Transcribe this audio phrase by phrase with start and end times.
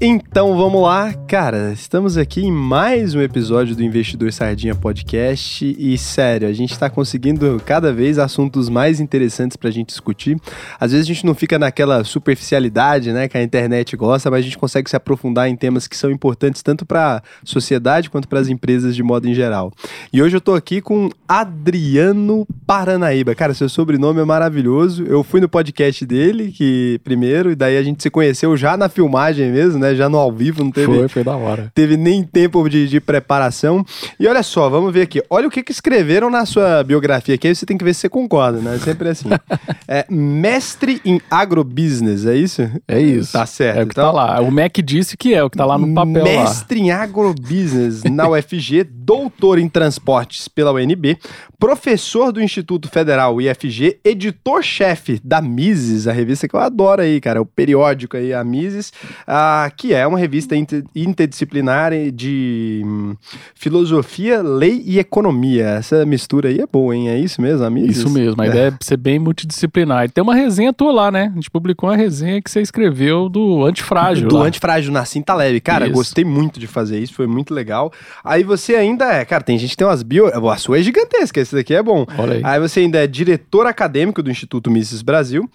[0.00, 1.72] Então vamos lá, cara.
[1.72, 6.90] Estamos aqui em mais um episódio do Investidor Sardinha Podcast e sério, a gente está
[6.90, 10.36] conseguindo cada vez assuntos mais interessantes para a gente discutir.
[10.80, 14.42] Às vezes a gente não fica naquela superficialidade, né, que a internet gosta, mas a
[14.42, 18.40] gente consegue se aprofundar em temas que são importantes tanto para a sociedade quanto para
[18.40, 19.72] as empresas de modo em geral.
[20.12, 23.32] E hoje eu estou aqui com Adriano Paranaíba.
[23.34, 25.04] Cara, seu sobrenome é maravilhoso.
[25.04, 28.88] Eu fui no podcast dele, que primeiro, e daí a gente se conheceu já na
[28.88, 29.83] filmagem mesmo, né?
[29.92, 30.86] Já no ao vivo, não teve.
[30.86, 31.72] Foi, foi da hora.
[31.74, 33.84] Teve nem tempo de, de preparação.
[34.18, 35.20] E olha só, vamos ver aqui.
[35.28, 38.02] Olha o que, que escreveram na sua biografia aqui, aí você tem que ver se
[38.02, 38.78] você concorda, né?
[38.78, 39.28] Sempre assim.
[39.88, 42.62] é, mestre em agrobusiness, é isso?
[42.86, 43.32] É isso.
[43.32, 43.78] Tá certo.
[43.78, 44.40] É o que então, tá lá.
[44.40, 46.22] O MEC disse que é, o que tá lá no papel.
[46.22, 46.86] Mestre lá.
[46.86, 51.18] em agrobusiness na UFG, doutor em transportes pela UNB,
[51.58, 57.40] professor do Instituto Federal IFG, editor-chefe da Mises, a revista que eu adoro aí, cara,
[57.40, 58.92] o periódico aí, a Mises,
[59.26, 60.54] uh, que é uma revista
[60.94, 63.16] interdisciplinar de hum,
[63.54, 65.66] filosofia, lei e economia.
[65.66, 67.08] Essa mistura aí é boa, hein?
[67.08, 67.98] É isso mesmo, a Mises?
[67.98, 70.04] Isso mesmo, a ideia é ser bem multidisciplinar.
[70.04, 71.30] E tem uma resenha tua lá, né?
[71.32, 74.28] A gente publicou uma resenha que você escreveu do Antifrágil.
[74.28, 74.46] Do lá.
[74.46, 75.60] Antifrágil, na Cinta Leve.
[75.60, 75.94] Cara, isso.
[75.94, 77.92] gostei muito de fazer isso, foi muito legal.
[78.22, 80.26] Aí você ainda é, cara, tem gente que tem umas bio.
[80.26, 82.06] A sua é gigantesca, esse daqui é bom.
[82.18, 82.40] Olha aí.
[82.44, 85.48] aí você ainda é diretor acadêmico do Instituto Mises Brasil.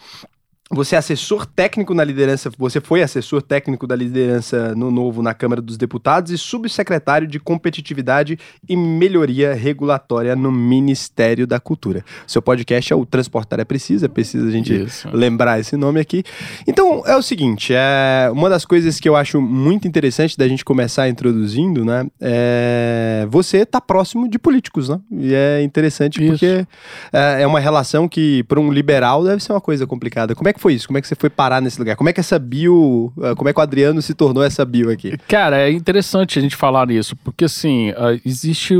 [0.71, 5.33] Você é assessor técnico na liderança, você foi assessor técnico da liderança no novo na
[5.33, 12.05] Câmara dos Deputados e subsecretário de competitividade e melhoria regulatória no Ministério da Cultura.
[12.27, 15.09] Seu podcast é o Transportar é Precisa, precisa a gente Isso.
[15.11, 16.23] lembrar esse nome aqui.
[16.67, 20.63] Então é o seguinte, é uma das coisas que eu acho muito interessante da gente
[20.63, 22.05] começar introduzindo, né?
[22.21, 24.99] É você tá próximo de políticos, né?
[25.11, 26.31] E é interessante Isso.
[26.31, 26.67] porque
[27.11, 30.35] é, é uma relação que para um liberal deve ser uma coisa complicada.
[30.35, 30.87] Como é que que foi isso?
[30.87, 31.95] Como é que você foi parar nesse lugar?
[31.95, 34.91] Como é que essa bio, ah, como é que o Adriano se tornou essa bio
[34.91, 35.17] aqui?
[35.27, 38.75] Cara, é interessante a gente falar nisso, porque assim, ah, existe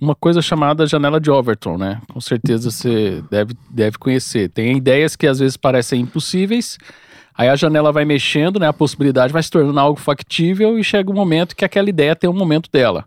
[0.00, 2.00] uma coisa chamada janela de Overton, né?
[2.12, 4.48] Com certeza você deve, deve conhecer.
[4.48, 6.78] Tem ideias que às vezes parecem impossíveis,
[7.36, 8.68] aí a janela vai mexendo, né?
[8.68, 12.30] A possibilidade vai se tornando algo factível e chega um momento que aquela ideia tem
[12.30, 13.04] um momento dela.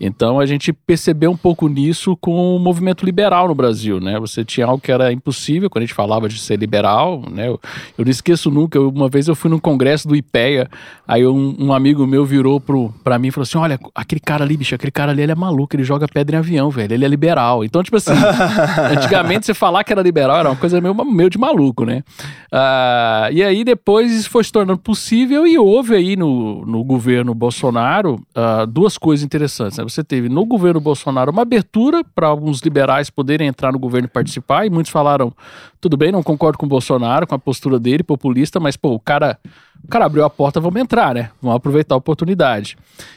[0.00, 4.18] Então a gente percebeu um pouco nisso com o movimento liberal no Brasil, né?
[4.20, 7.48] Você tinha algo que era impossível quando a gente falava de ser liberal, né?
[7.48, 7.60] Eu,
[7.96, 10.68] eu não esqueço nunca, uma vez eu fui num congresso do IPEA,
[11.06, 14.44] aí um, um amigo meu virou pro, pra mim e falou assim, olha, aquele cara
[14.44, 17.04] ali, bicho, aquele cara ali, ele é maluco, ele joga pedra em avião, velho, ele
[17.04, 17.64] é liberal.
[17.64, 18.12] Então, tipo assim,
[18.96, 22.04] antigamente você falar que era liberal era uma coisa meio, meio de maluco, né?
[22.52, 27.34] Uh, e aí depois isso foi se tornando possível e houve aí no, no governo
[27.34, 29.87] Bolsonaro uh, duas coisas interessantes, né?
[29.88, 34.10] Você teve no governo Bolsonaro uma abertura para alguns liberais poderem entrar no governo e
[34.10, 35.32] participar, e muitos falaram:
[35.80, 39.00] tudo bem, não concordo com o Bolsonaro, com a postura dele, populista, mas, pô, o
[39.00, 39.38] cara,
[39.82, 41.30] o cara abriu a porta, vamos entrar, né?
[41.40, 42.76] Vamos aproveitar a oportunidade.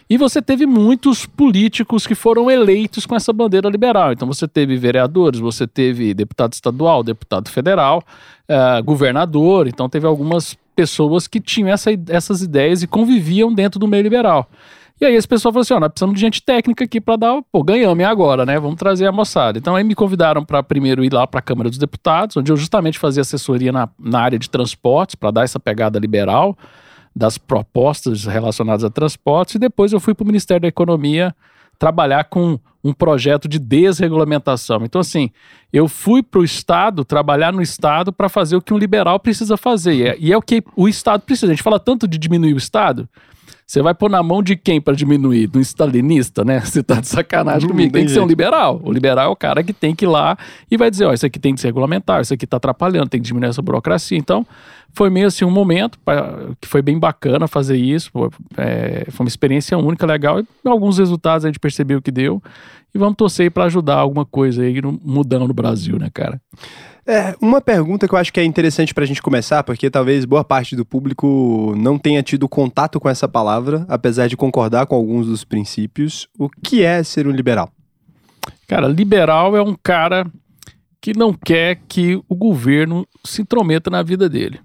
[0.10, 4.12] E você teve muitos políticos que foram eleitos com essa bandeira liberal.
[4.12, 8.04] Então você teve vereadores, você teve deputado estadual, deputado federal,
[8.48, 13.88] uh, governador, então teve algumas pessoas que tinham essa, essas ideias e conviviam dentro do
[13.88, 14.50] meio liberal.
[15.02, 17.42] E aí esse pessoal falou assim: ó, nós precisamos de gente técnica aqui para dar,
[17.52, 18.60] pô, ganhamos agora, né?
[18.60, 19.58] Vamos trazer a moçada.
[19.58, 22.56] Então aí me convidaram para primeiro ir lá para a Câmara dos Deputados, onde eu
[22.56, 26.56] justamente fazia assessoria na, na área de transportes, para dar essa pegada liberal
[27.16, 31.36] das propostas relacionadas a transportes, e depois eu fui para o Ministério da Economia
[31.80, 34.82] trabalhar com um projeto de desregulamentação.
[34.84, 35.32] Então, assim,
[35.74, 39.58] eu fui para o Estado, trabalhar no Estado para fazer o que um liberal precisa
[39.58, 39.94] fazer.
[39.94, 41.48] E é, e é o que o Estado precisa.
[41.48, 43.10] A gente fala tanto de diminuir o Estado,
[43.72, 45.48] você vai pôr na mão de quem para diminuir?
[45.48, 46.60] Do stalinista, né?
[46.60, 47.94] Você tá de sacanagem comigo.
[47.94, 48.82] Tem que ser um liberal.
[48.84, 50.38] O liberal é o cara que tem que ir lá
[50.70, 53.22] e vai dizer: ó, isso aqui tem que ser regulamentar, isso aqui tá atrapalhando, tem
[53.22, 54.18] que diminuir essa burocracia.
[54.18, 54.46] Então,
[54.92, 58.12] foi meio assim um momento pra, que foi bem bacana fazer isso.
[58.58, 60.42] É, foi uma experiência única, legal.
[60.42, 62.44] E alguns resultados a gente percebeu que deu.
[62.94, 66.42] E vamos torcer para ajudar alguma coisa aí mudando no Brasil, né, cara?
[67.06, 70.24] É, uma pergunta que eu acho que é interessante para a gente começar, porque talvez
[70.24, 74.96] boa parte do público não tenha tido contato com essa palavra, apesar de concordar com
[74.96, 76.28] alguns dos princípios.
[76.38, 77.70] O que é ser um liberal?
[78.68, 80.26] Cara, liberal é um cara
[81.02, 84.60] que não quer que o governo se intrometa na vida dele.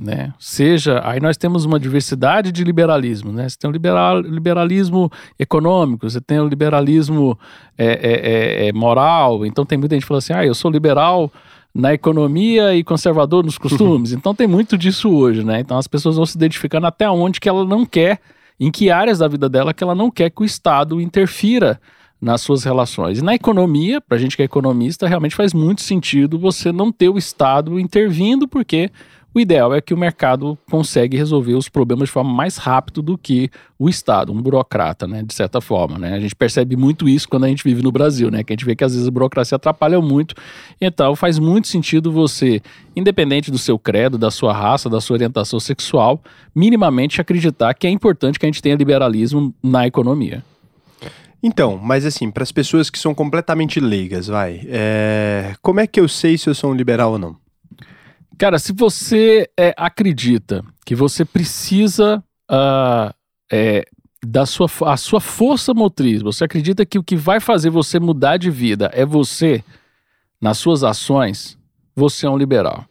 [0.00, 0.32] Né?
[0.38, 3.46] Seja, aí nós temos uma diversidade de liberalismo, né?
[3.46, 7.38] Você tem o liberal, liberalismo econômico, você tem o liberalismo
[7.76, 10.70] é, é, é, é moral, então tem muita gente que fala assim, ah, eu sou
[10.70, 11.30] liberal
[11.74, 14.12] na economia e conservador nos costumes.
[14.12, 15.60] então tem muito disso hoje, né?
[15.60, 18.20] Então as pessoas vão se identificando até onde que ela não quer,
[18.58, 21.80] em que áreas da vida dela que ela não quer que o Estado interfira
[22.20, 23.18] nas suas relações.
[23.18, 26.92] E na economia, para a gente que é economista, realmente faz muito sentido você não
[26.92, 28.90] ter o Estado intervindo, porque
[29.32, 33.16] o ideal é que o mercado consegue resolver os problemas de forma mais rápido do
[33.16, 36.14] que o Estado, um burocrata, né, de certa forma, né?
[36.14, 38.42] A gente percebe muito isso quando a gente vive no Brasil, né?
[38.42, 40.34] Que a gente vê que às vezes a burocracia atrapalha muito.
[40.80, 42.60] Então faz muito sentido você,
[42.94, 46.20] independente do seu credo, da sua raça, da sua orientação sexual,
[46.54, 50.42] minimamente acreditar que é importante que a gente tenha liberalismo na economia.
[51.42, 55.54] Então, mas assim, para as pessoas que são completamente leigas, vai, é...
[55.62, 57.39] como é que eu sei se eu sou um liberal ou não?
[58.40, 63.14] Cara, se você é, acredita que você precisa uh,
[63.52, 63.84] é,
[64.24, 68.38] da sua, a sua força motriz, você acredita que o que vai fazer você mudar
[68.38, 69.62] de vida é você,
[70.40, 71.58] nas suas ações,
[71.94, 72.86] você é um liberal.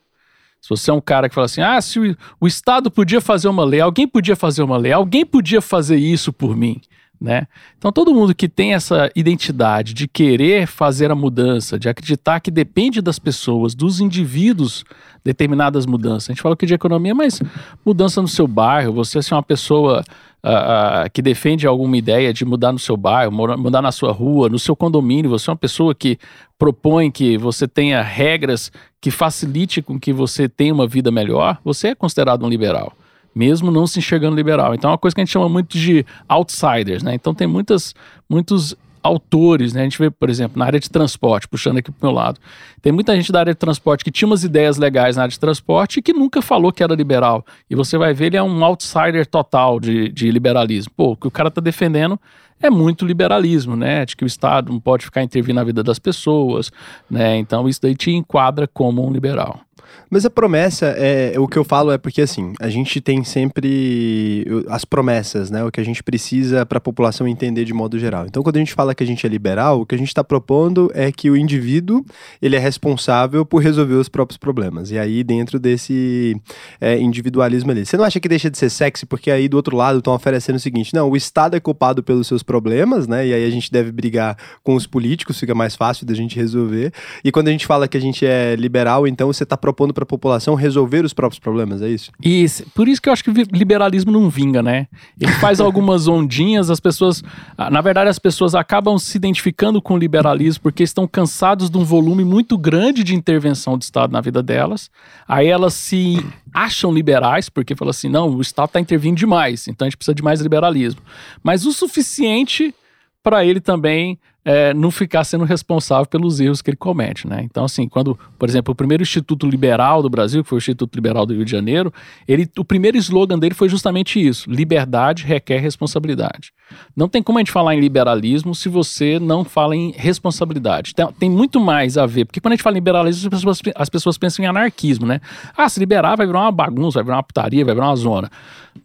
[0.61, 3.47] Se você é um cara que fala assim, ah, se o, o Estado podia fazer
[3.47, 6.79] uma lei, alguém podia fazer uma lei, alguém podia fazer isso por mim
[7.19, 7.47] né?
[7.77, 12.49] Então todo mundo que tem essa identidade de querer fazer a mudança, de acreditar que
[12.49, 14.85] depende das pessoas, dos indivíduos,
[15.23, 16.29] determinadas mudanças.
[16.29, 17.41] A gente fala aqui de economia, mas
[17.85, 20.01] mudança no seu bairro, você ser uma pessoa
[20.43, 24.47] uh, uh, que defende alguma ideia de mudar no seu bairro, mudar na sua rua,
[24.47, 26.17] no seu condomínio, você é uma pessoa que
[26.57, 31.89] propõe que você tenha regras que facilite com que você tenha uma vida melhor, você
[31.89, 32.93] é considerado um liberal
[33.33, 34.73] mesmo não se enxergando liberal.
[34.73, 37.13] Então é uma coisa que a gente chama muito de outsiders, né?
[37.13, 37.93] Então tem muitas,
[38.29, 39.81] muitos autores, né?
[39.81, 42.39] A gente vê, por exemplo, na área de transporte, puxando aqui pro meu lado.
[42.81, 45.39] Tem muita gente da área de transporte que tinha umas ideias legais na área de
[45.39, 47.45] transporte e que nunca falou que era liberal.
[47.69, 50.91] E você vai ver, ele é um outsider total de, de liberalismo.
[50.95, 52.19] Pô, o que o cara tá defendendo
[52.61, 54.05] é muito liberalismo, né?
[54.05, 56.71] De que o Estado não pode ficar intervindo na vida das pessoas,
[57.09, 57.37] né?
[57.37, 59.61] Então isso daí te enquadra como um liberal.
[60.09, 64.45] Mas a promessa, é o que eu falo é porque assim, a gente tem sempre
[64.67, 65.63] as promessas, né?
[65.63, 68.25] O que a gente precisa para a população entender de modo geral.
[68.25, 70.23] Então, quando a gente fala que a gente é liberal, o que a gente está
[70.23, 72.03] propondo é que o indivíduo
[72.41, 74.91] ele é responsável por resolver os próprios problemas.
[74.91, 76.39] E aí, dentro desse
[76.79, 77.85] é, individualismo ali.
[77.85, 80.55] Você não acha que deixa de ser sexy porque aí do outro lado estão oferecendo
[80.55, 83.27] o seguinte: não, o Estado é culpado pelos seus problemas, né?
[83.27, 86.91] E aí a gente deve brigar com os políticos, fica mais fácil da gente resolver.
[87.23, 89.93] E quando a gente fala que a gente é liberal, então você está propondo propondo
[89.93, 92.11] para a população resolver os próprios problemas, é isso?
[92.21, 92.65] Isso.
[92.75, 94.87] Por isso que eu acho que o liberalismo não vinga, né?
[95.19, 97.23] Ele faz algumas ondinhas, as pessoas.
[97.57, 101.77] Ah, na verdade, as pessoas acabam se identificando com o liberalismo porque estão cansados de
[101.77, 104.89] um volume muito grande de intervenção do Estado na vida delas.
[105.25, 106.17] Aí elas se
[106.53, 110.15] acham liberais, porque falam assim: não, o Estado está intervindo demais, então a gente precisa
[110.15, 111.01] de mais liberalismo.
[111.41, 112.75] Mas o suficiente
[113.23, 117.41] para ele também é, não ficar sendo responsável pelos erros que ele comete, né?
[117.43, 120.95] Então, assim, quando, por exemplo, o primeiro Instituto Liberal do Brasil, que foi o Instituto
[120.95, 121.93] Liberal do Rio de Janeiro,
[122.27, 126.51] ele, o primeiro slogan dele foi justamente isso: liberdade requer responsabilidade.
[126.95, 130.95] Não tem como a gente falar em liberalismo se você não fala em responsabilidade.
[130.95, 133.61] Tem, tem muito mais a ver, porque quando a gente fala em liberalismo, as pessoas,
[133.75, 135.19] as pessoas pensam em anarquismo, né?
[135.55, 138.29] Ah, se liberar vai virar uma bagunça, vai virar uma putaria, vai virar uma zona.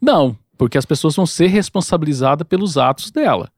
[0.01, 3.49] Não, porque as pessoas vão ser responsabilizadas pelos atos dela.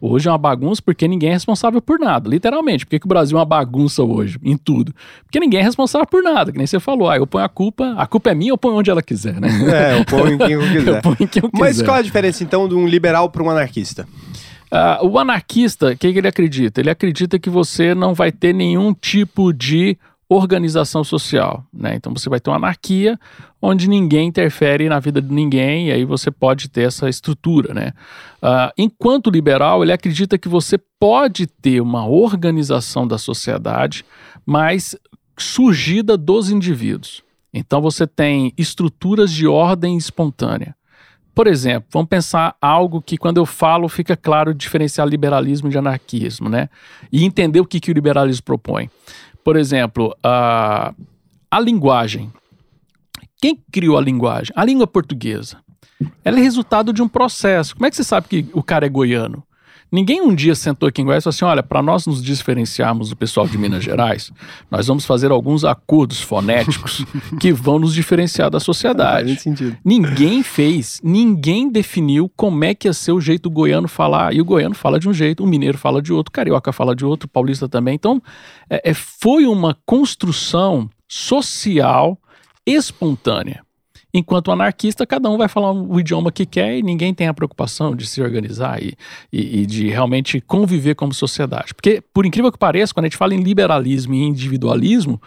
[0.00, 2.86] Hoje é uma bagunça porque ninguém é responsável por nada, literalmente.
[2.86, 4.94] Por que, que o Brasil é uma bagunça hoje, em tudo?
[5.24, 7.10] Porque ninguém é responsável por nada, que nem você falou.
[7.10, 9.48] Ah, eu ponho a culpa, a culpa é minha, eu ponho onde ela quiser, né?
[9.70, 10.96] É, eu ponho em quem eu quiser.
[10.96, 11.64] eu ponho em quem eu quiser.
[11.64, 14.08] Mas qual a diferença, então, de um liberal para um anarquista?
[14.72, 16.80] Uh, o anarquista, o que, que ele acredita?
[16.80, 19.98] Ele acredita que você não vai ter nenhum tipo de
[20.32, 21.96] organização social, né?
[21.96, 23.18] Então você vai ter uma anarquia
[23.60, 27.92] onde ninguém interfere na vida de ninguém e aí você pode ter essa estrutura, né?
[28.40, 34.04] Uh, enquanto liberal, ele acredita que você pode ter uma organização da sociedade,
[34.46, 34.96] mas
[35.36, 37.24] surgida dos indivíduos.
[37.52, 40.76] Então você tem estruturas de ordem espontânea.
[41.34, 46.48] Por exemplo, vamos pensar algo que quando eu falo fica claro diferenciar liberalismo de anarquismo,
[46.48, 46.68] né?
[47.10, 48.90] E entender o que, que o liberalismo propõe.
[49.44, 50.94] Por exemplo, a,
[51.50, 52.32] a linguagem.
[53.40, 54.52] Quem criou a linguagem?
[54.54, 55.58] A língua portuguesa.
[56.24, 57.74] Ela é resultado de um processo.
[57.74, 59.42] Como é que você sabe que o cara é goiano?
[59.92, 63.08] Ninguém um dia sentou aqui em Goiás e falou assim: olha, para nós nos diferenciarmos
[63.10, 64.30] do pessoal de Minas Gerais,
[64.70, 67.04] nós vamos fazer alguns acordos fonéticos
[67.40, 69.32] que vão nos diferenciar da sociedade.
[69.84, 74.34] Ninguém fez, ninguém definiu como é que ia ser o jeito goiano falar.
[74.34, 76.94] E o goiano fala de um jeito, o mineiro fala de outro, o carioca fala
[76.94, 77.94] de outro, o paulista também.
[77.94, 78.22] Então,
[78.68, 82.16] é, é foi uma construção social
[82.64, 83.64] espontânea.
[84.12, 87.34] Enquanto o anarquista, cada um vai falar o idioma que quer e ninguém tem a
[87.34, 88.94] preocupação de se organizar e,
[89.32, 91.72] e, e, de realmente conviver como sociedade.
[91.74, 95.20] Porque, por incrível que pareça, quando a gente fala em liberalismo e individualismo,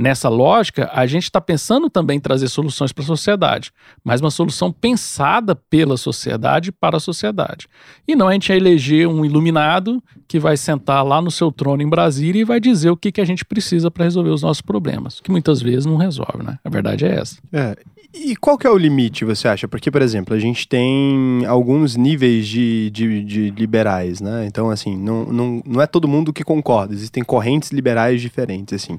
[0.00, 3.70] nessa lógica, a gente está pensando também em trazer soluções para a sociedade,
[4.02, 7.68] mas uma solução pensada pela sociedade para a sociedade.
[8.08, 11.88] E não a gente eleger um iluminado que vai sentar lá no seu trono em
[11.88, 15.20] Brasília e vai dizer o que, que a gente precisa para resolver os nossos problemas,
[15.20, 16.58] que muitas vezes não resolve, né?
[16.64, 17.36] A verdade é essa.
[17.52, 17.76] É,
[18.12, 19.68] e qual que é o limite, você acha?
[19.68, 24.46] Porque, por exemplo, a gente tem alguns níveis de, de, de, liberais, né?
[24.46, 26.92] Então, assim, não, não, não é todo mundo que concorda.
[26.92, 28.98] Existem correntes liberais diferentes, assim.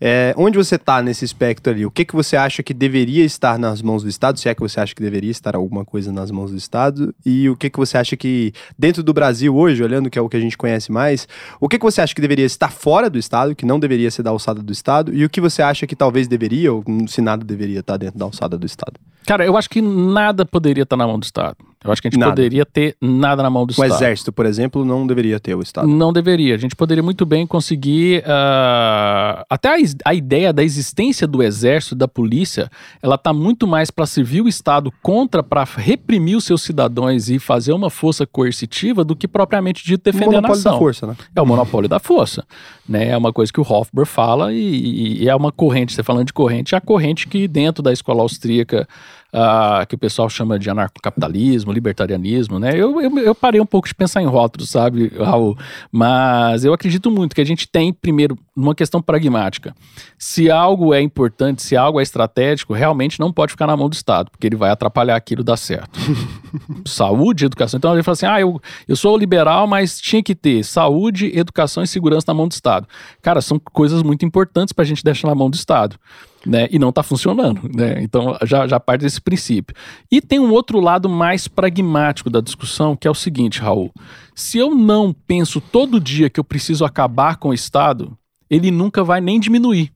[0.00, 1.86] É, onde você está nesse espectro ali?
[1.86, 4.38] O que, que você acha que deveria estar nas mãos do Estado?
[4.38, 7.14] Se é que você acha que deveria estar alguma coisa nas mãos do Estado?
[7.24, 10.28] E o que, que você acha que, dentro do Brasil hoje, olhando que é o
[10.28, 11.26] que a gente conhece mais,
[11.60, 14.22] o que, que você acha que deveria estar fora do Estado, que não deveria ser
[14.22, 15.14] da alçada do Estado?
[15.14, 18.24] E o que você acha que talvez deveria, ou se nada deveria estar dentro da
[18.24, 18.94] alçada do Estado?
[19.26, 21.56] Cara, eu acho que nada poderia estar na mão do Estado.
[21.84, 22.32] Eu acho que a gente nada.
[22.32, 23.90] poderia ter nada na mão do o Estado.
[23.90, 25.86] O Exército, por exemplo, não deveria ter o Estado.
[25.86, 26.54] Não deveria.
[26.54, 28.20] A gente poderia muito bem conseguir.
[28.20, 29.76] Uh, até a,
[30.06, 32.70] a, ideia da existência do Exército, da polícia,
[33.02, 37.38] ela está muito mais para servir o Estado contra, para reprimir os seus cidadãos e
[37.38, 40.72] fazer uma força coercitiva do que propriamente de defender a nação.
[40.72, 41.16] da força, né?
[41.36, 42.46] É o monopólio da força.
[42.88, 43.10] Né?
[43.10, 46.32] É uma coisa que o Hofbauer fala e, e é uma corrente, você falando de
[46.32, 48.88] corrente, é a corrente que dentro da escola austríaca
[49.34, 52.72] uh, que o pessoal chama de anarcocapitalismo, libertarianismo, né?
[52.74, 55.58] Eu, eu, eu, parei um pouco de pensar em rótulos, sabe, Raul?
[55.90, 59.74] Mas eu acredito muito que a gente tem, primeiro, uma questão pragmática.
[60.16, 63.94] Se algo é importante, se algo é estratégico, realmente não pode ficar na mão do
[63.94, 65.98] Estado, porque ele vai atrapalhar aquilo dar certo.
[66.86, 67.78] saúde, educação.
[67.78, 71.82] Então ele fala assim: ah, eu, eu sou liberal, mas tinha que ter saúde, educação
[71.82, 72.86] e segurança na mão do Estado.
[73.20, 75.98] Cara, são coisas muito importantes para a gente deixar na mão do Estado
[76.46, 76.68] né?
[76.70, 78.02] E não está funcionando, né?
[78.02, 79.74] Então já, já parte desse princípio.
[80.10, 83.92] E tem um outro lado mais pragmático da discussão, que é o seguinte, Raul.
[84.34, 88.16] Se eu não penso todo dia que eu preciso acabar com o Estado,
[88.50, 89.92] ele nunca vai nem diminuir.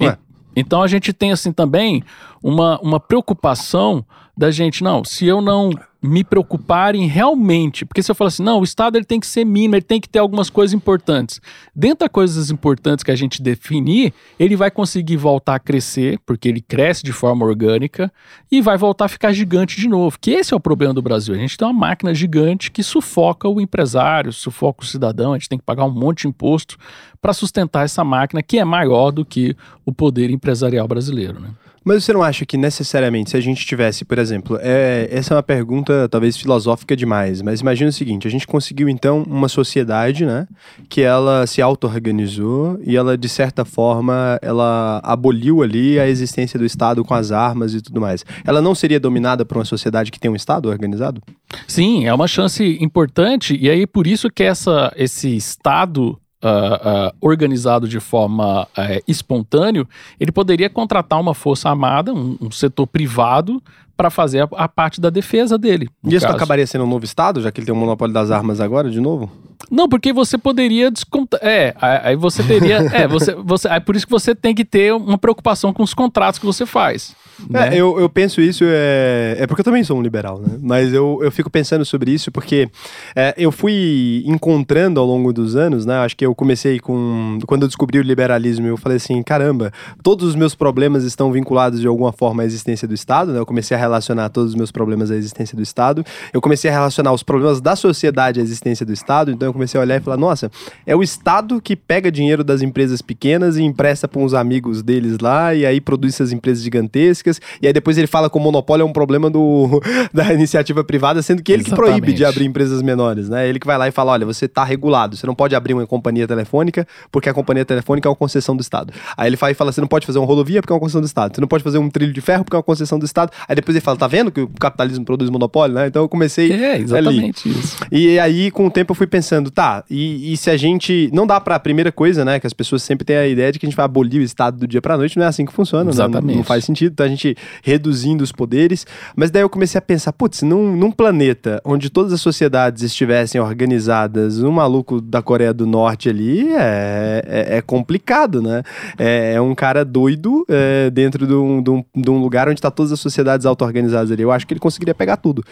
[0.00, 0.18] Ué.
[0.56, 2.02] Então a gente tem assim também
[2.42, 4.04] uma, uma preocupação
[4.36, 8.60] da gente, não, se eu não me preocuparem realmente, porque se eu falar assim, não,
[8.60, 11.40] o Estado ele tem que ser mínimo, ele tem que ter algumas coisas importantes.
[11.74, 16.48] Dentro das coisas importantes que a gente definir, ele vai conseguir voltar a crescer, porque
[16.48, 18.12] ele cresce de forma orgânica,
[18.50, 20.18] e vai voltar a ficar gigante de novo.
[20.20, 21.34] Que esse é o problema do Brasil.
[21.34, 25.48] A gente tem uma máquina gigante que sufoca o empresário, sufoca o cidadão, a gente
[25.48, 26.76] tem que pagar um monte de imposto
[27.20, 31.50] para sustentar essa máquina que é maior do que o poder empresarial brasileiro, né?
[31.88, 35.36] Mas você não acha que necessariamente, se a gente tivesse, por exemplo, é, essa é
[35.36, 40.26] uma pergunta talvez filosófica demais, mas imagina o seguinte: a gente conseguiu então uma sociedade,
[40.26, 40.46] né,
[40.86, 46.66] que ela se auto-organizou e ela, de certa forma, ela aboliu ali a existência do
[46.66, 48.22] Estado com as armas e tudo mais.
[48.44, 51.22] Ela não seria dominada por uma sociedade que tem um Estado organizado?
[51.66, 57.12] Sim, é uma chance importante, e aí por isso que essa, esse Estado Uh, uh,
[57.20, 59.88] organizado de forma uh, espontâneo,
[60.20, 63.60] ele poderia contratar uma força armada, um, um setor privado,
[63.98, 65.88] para fazer a, a, parte da defesa dele.
[66.04, 68.60] E isso acabaria sendo um novo Estado, já que ele tem o monopólio das armas
[68.60, 69.28] agora, de novo?
[69.68, 71.40] Não, porque você poderia descontar.
[71.42, 72.76] É, aí você teria.
[72.94, 75.92] é, você, você, é por isso que você tem que ter uma preocupação com os
[75.92, 77.16] contratos que você faz.
[77.48, 77.74] Né?
[77.74, 80.58] É, eu, eu penso isso, é, é porque eu também sou um liberal, né?
[80.60, 82.68] Mas eu, eu fico pensando sobre isso porque
[83.14, 85.98] é, eu fui encontrando ao longo dos anos, né?
[85.98, 87.38] Acho que eu comecei com.
[87.46, 91.80] Quando eu descobri o liberalismo, eu falei assim: caramba, todos os meus problemas estão vinculados
[91.80, 93.38] de alguma forma à existência do Estado, né?
[93.38, 96.04] Eu comecei a relacionar todos os meus problemas à existência do Estado.
[96.32, 99.30] Eu comecei a relacionar os problemas da sociedade à existência do Estado.
[99.30, 100.50] Então eu comecei a olhar e falar: nossa,
[100.86, 105.18] é o Estado que pega dinheiro das empresas pequenas e empresta para uns amigos deles
[105.20, 107.27] lá, e aí produz essas empresas gigantescas
[107.60, 109.80] e aí depois ele fala que o monopólio é um problema do,
[110.12, 111.84] da iniciativa privada, sendo que ele Exatamente.
[111.94, 113.48] que proíbe de abrir empresas menores, né?
[113.48, 115.86] Ele que vai lá e fala, olha, você está regulado, você não pode abrir uma
[115.86, 118.92] companhia telefônica porque a companhia telefônica é uma concessão do Estado.
[119.16, 121.00] Aí ele fala e fala, você não pode fazer uma rodovia porque é uma concessão
[121.00, 123.04] do Estado, você não pode fazer um trilho de ferro porque é uma concessão do
[123.04, 123.32] Estado.
[123.48, 125.86] Aí depois ele fala, tá vendo que o capitalismo produz monopólio, né?
[125.86, 127.58] Então eu comecei É, exatamente ali.
[127.58, 127.76] isso.
[127.90, 131.26] E aí com o tempo eu fui pensando, tá, e, e se a gente, não
[131.26, 133.68] dá pra primeira coisa, né, que as pessoas sempre têm a ideia de que a
[133.68, 136.30] gente vai abolir o Estado do dia pra noite, não é assim que funciona, Exatamente.
[136.32, 137.17] Não, não faz sentido, então a gente
[137.62, 138.86] reduzindo os poderes.
[139.16, 143.40] Mas daí eu comecei a pensar, putz, num, num planeta onde todas as sociedades estivessem
[143.40, 148.62] organizadas, um maluco da Coreia do Norte ali é, é, é complicado, né?
[148.98, 152.58] É, é, um cara doido é, dentro de um, de, um, de um, lugar onde
[152.58, 154.22] está todas as sociedades auto-organizadas ali.
[154.22, 155.42] Eu acho que ele conseguiria pegar tudo.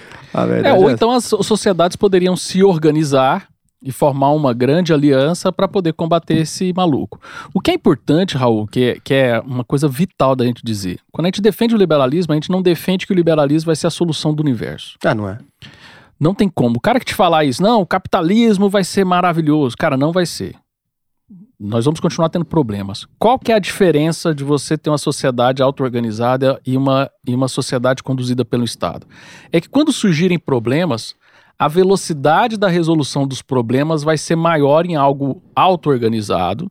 [0.64, 3.49] É, ou é então as sociedades poderiam se organizar
[3.83, 7.21] e formar uma grande aliança para poder combater esse maluco.
[7.52, 10.99] O que é importante, Raul, que é, que é uma coisa vital da gente dizer.
[11.12, 13.87] Quando a gente defende o liberalismo, a gente não defende que o liberalismo vai ser
[13.87, 14.97] a solução do universo.
[15.04, 15.38] Ah, não é?
[16.18, 16.78] Não tem como.
[16.78, 19.76] O cara que te falar isso, não, o capitalismo vai ser maravilhoso.
[19.76, 20.56] Cara, não vai ser.
[21.59, 23.06] nós vamos continuar tendo problemas.
[23.18, 27.49] Qual que é a diferença de você ter uma sociedade auto-organizada e uma, e uma
[27.49, 29.06] sociedade conduzida pelo Estado?
[29.52, 31.14] É que quando surgirem problemas,
[31.58, 36.68] a velocidade da resolução dos problemas vai ser maior em algo auto-organizado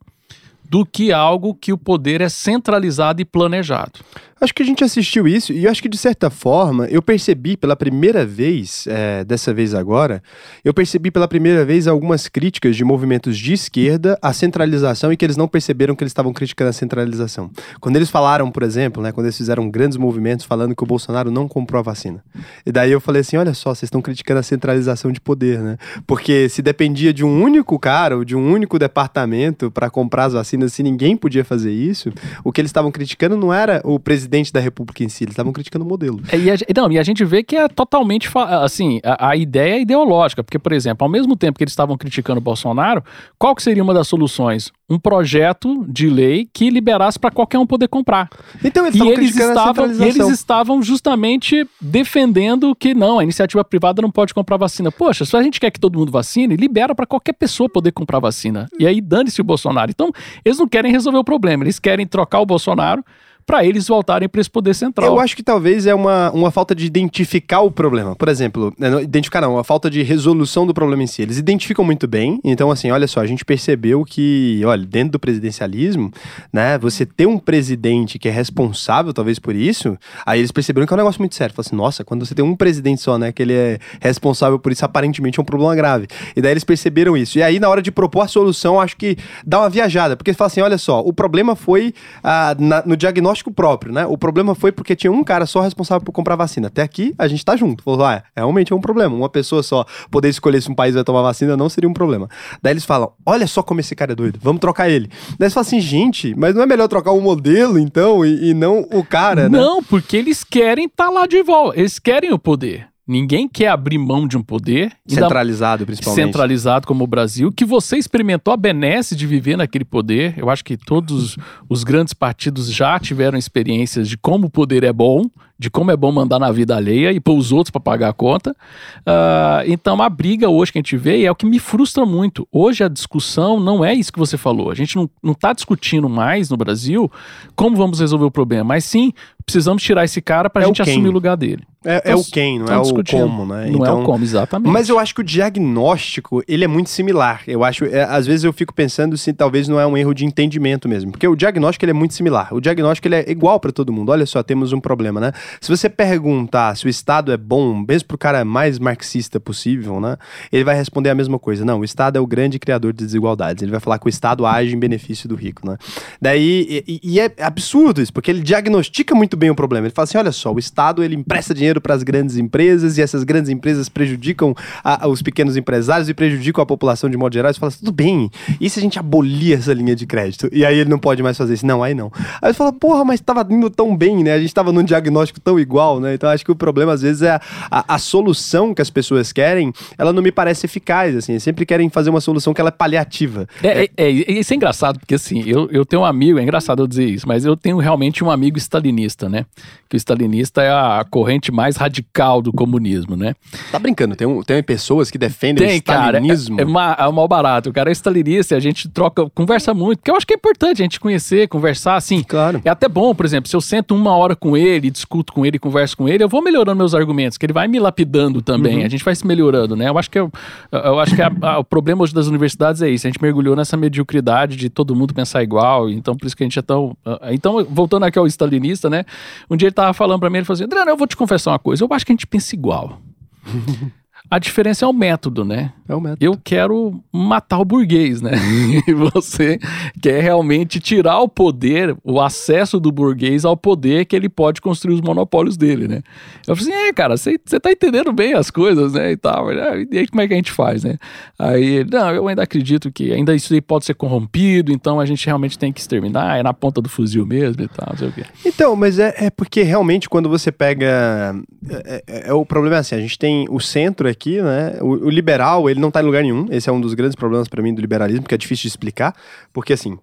[0.69, 3.99] do que algo que o poder é centralizado e planejado.
[4.39, 7.55] Acho que a gente assistiu isso e eu acho que de certa forma eu percebi
[7.55, 10.21] pela primeira vez, é, dessa vez agora,
[10.63, 15.23] eu percebi pela primeira vez algumas críticas de movimentos de esquerda à centralização e que
[15.23, 17.49] eles não perceberam que eles estavam criticando a centralização.
[17.79, 21.31] Quando eles falaram, por exemplo, né, quando eles fizeram grandes movimentos falando que o Bolsonaro
[21.31, 22.21] não comprou a vacina.
[22.65, 25.77] E daí eu falei assim: olha só, vocês estão criticando a centralização de poder, né?
[26.05, 30.33] Porque se dependia de um único cara ou de um único departamento para comprar as
[30.33, 32.11] vacinas, se ninguém podia fazer isso,
[32.43, 35.33] o que eles estavam criticando não era o presidente presidente da República em si, eles
[35.33, 36.21] estavam criticando o modelo.
[36.31, 39.75] É, e, a, não, e a gente vê que é totalmente, assim, a, a, ideia
[39.75, 43.03] é ideológica, porque, por exemplo, ao mesmo tempo que eles estavam criticando o Bolsonaro,
[43.37, 44.71] qual que seria uma das soluções?
[44.89, 48.29] Um projeto de lei que liberasse para qualquer um poder comprar.
[48.63, 54.01] Então eles, e eles estavam, e eles estavam justamente defendendo que não, a iniciativa privada
[54.01, 54.91] não pode comprar vacina.
[54.91, 58.19] Poxa, se a gente quer que todo mundo vacine, libera para qualquer pessoa poder comprar
[58.19, 58.67] vacina.
[58.79, 59.89] E aí dane-se o Bolsonaro.
[59.89, 60.11] Então,
[60.45, 63.03] eles não querem resolver o problema, eles querem trocar o Bolsonaro
[63.45, 65.07] para eles voltarem para esse poder central.
[65.07, 68.15] Eu acho que talvez é uma, uma falta de identificar o problema.
[68.15, 71.21] Por exemplo, né, identificar não, uma falta de resolução do problema em si.
[71.21, 72.39] Eles identificam muito bem.
[72.43, 76.11] Então, assim, olha só, a gente percebeu que, olha, dentro do presidencialismo,
[76.51, 80.93] né, você ter um presidente que é responsável, talvez, por isso, aí eles perceberam que
[80.93, 81.53] é um negócio muito sério.
[81.53, 84.71] Falaram assim, nossa, quando você tem um presidente só, né, que ele é responsável por
[84.71, 86.07] isso, aparentemente é um problema grave.
[86.35, 87.37] E daí eles perceberam isso.
[87.37, 90.47] E aí, na hora de propor a solução, acho que dá uma viajada, porque fala
[90.47, 94.05] assim, olha só, o problema foi ah, na, no diagnóstico diagnóstico próprio, né?
[94.05, 96.67] O problema foi porque tinha um cara só responsável por comprar vacina.
[96.67, 97.83] Até aqui, a gente tá junto.
[97.83, 99.15] Falou, ah, realmente é um problema.
[99.15, 102.29] Uma pessoa só poder escolher se um país vai tomar vacina não seria um problema.
[102.61, 105.09] Daí eles falam, olha só como esse cara é doido, vamos trocar ele.
[105.37, 108.53] Daí eles falam assim, gente, mas não é melhor trocar o modelo, então, e, e
[108.53, 109.57] não o cara, né?
[109.57, 111.79] Não, porque eles querem estar tá lá de volta.
[111.79, 112.87] Eles querem o poder.
[113.07, 116.25] Ninguém quer abrir mão de um poder centralizado, principalmente.
[116.25, 120.33] Centralizado como o Brasil, que você experimentou a benesse de viver naquele poder.
[120.37, 121.37] Eu acho que todos
[121.69, 125.95] os grandes partidos já tiveram experiências de como o poder é bom, de como é
[125.95, 128.51] bom mandar na vida alheia e pôr os outros para pagar a conta.
[128.51, 132.47] Uh, então a briga hoje que a gente vê é o que me frustra muito.
[132.51, 134.69] Hoje a discussão não é isso que você falou.
[134.69, 137.11] A gente não está discutindo mais no Brasil
[137.55, 139.13] como vamos resolver o problema, mas sim
[139.45, 141.63] precisamos tirar esse cara para a é gente assumir o lugar dele.
[141.85, 143.67] É, é, o quem, não é o como, né?
[143.67, 144.73] Não então, é o então, como, exatamente.
[144.73, 147.43] Mas eu acho que o diagnóstico, ele é muito similar.
[147.45, 150.25] Eu acho, é, às vezes eu fico pensando se talvez não é um erro de
[150.25, 152.51] entendimento mesmo, porque o diagnóstico ele é muito similar.
[152.51, 154.11] O diagnóstico ele é igual para todo mundo.
[154.11, 155.31] Olha só, temos um problema, né?
[155.61, 160.17] Se você perguntar se o Estado é bom, mesmo pro cara mais marxista possível, né?
[160.51, 161.65] Ele vai responder a mesma coisa.
[161.65, 163.63] Não, o Estado é o grande criador de desigualdades.
[163.63, 165.77] Ele vai falar que o Estado age em benefício do rico, né?
[166.21, 169.87] Daí, e, e é absurdo isso, porque ele diagnostica muito bem o problema.
[169.87, 173.01] Ele fala assim, olha só, o Estado ele empresta dinheiro para as grandes empresas e
[173.01, 177.33] essas grandes empresas prejudicam a, a, os pequenos empresários e prejudicam a população de modo
[177.33, 177.53] geral.
[177.53, 178.29] Você fala assim, tudo bem,
[178.59, 180.49] e se a gente abolir essa linha de crédito?
[180.51, 181.65] E aí ele não pode mais fazer isso.
[181.65, 182.11] Não, aí não.
[182.41, 184.33] Aí você fala, porra, mas estava indo tão bem, né?
[184.33, 186.13] A gente estava num diagnóstico tão igual, né?
[186.13, 189.31] Então acho que o problema às vezes é a, a, a, solução que as pessoas
[189.31, 191.37] querem, ela não me parece eficaz, assim.
[191.39, 193.47] Sempre querem fazer uma solução que ela é paliativa.
[193.63, 196.83] É, é, é, isso é engraçado, porque assim, eu, eu tenho um amigo, é engraçado
[196.83, 199.45] eu dizer isso, mas eu tenho realmente um amigo stalinista, né?
[199.89, 203.33] Que o stalinista é a corrente mais radical do comunismo, né?
[203.71, 206.57] Tá brincando, tem, um, tem pessoas que defendem tem, o stalinismo.
[206.57, 207.69] Cara, é, é, é mal barato.
[207.69, 210.35] O cara é stalinista e a gente troca, conversa muito, porque eu acho que é
[210.35, 212.23] importante a gente conhecer, conversar, assim.
[212.23, 212.61] Claro.
[212.63, 215.59] É até bom, por exemplo, se eu sento uma hora com ele, discuto com ele,
[215.59, 218.85] converso com ele, eu vou melhorando meus argumentos, que ele vai me lapidando também, uhum.
[218.85, 219.89] a gente vai se melhorando, né?
[219.89, 220.31] Eu acho que, eu,
[220.71, 223.55] eu acho que a, a, o problema hoje das universidades é isso, a gente mergulhou
[223.55, 226.95] nessa mediocridade de todo mundo pensar igual, então por isso que a gente é tão...
[227.31, 229.05] Então, voltando aqui ao stalinista, né?
[229.49, 231.51] Um dia ele tava falando para mim, ele falou assim, Adriano, eu vou te confessar
[231.51, 232.99] uma coisa, eu acho que a gente pensa igual.
[234.29, 235.71] A diferença é o método, né?
[235.87, 236.25] É o método.
[236.25, 238.31] Eu quero matar o burguês, né?
[238.87, 239.59] e você
[240.01, 244.95] quer realmente tirar o poder, o acesso do burguês ao poder que ele pode construir
[244.95, 246.01] os monopólios dele, né?
[246.47, 249.11] Eu falei assim, é, cara, você tá entendendo bem as coisas, né?
[249.11, 249.51] E tal.
[249.51, 250.97] E aí, como é que a gente faz, né?
[251.37, 255.25] Aí, não, eu ainda acredito que ainda isso aí pode ser corrompido, então a gente
[255.25, 258.11] realmente tem que exterminar, é na ponta do fuzil mesmo e tal, não sei o
[258.11, 258.23] quê.
[258.45, 261.35] Então, mas é, é porque realmente quando você pega.
[261.69, 264.77] É, é, é o problema é assim, a gente tem o centro aqui, né?
[264.81, 266.47] O, o, liberal, ele não tá em lugar nenhum.
[266.49, 269.15] Esse é um dos grandes problemas para mim do liberalismo, que é difícil de explicar,
[269.53, 269.97] porque assim,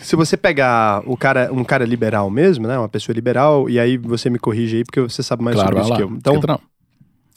[0.00, 3.96] se você pegar o cara, um cara liberal mesmo, né, uma pessoa liberal, e aí
[3.96, 5.96] você me corrige aí porque você sabe mais claro, sobre isso lá.
[5.96, 6.10] que eu.
[6.10, 6.34] Então,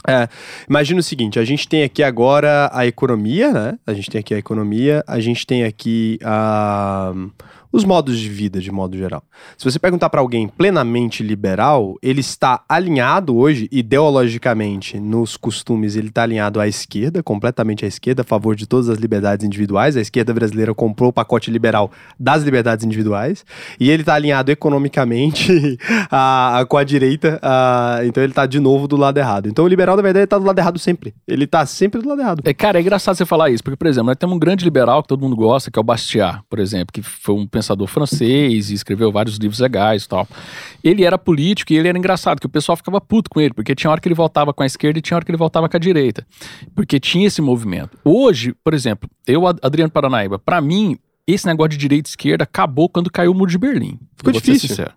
[0.07, 0.29] É,
[0.69, 3.79] imagina o seguinte, a gente tem aqui agora a economia, né?
[3.85, 7.13] A gente tem aqui a economia, a gente tem aqui a
[7.71, 9.23] os modos de vida de modo geral.
[9.57, 16.07] Se você perguntar para alguém plenamente liberal, ele está alinhado hoje ideologicamente nos costumes, ele
[16.07, 19.97] está alinhado à esquerda, completamente à esquerda, a favor de todas as liberdades individuais.
[19.97, 23.45] A esquerda brasileira comprou o pacote liberal das liberdades individuais
[23.79, 25.77] e ele está alinhado economicamente
[26.09, 29.47] a, a, com a direita, a, então ele está de novo do lado errado.
[29.47, 31.13] Então o liberal na verdade está do lado errado sempre.
[31.27, 32.41] Ele está sempre do lado errado.
[32.45, 35.01] É, cara, é engraçado você falar isso, porque por exemplo, nós temos um grande liberal
[35.01, 38.69] que todo mundo gosta, que é o Bastiat, por exemplo, que foi um pensador francês
[38.69, 40.27] e escreveu vários livros legais e tal.
[40.83, 43.73] Ele era político e ele era engraçado, que o pessoal ficava puto com ele, porque
[43.73, 45.75] tinha hora que ele voltava com a esquerda e tinha hora que ele voltava com
[45.75, 46.25] a direita.
[46.75, 47.97] Porque tinha esse movimento.
[48.03, 52.87] Hoje, por exemplo, eu, Adriano Paranaíba, para mim, esse negócio de direita e esquerda acabou
[52.87, 53.99] quando caiu o muro de Berlim.
[54.15, 54.85] Ficou difícil.
[54.85, 54.91] É.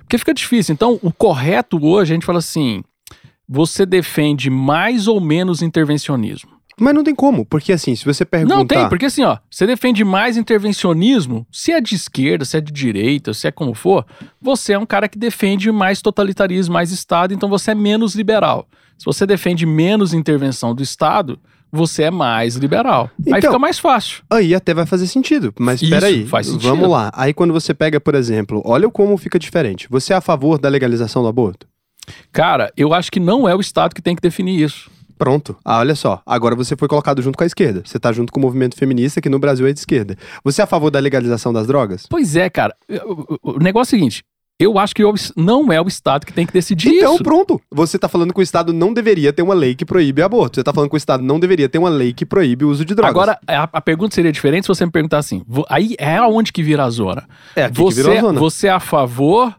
[0.00, 0.72] Porque fica difícil.
[0.72, 2.84] Então, o correto hoje, a gente fala assim:
[3.48, 6.50] você defende mais ou menos intervencionismo.
[6.82, 8.56] Mas não tem como, porque assim, se você perguntar...
[8.56, 12.60] Não tem, porque assim, ó, você defende mais intervencionismo, se é de esquerda, se é
[12.60, 14.04] de direita, se é como for,
[14.40, 18.66] você é um cara que defende mais totalitarismo, mais Estado, então você é menos liberal.
[18.98, 21.38] Se você defende menos intervenção do Estado,
[21.70, 23.08] você é mais liberal.
[23.20, 24.24] Então, aí fica mais fácil.
[24.28, 25.54] Aí até vai fazer sentido.
[25.58, 26.68] Mas espera aí, faz sentido.
[26.68, 27.12] vamos lá.
[27.14, 29.86] Aí quando você pega, por exemplo, olha como fica diferente.
[29.88, 31.66] Você é a favor da legalização do aborto?
[32.32, 34.90] Cara, eu acho que não é o Estado que tem que definir isso.
[35.22, 35.56] Pronto.
[35.64, 36.20] Ah, olha só.
[36.26, 37.84] Agora você foi colocado junto com a esquerda.
[37.84, 40.16] Você tá junto com o movimento feminista, que no Brasil é de esquerda.
[40.42, 42.08] Você é a favor da legalização das drogas?
[42.10, 42.74] Pois é, cara.
[43.40, 44.24] O, negócio é o seguinte.
[44.58, 45.04] Eu acho que
[45.36, 47.22] não é o Estado que tem que decidir então, isso.
[47.22, 47.60] Então, pronto.
[47.70, 50.56] Você tá falando que o Estado não deveria ter uma lei que proíbe aborto.
[50.56, 52.84] Você tá falando que o Estado não deveria ter uma lei que proíbe o uso
[52.84, 53.14] de drogas.
[53.14, 55.44] Agora, a, a pergunta seria diferente se você me perguntar assim.
[55.68, 57.28] Aí é aonde que vira a zona.
[57.54, 58.40] É aqui você, que vira a zona.
[58.40, 59.54] Você é a favor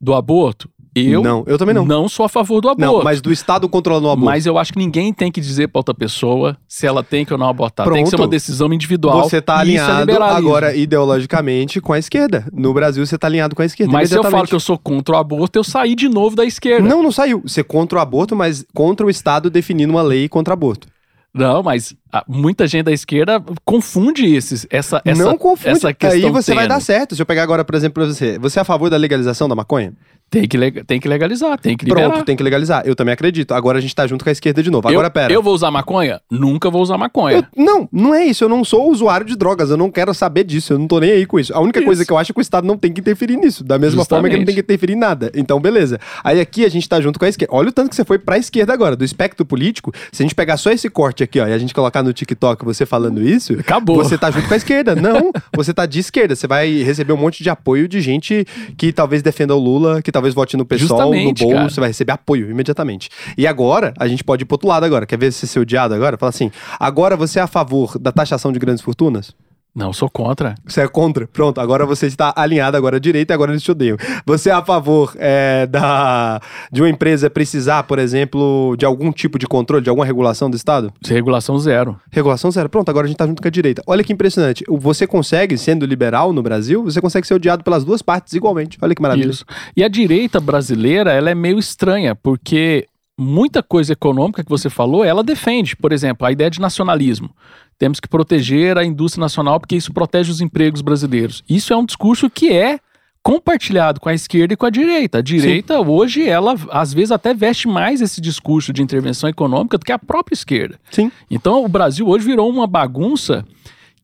[0.00, 0.70] do aborto?
[0.94, 1.86] Eu não, eu também não.
[1.86, 2.98] Não sou a favor do aborto.
[2.98, 4.26] Não, mas do Estado controlando o aborto.
[4.26, 7.32] Mas eu acho que ninguém tem que dizer para outra pessoa se ela tem que
[7.32, 7.84] ou não abortar.
[7.84, 7.96] Pronto.
[7.96, 9.22] Tem que ser uma decisão individual.
[9.22, 12.46] Você tá é alinhado é agora ideologicamente com a esquerda.
[12.52, 13.92] No Brasil você tá alinhado com a esquerda.
[13.92, 16.44] Mas se eu falo que eu sou contra o aborto, eu saí de novo da
[16.44, 16.86] esquerda.
[16.86, 17.42] Não, não saiu.
[17.46, 20.88] Você é contra o aborto, mas contra o Estado definindo uma lei contra o aborto.
[21.34, 25.70] Não, mas ah, muita gente da esquerda confunde esses, essa, essa, não confunde.
[25.70, 26.26] essa questão.
[26.26, 27.16] Aí você vai dar certo.
[27.16, 29.54] Se eu pegar agora, por exemplo, pra você, você é a favor da legalização da
[29.54, 29.94] maconha?
[30.32, 32.08] Tem que, tem que legalizar, tem que liberar.
[32.08, 32.82] Pronto, tem que legalizar.
[32.86, 33.52] Eu também acredito.
[33.52, 34.88] Agora a gente tá junto com a esquerda de novo.
[34.88, 35.30] Agora eu, pera.
[35.30, 36.22] Eu vou usar maconha?
[36.30, 37.36] Nunca vou usar maconha.
[37.36, 38.42] Eu, não, não é isso.
[38.42, 39.68] Eu não sou usuário de drogas.
[39.68, 40.72] Eu não quero saber disso.
[40.72, 41.54] Eu não tô nem aí com isso.
[41.54, 41.86] A única isso.
[41.86, 43.62] coisa que eu acho é que o Estado não tem que interferir nisso.
[43.62, 44.08] Da mesma Justamente.
[44.08, 45.30] forma que ele não tem que interferir em nada.
[45.34, 46.00] Então, beleza.
[46.24, 47.54] Aí aqui a gente tá junto com a esquerda.
[47.54, 48.96] Olha o tanto que você foi pra esquerda agora.
[48.96, 51.74] Do espectro político, se a gente pegar só esse corte aqui, ó, e a gente
[51.74, 53.52] colocar no TikTok você falando isso.
[53.60, 53.96] Acabou.
[53.96, 54.94] Você tá junto com a esquerda.
[54.96, 56.34] Não, você tá de esquerda.
[56.34, 58.46] Você vai receber um monte de apoio de gente
[58.78, 61.68] que talvez defenda o Lula, que talvez vote no PSOL no bolso, cara.
[61.68, 63.08] você vai receber apoio imediatamente.
[63.36, 65.06] E agora, a gente pode ir pro outro lado agora.
[65.06, 66.16] Quer ver se ser odiado agora?
[66.16, 69.34] Fala assim: agora você é a favor da taxação de grandes fortunas?
[69.74, 70.54] Não, sou contra.
[70.66, 71.26] Você é contra?
[71.26, 73.96] Pronto, agora você está alinhado agora à direita e agora eles te odeiam.
[74.26, 79.38] Você é a favor é, da, de uma empresa precisar, por exemplo, de algum tipo
[79.38, 80.92] de controle, de alguma regulação do Estado?
[81.06, 81.98] Regulação zero.
[82.10, 82.68] Regulação zero.
[82.68, 83.82] Pronto, agora a gente está junto com a direita.
[83.86, 84.62] Olha que impressionante.
[84.68, 88.76] Você consegue, sendo liberal no Brasil, você consegue ser odiado pelas duas partes igualmente.
[88.82, 89.30] Olha que maravilha.
[89.30, 89.44] Isso.
[89.74, 92.86] E a direita brasileira, ela é meio estranha, porque
[93.22, 95.76] muita coisa econômica que você falou, ela defende.
[95.76, 97.30] Por exemplo, a ideia de nacionalismo.
[97.78, 101.42] Temos que proteger a indústria nacional porque isso protege os empregos brasileiros.
[101.48, 102.78] Isso é um discurso que é
[103.22, 105.18] compartilhado com a esquerda e com a direita.
[105.18, 105.84] A direita, Sim.
[105.86, 109.98] hoje, ela às vezes até veste mais esse discurso de intervenção econômica do que a
[109.98, 110.78] própria esquerda.
[110.90, 111.10] Sim.
[111.30, 113.44] Então, o Brasil hoje virou uma bagunça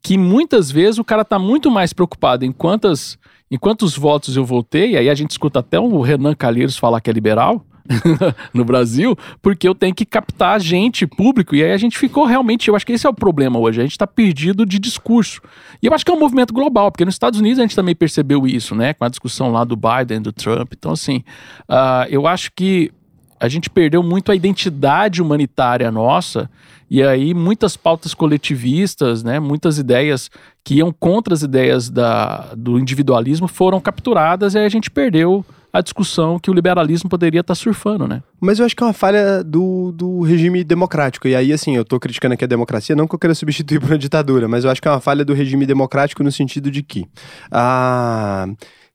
[0.02, 3.18] que muitas vezes o cara está muito mais preocupado em quantas,
[3.50, 7.10] em quantos votos eu votei, aí a gente escuta até o Renan Calheiros falar que
[7.10, 7.64] é liberal,
[8.52, 12.68] no Brasil, porque eu tenho que captar gente, público, e aí a gente ficou realmente,
[12.68, 15.40] eu acho que esse é o problema hoje, a gente está perdido de discurso.
[15.82, 17.94] E eu acho que é um movimento global, porque nos Estados Unidos a gente também
[17.94, 20.72] percebeu isso, né, com a discussão lá do Biden, do Trump.
[20.76, 21.24] Então, assim,
[21.68, 22.92] uh, eu acho que
[23.40, 26.50] a gente perdeu muito a identidade humanitária nossa,
[26.90, 30.30] e aí muitas pautas coletivistas, né, muitas ideias
[30.64, 35.44] que iam contra as ideias da, do individualismo foram capturadas e aí a gente perdeu
[35.72, 38.22] a discussão que o liberalismo poderia estar tá surfando, né?
[38.40, 41.28] Mas eu acho que é uma falha do, do regime democrático.
[41.28, 43.90] E aí, assim, eu tô criticando aqui a democracia, não que eu queira substituir por
[43.90, 46.82] uma ditadura, mas eu acho que é uma falha do regime democrático no sentido de
[46.82, 47.06] que.
[47.50, 48.46] Ah,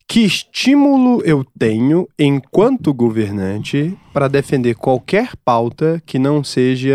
[0.07, 6.93] Que estímulo eu tenho, enquanto governante, para defender qualquer pauta que não seja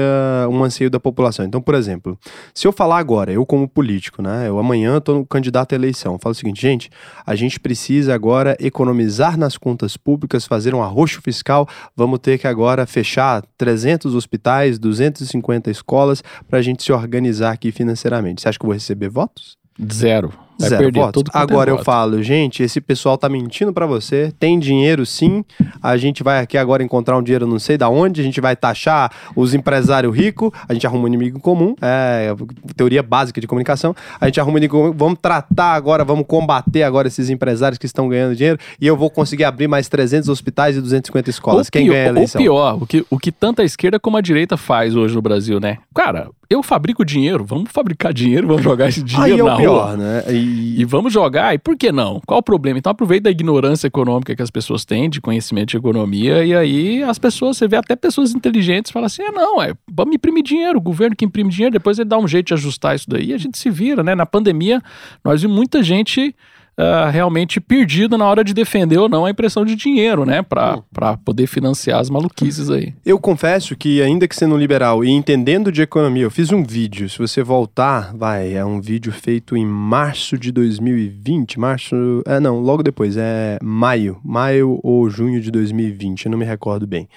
[0.50, 1.44] um anseio da população?
[1.44, 2.18] Então, por exemplo,
[2.54, 4.48] se eu falar agora, eu como político, né?
[4.48, 6.90] Eu amanhã estou candidato à eleição, eu falo o seguinte, gente,
[7.26, 11.66] a gente precisa agora economizar nas contas públicas, fazer um arroxo fiscal,
[11.96, 17.72] vamos ter que agora fechar 300 hospitais, 250 escolas, para a gente se organizar aqui
[17.72, 18.42] financeiramente.
[18.42, 19.56] Você acha que eu vou receber votos?
[19.92, 20.47] Zero.
[20.58, 21.22] Vai Zero perder votos.
[21.32, 21.84] é Agora eu voto.
[21.84, 24.32] falo, gente, esse pessoal tá mentindo pra você.
[24.40, 25.44] Tem dinheiro sim.
[25.82, 28.20] A gente vai aqui agora encontrar um dinheiro não sei da onde.
[28.20, 30.50] A gente vai taxar os empresários ricos.
[30.68, 31.74] A gente arruma um inimigo comum.
[31.80, 32.34] É
[32.76, 33.94] teoria básica de comunicação.
[34.20, 34.92] A gente arruma um inimigo comum.
[34.96, 38.58] Vamos tratar agora, vamos combater agora esses empresários que estão ganhando dinheiro.
[38.80, 41.66] E eu vou conseguir abrir mais 300 hospitais e 250 escolas.
[41.68, 42.40] Ou Quem pior- ganha a eleição?
[42.40, 45.22] Ou pior, o que, o que tanto a esquerda como a direita faz hoje no
[45.22, 45.78] Brasil, né?
[45.94, 49.58] Cara, eu fabrico dinheiro, vamos fabricar dinheiro, vamos jogar esse Aí dinheiro é na o
[49.58, 49.96] pior, rua.
[49.96, 50.24] né?
[50.30, 52.20] E, E vamos jogar, e por que não?
[52.26, 52.78] Qual o problema?
[52.78, 57.02] Então aproveita da ignorância econômica que as pessoas têm, de conhecimento de economia, e aí
[57.02, 60.78] as pessoas, você vê até pessoas inteligentes falam assim: é não, é, vamos imprimir dinheiro,
[60.78, 63.38] o governo que imprime dinheiro, depois ele dá um jeito de ajustar isso daí, a
[63.38, 64.14] gente se vira, né?
[64.14, 64.82] Na pandemia,
[65.24, 66.34] nós vimos muita gente
[66.78, 70.42] ah, realmente perdida na hora de defender ou não a impressão de dinheiro, né?
[70.42, 70.82] Pra, Hum.
[70.92, 72.94] pra poder financiar as maluquices aí.
[73.04, 77.08] Eu confesso que, ainda que sendo liberal e entendendo de economia, eu fiz um vídeo.
[77.08, 81.58] Se você voltar, vai, é um vídeo feito em março de 2020.
[81.58, 81.96] Março.
[82.26, 84.18] É, não, logo depois, é maio.
[84.24, 87.08] Maio ou junho de 2020, eu não me recordo bem.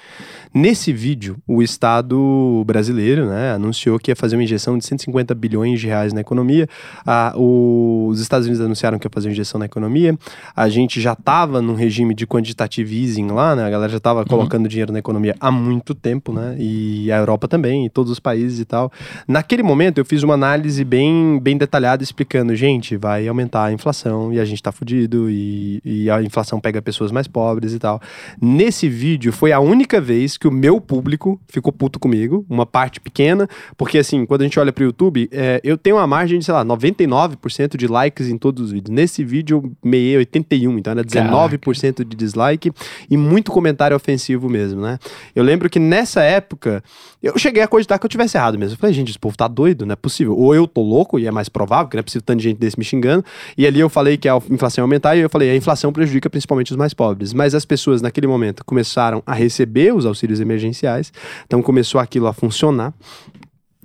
[0.54, 5.80] Nesse vídeo, o Estado brasileiro né, anunciou que ia fazer uma injeção de 150 bilhões
[5.80, 6.68] de reais na economia.
[7.06, 10.18] Ah, os Estados Unidos anunciaram que ia fazer uma injeção na economia.
[10.56, 13.66] A gente já estava num regime de quantitative easing lá, né?
[13.66, 16.56] A galera já estava colocando dinheiro na economia há muito tempo, né?
[16.58, 18.92] E a Europa também, e todos os países e tal.
[19.28, 24.34] Naquele momento, eu fiz uma análise bem, bem detalhada explicando, gente, vai aumentar a inflação
[24.34, 28.02] e a gente tá fudido e, e a inflação pega pessoas mais pobres e tal.
[28.42, 33.00] Nesse vídeo, foi a única vez que o meu público ficou puto comigo, uma parte
[33.00, 36.46] pequena, porque assim, quando a gente olha pro YouTube, é, eu tenho uma margem de,
[36.46, 38.94] sei lá, 99% de likes em todos os vídeos.
[38.94, 42.72] Nesse vídeo, eu meiei 81, então era 19% de dislike
[43.10, 45.00] e muito comentário ofensivo mesmo, né?
[45.36, 46.84] Eu lembro que nessa época,
[47.22, 48.76] eu cheguei a cogitar que eu tivesse errado mesmo.
[48.76, 50.38] Eu falei, gente, esse povo tá doido, não é possível.
[50.38, 52.58] Ou eu tô louco, e é mais provável, porque não é possível tanto de gente
[52.58, 53.24] desse me xingando.
[53.58, 56.30] E ali eu falei que a inflação ia aumentar, e eu falei, a inflação prejudica
[56.30, 57.34] principalmente os mais pobres.
[57.34, 61.12] Mas as pessoas, naquele momento, começaram a receber os auxílios emergenciais,
[61.46, 62.94] então começou aquilo a funcionar.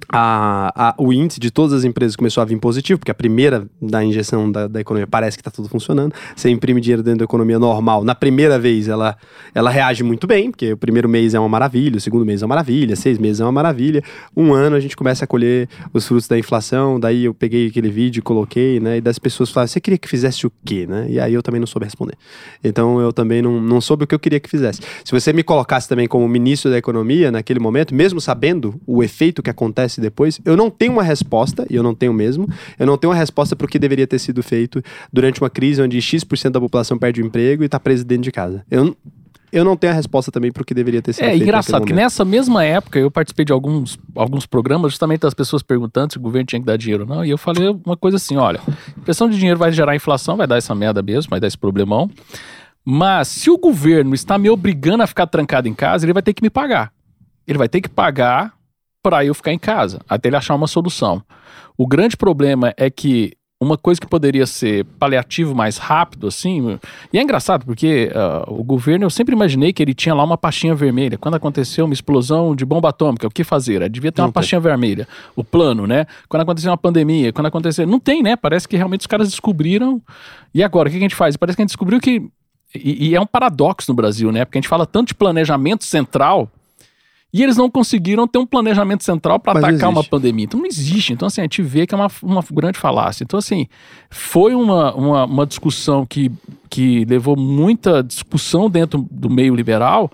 [0.09, 3.67] A, a- o índice de todas as empresas começou a vir positivo, porque a primeira
[3.81, 6.13] da injeção da, da economia parece que está tudo funcionando.
[6.35, 8.05] Você imprime dinheiro dentro da economia normal.
[8.05, 9.17] Na primeira vez, ela,
[9.55, 12.45] ela reage muito bem, porque o primeiro mês é uma maravilha, o segundo mês é
[12.45, 14.03] uma maravilha, seis meses é uma maravilha.
[14.37, 17.01] Um ano a gente começa a colher os frutos da inflação.
[17.01, 18.99] Daí eu peguei aquele vídeo e coloquei, né?
[18.99, 21.07] E das pessoas falaram: você queria que fizesse o quê, né?
[21.09, 22.15] E aí eu também não soube responder.
[22.63, 24.81] Então eu também não, não soube o que eu queria que fizesse.
[25.05, 29.43] Se você me colocasse também como ministro da economia naquele momento, mesmo sabendo o efeito
[29.43, 32.97] que acontece depois, eu não tenho uma resposta, e eu não tenho mesmo, eu não
[32.97, 34.83] tenho uma resposta para o que deveria ter sido feito
[35.13, 38.33] durante uma crise onde X% da população perde o emprego e está preso dentro de
[38.33, 38.65] casa.
[38.71, 38.97] Eu,
[39.53, 41.43] eu não tenho a resposta também para o que deveria ter sido É feito.
[41.43, 45.63] engraçado naquele que nessa mesma época eu participei de alguns, alguns programas, justamente das pessoas
[45.63, 47.25] perguntando se o governo tinha que dar dinheiro ou não.
[47.25, 48.61] E eu falei uma coisa assim: olha,
[48.99, 52.11] impressão de dinheiro vai gerar inflação, vai dar essa merda mesmo, vai dar esse problemão.
[52.85, 56.33] Mas se o governo está me obrigando a ficar trancado em casa, ele vai ter
[56.35, 56.93] que me pagar.
[57.47, 58.53] Ele vai ter que pagar
[59.07, 61.23] para eu ficar em casa, até ele achar uma solução.
[61.79, 66.77] O grande problema é que uma coisa que poderia ser paliativo mais rápido, assim,
[67.13, 70.37] e é engraçado porque ah, o governo, eu sempre imaginei que ele tinha lá uma
[70.37, 71.17] pastinha vermelha.
[71.17, 73.81] Quando aconteceu uma explosão de bomba atômica, o que fazer?
[73.81, 74.41] Ah, Devia ter Não uma tem.
[74.41, 75.07] pastinha vermelha.
[75.37, 76.07] O plano, né?
[76.29, 77.87] Quando aconteceu uma pandemia, quando aconteceu.
[77.87, 78.35] Não tem, né?
[78.35, 80.03] Parece que realmente os caras descobriram.
[80.53, 81.37] E agora, o que a gente faz?
[81.37, 82.29] Parece que a gente descobriu que.
[82.75, 84.45] E, e é um paradoxo no Brasil, né?
[84.45, 86.51] Porque a gente fala tanto de planejamento central.
[87.37, 90.47] E eles não conseguiram ter um planejamento central para atacar uma pandemia.
[90.47, 91.13] Então não existe.
[91.13, 93.25] Então, assim, a gente vê que é uma, uma grande falácia.
[93.25, 93.67] Então, assim,
[94.09, 96.33] foi uma, uma, uma discussão que,
[96.71, 100.11] que levou muita discussão dentro do meio liberal,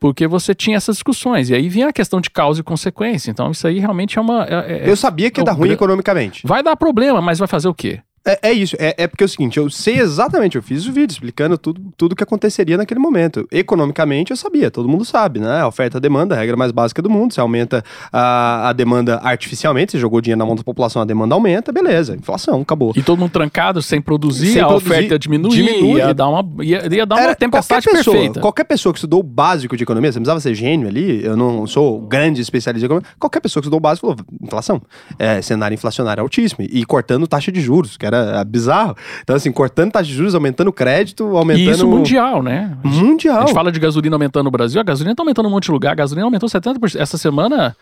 [0.00, 1.48] porque você tinha essas discussões.
[1.48, 3.30] E aí vinha a questão de causa e consequência.
[3.30, 4.44] Então, isso aí realmente é uma.
[4.44, 6.44] é- é- Eu sabia que ia é dar ruim economicamente.
[6.44, 8.00] Vai dar problema, mas vai fazer o quê?
[8.26, 10.92] É, é isso, é, é porque é o seguinte, eu sei exatamente, eu fiz o
[10.92, 13.46] vídeo explicando tudo tudo o que aconteceria naquele momento.
[13.52, 15.60] Economicamente eu sabia, todo mundo sabe, né?
[15.60, 17.34] A oferta e demanda, a regra mais básica do mundo.
[17.34, 21.34] Você aumenta a, a demanda artificialmente, você jogou dinheiro na mão da população, a demanda
[21.34, 22.92] aumenta, beleza, inflação, acabou.
[22.96, 25.98] E todo mundo trancado, sem produzir, Sem a produzir, oferta diminuir, diminui.
[25.98, 28.40] ia dar uma, ia, ia dar uma Era tempestade qualquer pessoa, perfeita.
[28.40, 31.36] Qualquer pessoa que estudou o básico de economia, você não precisava ser gênio ali, eu
[31.36, 34.80] não sou grande especialista em economia, qualquer pessoa que estudou o básico falou, inflação,
[35.18, 38.96] é, cenário inflacionário altíssimo, e cortando taxa de juros, que era era bizarro.
[39.22, 41.68] Então, assim, cortando taxa de juros, aumentando crédito, aumentando.
[41.68, 42.76] E isso mundial, né?
[42.82, 43.38] Mundial.
[43.38, 45.72] A gente fala de gasolina aumentando no Brasil, a gasolina tá aumentando um monte de
[45.72, 47.00] lugar, a gasolina aumentou 70%.
[47.00, 47.76] Essa semana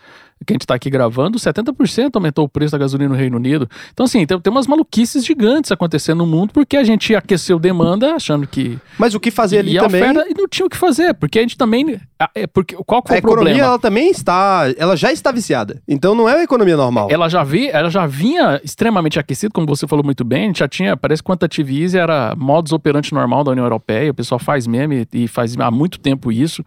[0.45, 3.69] que a gente está aqui gravando, 70% aumentou o preço da gasolina no Reino Unido.
[3.91, 8.15] Então, assim, tem, tem umas maluquices gigantes acontecendo no mundo porque a gente aqueceu demanda
[8.15, 8.77] achando que.
[8.97, 10.01] Mas o que fazer ali também.
[10.01, 11.99] Oferta, e não tinha o que fazer, porque a gente também.
[12.35, 13.49] É, porque, qual que foi a o problema?
[13.49, 14.65] economia, ela também está.
[14.77, 15.81] Ela já está viciada.
[15.87, 17.07] Então não é uma economia normal.
[17.11, 20.43] Ela já, vi, ela já vinha extremamente aquecida, como você falou muito bem.
[20.43, 20.97] A gente já tinha.
[20.97, 24.11] Parece que quantitative easy era modus operandi normal da União Europeia.
[24.11, 26.63] O pessoal faz meme e faz há muito tempo isso.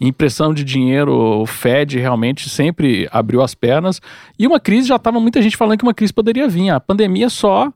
[0.00, 4.00] Impressão de dinheiro, o Fed realmente sempre abriu as pernas.
[4.38, 6.70] E uma crise, já estava muita gente falando que uma crise poderia vir.
[6.70, 7.72] A pandemia só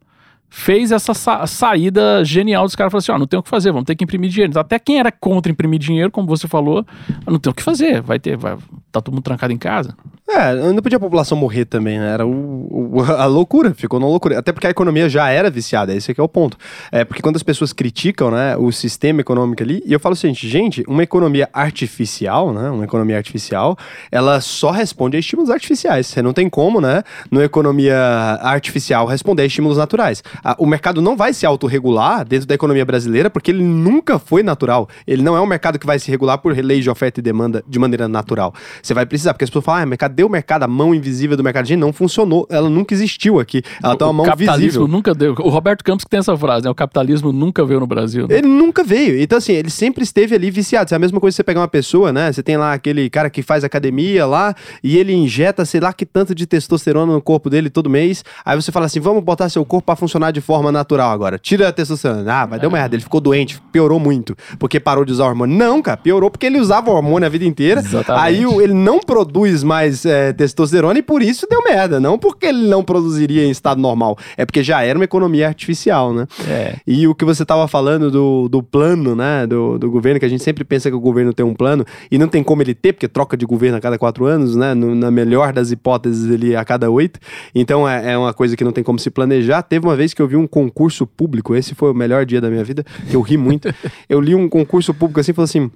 [0.55, 2.93] fez essa sa saída genial dos caras.
[2.93, 4.59] Falaram assim: ó, não tem o que fazer, vamos ter que imprimir dinheiro.
[4.59, 6.85] Até quem era contra imprimir dinheiro, como você falou,
[7.27, 8.57] não tem o que fazer, vai ter, vai,
[8.93, 9.97] tá todo mundo trancado em casa.
[10.35, 12.13] É, não podia a população morrer também, né?
[12.15, 14.39] Era o, o, a loucura, ficou na loucura.
[14.39, 16.57] Até porque a economia já era viciada, esse aqui é o ponto.
[16.91, 20.17] É porque quando as pessoas criticam, né, o sistema econômico ali, e eu falo o
[20.17, 23.77] seguinte, gente, uma economia artificial, né, uma economia artificial,
[24.11, 26.07] ela só responde a estímulos artificiais.
[26.07, 27.99] Você não tem como, né, numa economia
[28.41, 30.23] artificial responder a estímulos naturais.
[30.57, 34.89] O mercado não vai se autorregular dentro da economia brasileira porque ele nunca foi natural.
[35.07, 37.63] Ele não é um mercado que vai se regular por lei de oferta e demanda
[37.69, 38.55] de maneira natural.
[38.83, 40.63] Você vai precisar, porque as pessoas falam, ah, mercado o mercado?
[40.63, 41.67] A mão invisível do mercado?
[41.67, 42.47] Gente, não funcionou.
[42.51, 43.63] Ela nunca existiu aqui.
[43.83, 44.89] Ela tem uma mão capitalismo visível.
[44.89, 45.35] nunca deu.
[45.39, 46.71] O Roberto Campos que tem essa frase, né?
[46.71, 48.27] O capitalismo nunca veio no Brasil.
[48.29, 48.39] Né?
[48.39, 49.21] Ele nunca veio.
[49.21, 50.93] Então, assim, ele sempre esteve ali viciado.
[50.93, 52.33] É a mesma coisa que você pegar uma pessoa, né?
[52.33, 56.05] Você tem lá aquele cara que faz academia lá e ele injeta, sei lá, que
[56.05, 58.25] tanto de testosterona no corpo dele todo mês.
[58.45, 61.39] Aí você fala assim: vamos botar seu corpo para funcionar de forma natural agora.
[61.39, 62.33] Tira a testosterona.
[62.33, 62.95] Ah, mas deu merda.
[62.95, 65.57] Ele ficou doente, piorou muito, porque parou de usar hormônio.
[65.57, 67.81] Não, cara, piorou porque ele usava hormônio a vida inteira.
[67.81, 68.25] Exatamente.
[68.25, 71.99] Aí ele não produz mais é, testosterona e por isso deu merda.
[71.99, 74.17] Não porque ele não produziria em estado normal.
[74.37, 76.27] É porque já era uma economia artificial, né?
[76.49, 76.77] É.
[76.87, 79.47] E o que você estava falando do, do plano, né?
[79.47, 82.19] Do, do governo, que a gente sempre pensa que o governo tem um plano e
[82.19, 84.75] não tem como ele ter, porque troca de governo a cada quatro anos, né?
[84.75, 87.19] No, na melhor das hipóteses, ele a cada oito.
[87.55, 89.63] Então é, é uma coisa que não tem como se planejar.
[89.63, 92.51] Teve uma vez que eu vi um concurso público, esse foi o melhor dia da
[92.51, 93.73] minha vida, que eu ri muito.
[94.09, 95.71] eu li um concurso público assim e falou assim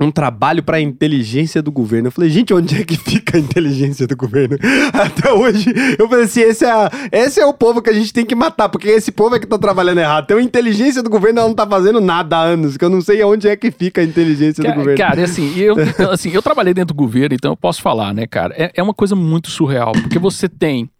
[0.00, 2.08] um trabalho para a inteligência do governo.
[2.08, 4.58] Eu falei, gente, onde é que fica a inteligência do governo?
[4.92, 8.24] Até hoje, eu falei assim, esse é, esse é o povo que a gente tem
[8.24, 10.24] que matar, porque esse povo é que tá trabalhando errado.
[10.24, 13.00] Então a inteligência do governo ela não tá fazendo nada há anos, que eu não
[13.00, 14.98] sei onde é que fica a inteligência cara, do governo.
[14.98, 15.76] Cara, assim eu,
[16.12, 18.54] assim, eu trabalhei dentro do governo, então eu posso falar, né, cara?
[18.56, 20.90] É, é uma coisa muito surreal, porque você tem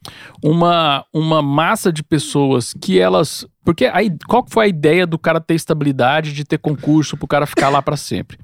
[0.42, 5.40] uma, uma massa de pessoas que elas porque aí, qual foi a ideia do cara
[5.40, 8.38] ter estabilidade, de ter concurso, pro cara ficar lá para sempre?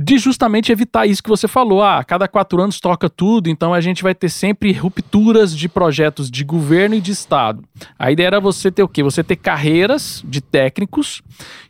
[0.00, 1.82] de justamente evitar isso que você falou.
[1.82, 6.30] Ah, cada quatro anos toca tudo, então a gente vai ter sempre rupturas de projetos
[6.30, 7.64] de governo e de Estado.
[7.98, 9.02] A ideia era você ter o quê?
[9.02, 11.20] Você ter carreiras de técnicos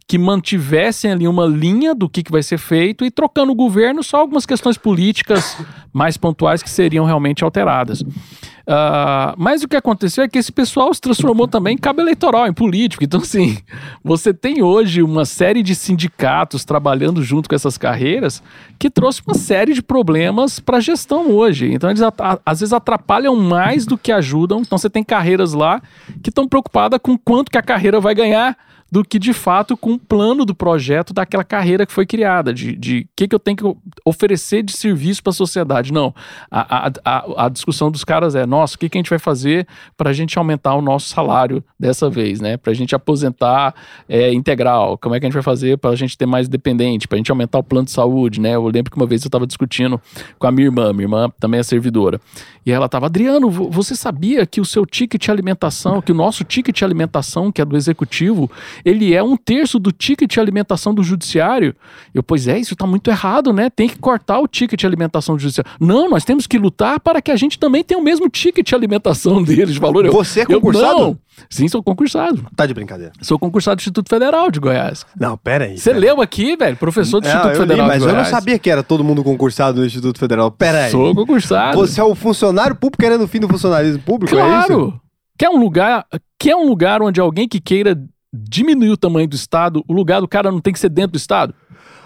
[0.09, 4.03] que mantivessem ali uma linha do que, que vai ser feito e trocando o governo
[4.03, 5.55] só algumas questões políticas
[5.93, 8.01] mais pontuais que seriam realmente alteradas.
[8.01, 12.47] Uh, mas o que aconteceu é que esse pessoal se transformou também em cabo eleitoral,
[12.47, 13.05] em político.
[13.05, 13.59] Então, assim,
[14.03, 18.43] você tem hoje uma série de sindicatos trabalhando junto com essas carreiras
[18.79, 21.71] que trouxe uma série de problemas para a gestão hoje.
[21.71, 22.01] Então, eles
[22.47, 24.61] às vezes atrapalham mais do que ajudam.
[24.61, 25.83] Então, você tem carreiras lá
[26.23, 28.57] que estão preocupadas com quanto que a carreira vai ganhar
[28.91, 32.71] do que de fato com o plano do projeto daquela carreira que foi criada, de
[32.71, 35.93] o de que, que eu tenho que oferecer de serviço para a sociedade.
[35.93, 36.15] Não,
[36.51, 39.67] a, a, a, discussão dos caras é, nossa, o que, que a gente vai fazer
[39.97, 42.57] para a gente aumentar o nosso salário dessa vez, né?
[42.57, 43.75] Para a gente aposentar
[44.09, 47.07] é, integral, como é que a gente vai fazer para a gente ter mais dependente,
[47.07, 48.55] para a gente aumentar o plano de saúde, né?
[48.55, 50.01] Eu lembro que uma vez eu estava discutindo
[50.39, 52.21] com a minha irmã, minha irmã também é servidora,
[52.65, 56.83] e ela estava, Adriano, você sabia que o seu ticket alimentação, que o nosso ticket
[56.83, 58.51] alimentação, que é do executivo,
[58.85, 61.75] ele é um terço do ticket de alimentação do judiciário.
[62.15, 63.71] Eu, pois é, isso está muito errado, né?
[63.71, 65.71] Tem que cortar o ticket de alimentação do judiciário.
[65.81, 68.75] Não, nós temos que lutar para que a gente também tenha o mesmo ticket de
[68.75, 70.05] alimentação deles, de valor.
[70.05, 70.99] Eu, Você é concursado?
[70.99, 71.19] Eu, não.
[71.49, 72.45] Sim, sou concursado.
[72.57, 73.13] Tá de brincadeira.
[73.21, 75.07] Sou concursado do Instituto Federal de Goiás.
[75.19, 75.79] Não, pera aí.
[75.79, 76.77] Você leu aqui, velho?
[76.77, 78.19] Professor do não, Instituto Federal li, mas de Goiás.
[78.19, 80.51] eu não sabia que era todo mundo concursado no Instituto Federal.
[80.51, 80.91] Pera aí.
[80.91, 81.79] Sou concursado.
[81.79, 84.51] Você é o funcionário público querendo o fim do funcionalismo público, claro.
[84.51, 85.01] é isso?
[85.39, 86.05] Quer um lugar,
[86.39, 87.97] quer um lugar onde alguém que queira
[88.33, 91.17] diminuir o tamanho do Estado, o lugar do cara não tem que ser dentro do
[91.17, 91.55] Estado?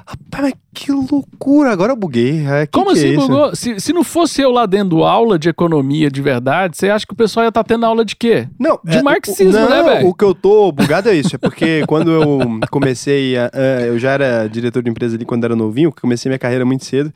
[0.07, 2.45] Rapaz, mas que loucura, agora eu buguei.
[2.47, 3.21] É, Como é assim isso?
[3.29, 3.55] bugou?
[3.55, 7.12] Se, se não fosse eu lá dando aula de economia de verdade, você acha que
[7.12, 8.49] o pessoal ia estar tendo aula de quê?
[8.59, 10.09] Não, De é, marxismo, né, não, velho?
[10.09, 11.37] O que eu tô bugado é isso.
[11.37, 12.38] É porque quando eu
[12.71, 16.38] comecei, a- a- eu já era diretor de empresa ali quando era novinho, comecei minha
[16.38, 17.12] carreira muito cedo.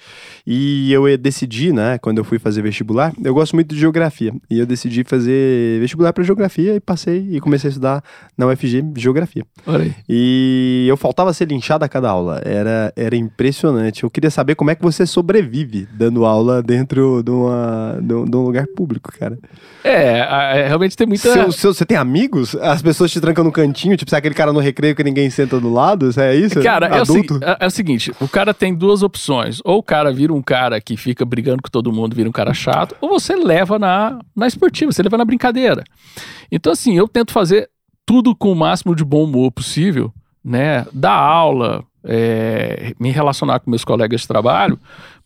[0.47, 4.33] E eu decidi, né, quando eu fui fazer vestibular, eu gosto muito de geografia.
[4.51, 8.05] E eu decidi fazer vestibular para geografia e passei e comecei a estudar
[8.37, 9.45] na UFG geografia.
[9.67, 9.95] Olha aí.
[10.09, 12.41] E eu faltava ser linchado a cada aula.
[12.45, 14.03] Era, era impressionante.
[14.05, 18.25] Eu queria saber como é que você sobrevive dando aula dentro de, uma, de, um,
[18.25, 19.39] de um lugar público, cara.
[19.85, 20.19] É,
[20.61, 21.33] é, realmente tem muita.
[21.33, 22.55] Seu- seu- você tem amigos?
[22.57, 25.31] As pessoas te trancam no cantinho, tipo, você é aquele cara no recreio que ninguém
[25.31, 26.09] senta do lado?
[26.21, 26.61] É isso?
[26.63, 27.39] Cara, é o, Adulto?
[27.43, 29.61] é- é o seguinte: o cara tem duas opções.
[29.65, 32.53] Ou o cara vira um cara que fica brigando com todo mundo, vira um cara
[32.55, 35.85] chato, ou você leva na, na esportiva, você leva na brincadeira.
[36.51, 37.69] Então, assim, eu tento fazer
[38.05, 40.13] tudo com o máximo de bom humor possível,
[40.45, 40.87] né?
[40.93, 44.79] Dar aula, é, me relacionar com meus colegas de trabalho,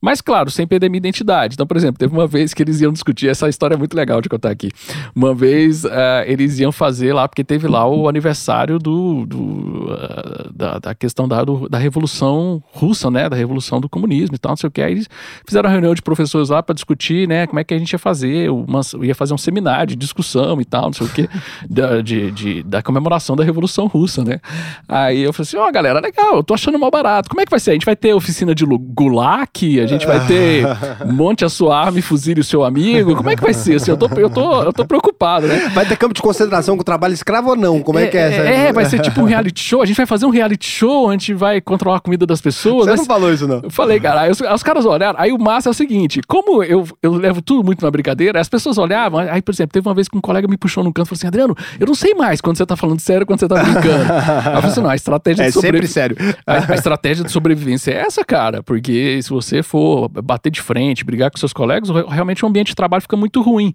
[0.03, 1.53] mas, claro, sem perder minha identidade.
[1.55, 4.22] Então, por exemplo, teve uma vez que eles iam discutir, essa história é muito legal
[4.22, 4.70] de contar aqui.
[5.14, 10.49] Uma vez ah, eles iam fazer lá, porque teve lá o aniversário do, do, ah,
[10.55, 13.28] da, da questão da, do- da Revolução Russa, né?
[13.28, 14.81] Da Revolução do Comunismo e tal, não sei o que.
[14.81, 15.07] Aí eles
[15.47, 17.47] fizeram uma reunião de professores lá para discutir, né?
[17.47, 20.64] Como é que a gente ia fazer, uma, ia fazer um seminário de discussão e
[20.64, 21.28] tal, não sei o que,
[21.68, 24.41] da, de, de- da comemoração da Revolução Russa, né?
[24.89, 27.29] Aí eu falei assim, ó, galera, legal, eu tô achando mal barato.
[27.29, 27.71] Como é que vai ser?
[27.71, 30.64] A gente vai ter oficina de gulag, a gente vai ter
[31.07, 33.16] monte a sua arma e fuzile o seu amigo.
[33.16, 33.77] Como é que vai ser?
[33.77, 35.71] Assim, eu, tô, eu, tô, eu tô preocupado, né?
[35.75, 37.81] Vai ter campo de concentração com trabalho escravo ou não?
[37.81, 38.43] Como é, que é essa?
[38.43, 39.83] É, vai ser tipo um reality show.
[39.83, 42.85] A gente vai fazer um reality show, a gente vai controlar a comida das pessoas.
[42.85, 43.61] Você vai não falou isso, não.
[43.62, 45.18] eu falei, cara, aí os, os caras olharam.
[45.18, 48.49] Aí o massa é o seguinte: como eu, eu levo tudo muito na brincadeira, as
[48.49, 49.21] pessoas olhavam.
[49.21, 51.18] Aí, por exemplo, teve uma vez que um colega me puxou num canto e falou
[51.18, 54.12] assim: Adriano, eu não sei mais quando você tá falando sério quando você tá brincando.
[54.12, 55.95] aí eu falei assim: não, a estratégia É de sempre sobrevivência.
[55.95, 56.16] sério.
[56.51, 61.05] A, a estratégia de sobrevivência é essa, cara, porque se você for bater de frente,
[61.05, 63.75] brigar com seus colegas, realmente o ambiente de trabalho fica muito ruim.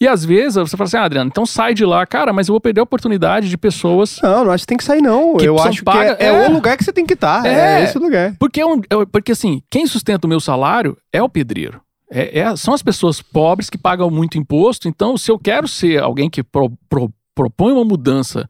[0.00, 2.52] E às vezes você fala assim, ah, Adriano, então sai de lá, cara, mas eu
[2.52, 5.36] vou perder a oportunidade de pessoas Não, não acho que tem que sair, não.
[5.36, 6.48] Que eu acho paga- que é, é é.
[6.48, 7.44] o lugar que você tem que estar.
[7.46, 7.84] É, É.
[7.84, 8.34] esse lugar.
[8.38, 11.80] Porque, é um- é- porque assim, quem sustenta o meu salário é o pedreiro.
[12.10, 14.86] É- é- são as pessoas pobres que pagam muito imposto.
[14.86, 18.46] Então, se eu quero ser alguém que pro- pro- propõe uma mudança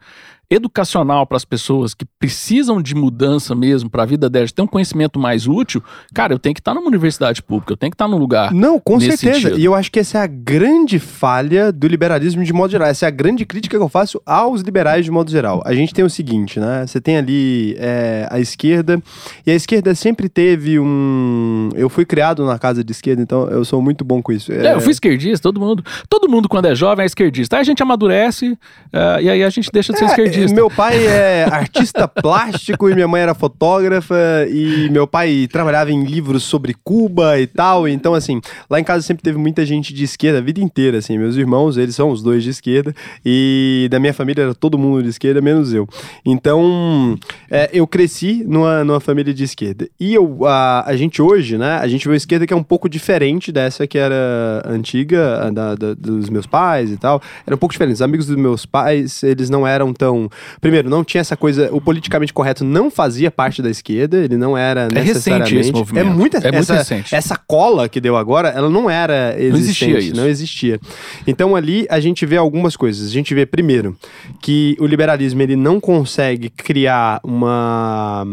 [0.53, 4.67] educacional para as pessoas que precisam de mudança mesmo para a vida delas, ter um
[4.67, 5.83] conhecimento mais útil,
[6.15, 8.53] cara, eu tenho que estar numa universidade pública, eu tenho que estar num lugar.
[8.53, 9.35] Não, com certeza.
[9.35, 9.59] sentido.
[9.59, 12.89] E eu acho que essa é a grande falha do liberalismo de modo geral.
[12.89, 15.63] Essa é a grande crítica que eu faço aos liberais de modo geral.
[15.65, 16.87] A gente tem o seguinte, né?
[16.87, 19.03] Você tem ali é, a esquerda,
[19.47, 21.71] e a esquerda sempre teve um.
[21.75, 24.53] Eu fui criado na casa de esquerda, então eu sou muito bom com isso.
[24.53, 27.57] É, eu fui esquerdista, todo mundo, todo mundo quando é jovem é esquerdista.
[27.57, 28.59] Aí a gente amadurece
[28.93, 30.42] eh, e aí a gente deixa de ser esquerdista.
[30.51, 34.15] Meu pai é artista plástico e minha mãe era fotógrafa
[34.49, 37.87] e meu pai trabalhava em livros sobre Cuba e tal.
[37.87, 41.19] Então, assim, lá em casa sempre teve muita gente de esquerda a vida inteira, assim.
[41.19, 45.03] Meus irmãos, eles são os dois de esquerda e da minha família era todo mundo
[45.03, 45.87] de esquerda, menos eu.
[46.25, 47.19] Então,
[47.51, 49.89] é, eu cresci numa, numa família de esquerda.
[50.01, 52.63] E eu, a, a gente hoje, né, a gente vê uma esquerda que é um
[52.63, 57.21] pouco diferente dessa que era antiga, da, da- dos meus pais e tal.
[57.47, 57.95] Era um pouco diferente.
[57.95, 60.29] Os amigos dos meus pais, eles não eram tão...
[60.61, 61.69] Primeiro, não tinha essa coisa...
[61.73, 65.57] O politicamente correto não fazia parte da esquerda, ele não era É recente necessariamente...
[65.57, 66.07] esse movimento.
[66.07, 67.15] É muito, É muito essa, recente.
[67.15, 69.61] Essa cola que deu agora, ela não era existente.
[69.63, 70.17] existia isso.
[70.17, 70.81] Não existia.
[71.27, 73.09] Então ali a gente vê algumas coisas.
[73.09, 73.97] A gente vê, primeiro,
[74.41, 78.25] que o liberalismo ele não consegue criar uma.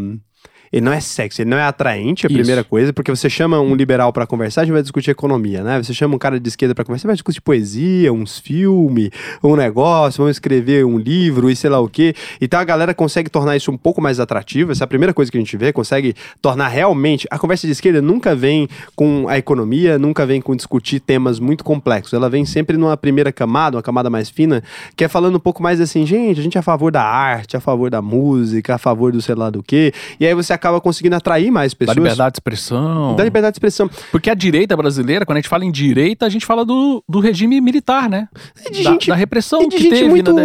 [0.72, 2.38] Ele não é sexy, ele não é atraente, a Isso.
[2.38, 5.82] primeira coisa, porque você chama um liberal pra conversar, a gente vai discutir economia, né?
[5.82, 9.10] Você chama um cara de esquerda pra conversar, vai discutir poesia, uns filmes,
[9.44, 12.14] um negócio, vamos escrever um livro e sei lá o quê.
[12.40, 15.32] Então a galera consegue tornar isso um pouco mais atrativo, essa é a primeira coisa
[15.32, 17.28] que a gente vê, consegue tornar realmente.
[17.32, 21.64] A conversa de esquerda nunca vem com a economia, nunca vem com discutir temas muito
[21.64, 22.14] complexos.
[22.14, 24.64] Ela vem sempre numa primeira camada, uma camada mais fina,
[24.96, 27.58] que é falando um pouco mais assim, gente, a gente é a favor da arte,
[27.58, 29.94] a favor da música, a favor do sei lá do quê.
[30.20, 31.96] E aí você acaba conseguindo atrair mais Da pessoas.
[31.98, 33.16] liberdade de expressão.
[33.16, 33.90] Da liberdade de expressão.
[34.12, 37.20] Porque a direita brasileira, quando a gente fala em direita, a gente fala do, do
[37.20, 38.28] regime militar, né?
[38.72, 40.34] De da, gente- da repressão E de que gente teve muito.
[40.34, 40.44] na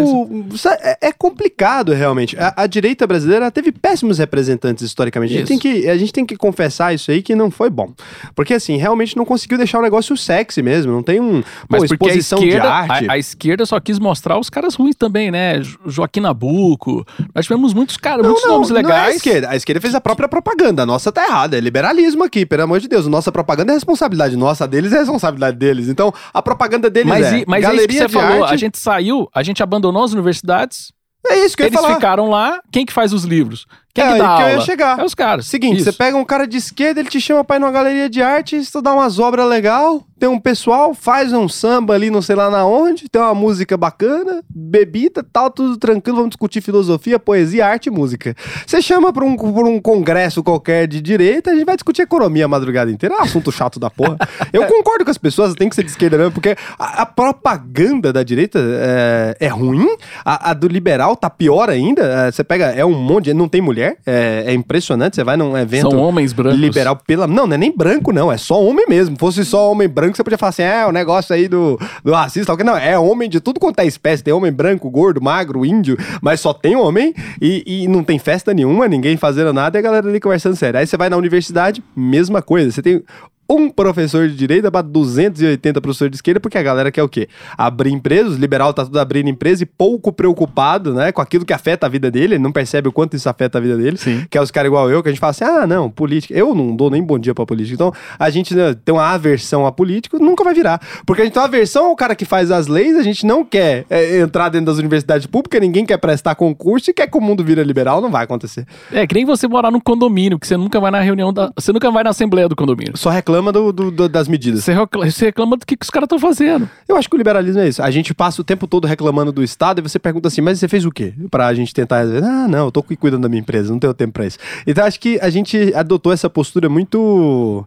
[0.80, 2.36] É, é complicado, realmente.
[2.38, 5.34] A, a direita brasileira teve péssimos representantes historicamente.
[5.34, 7.92] A gente, tem que, a gente tem que confessar isso aí que não foi bom.
[8.34, 10.92] Porque, assim, realmente não conseguiu deixar o negócio sexy mesmo.
[10.92, 11.42] Não tem um.
[11.68, 13.08] Mas pô, porque a exposição esquerda, de arte.
[13.08, 15.60] a, a esquerda só quis mostrar os caras ruins também, né?
[15.60, 17.04] Jo- Joaquim Nabuco.
[17.34, 19.16] Nós tivemos muitos caras, muitos nomes Não é a legais.
[19.16, 19.50] esquerda.
[19.50, 20.82] A esquerda fez a própria propaganda.
[20.82, 21.56] A nossa tá errada.
[21.56, 23.06] É liberalismo aqui, pelo amor de Deus.
[23.08, 25.88] Nossa propaganda é responsabilidade nossa, a deles é responsabilidade deles.
[25.88, 28.44] Então, a propaganda deles mas é e- mas é isso que galeria você falou.
[28.44, 28.54] arte.
[28.54, 30.92] A gente saiu, a gente abandonou as universidades.
[31.26, 31.94] É isso que eu ia Eles falar.
[31.94, 32.60] ficaram lá.
[32.70, 33.66] Quem que faz os livros?
[33.94, 34.98] Quem É que dá que eu ia chegar.
[34.98, 35.46] É os caras.
[35.46, 35.84] Seguinte, Isso.
[35.84, 38.56] você pega um cara de esquerda, ele te chama pra ir numa galeria de arte,
[38.56, 42.64] estudar umas obras legal, tem um pessoal, faz um samba ali, não sei lá na
[42.64, 47.90] onde, tem uma música bacana, bebida, tal, tudo tranquilo, vamos discutir filosofia, poesia, arte e
[47.90, 48.34] música.
[48.66, 52.46] Você chama pra um, pra um congresso qualquer de direita, a gente vai discutir economia
[52.46, 54.16] a madrugada inteira, é um assunto chato da porra.
[54.50, 58.10] Eu concordo com as pessoas, tem que ser de esquerda mesmo, porque a, a propaganda
[58.10, 62.66] da direita é, é ruim, a, a do liberal tá pior ainda, é, você pega,
[62.66, 65.90] é um monte, não tem mulher, é, é impressionante, você vai num evento...
[65.90, 66.60] São homens brancos.
[66.60, 67.26] Liberal pela.
[67.26, 68.30] Não, não é nem branco, não.
[68.30, 69.16] É só homem mesmo.
[69.18, 72.54] Fosse só homem branco, você podia falar assim: é, o negócio aí do, do racista.
[72.64, 74.22] Não, é homem de tudo quanto é espécie.
[74.22, 78.54] Tem homem branco, gordo, magro, índio, mas só tem homem e, e não tem festa
[78.54, 80.78] nenhuma, ninguém fazendo nada e a galera ali conversando sério.
[80.78, 82.70] Aí você vai na universidade, mesma coisa.
[82.70, 83.02] Você tem.
[83.48, 87.28] Um professor de direita para 280 professores de esquerda, porque a galera quer o quê?
[87.56, 91.86] Abrir empresas, liberal tá tudo abrindo empresa e pouco preocupado, né, com aquilo que afeta
[91.86, 94.26] a vida dele, ele não percebe o quanto isso afeta a vida dele Sim.
[94.30, 96.34] que é os caras igual eu, que a gente fala assim, ah, não, política.
[96.34, 97.74] Eu não dou nem bom dia pra política.
[97.74, 100.80] Então, a gente né, tem uma aversão a político, nunca vai virar.
[101.06, 103.44] Porque a gente tem uma aversão ao cara que faz as leis, a gente não
[103.44, 107.20] quer é, entrar dentro das universidades públicas, ninguém quer prestar concurso e quer que o
[107.20, 108.66] mundo vira liberal, não vai acontecer.
[108.92, 111.52] É que nem você morar num condomínio, que você nunca vai na reunião da.
[111.56, 112.96] Você nunca vai na assembleia do condomínio.
[112.96, 114.64] Só reclama do, do- do- das medidas.
[114.64, 116.68] Você reclama, você reclama do que, que os caras estão fazendo.
[116.88, 117.82] Eu acho que o liberalismo é isso.
[117.82, 120.68] A gente passa o tempo todo reclamando do Estado e você pergunta assim, mas você
[120.68, 121.12] fez o quê?
[121.30, 122.00] Pra gente tentar.
[122.02, 124.38] Ah, não, eu tô cu- cuidando da minha empresa, não tenho tempo pra isso.
[124.66, 127.66] Então acho que a gente adotou essa postura muito.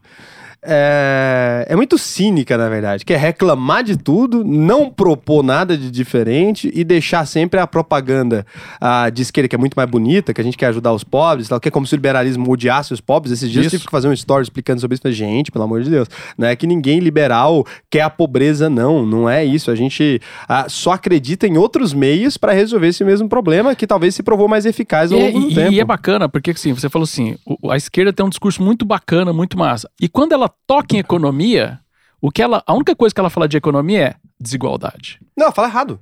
[0.63, 5.89] É, é muito cínica, na verdade, que é reclamar de tudo, não propor nada de
[5.91, 8.45] diferente e deixar sempre a propaganda
[8.81, 11.47] ah, de esquerda, que é muito mais bonita, que a gente quer ajudar os pobres,
[11.47, 13.31] tal, que é como se o liberalismo odiasse os pobres.
[13.33, 13.75] Esses dias eu Isso.
[13.77, 15.01] tive que fazer um story explicando sobre isso.
[15.01, 19.05] Falei, Gente, pelo amor de Deus, não é que ninguém liberal quer a pobreza, não.
[19.05, 19.71] Não é isso.
[19.71, 24.15] A gente ah, só acredita em outros meios para resolver esse mesmo problema, que talvez
[24.15, 25.71] se provou mais eficaz ao E, longo do e- tempo.
[25.71, 27.35] e é bacana, porque assim, você falou assim:
[27.69, 29.89] a esquerda tem um discurso muito bacana, muito massa.
[30.01, 31.79] E quando ela toca em economia,
[32.21, 32.63] o que ela.
[32.65, 35.19] A única coisa que ela fala de economia é desigualdade.
[35.37, 35.99] Não, fala errado.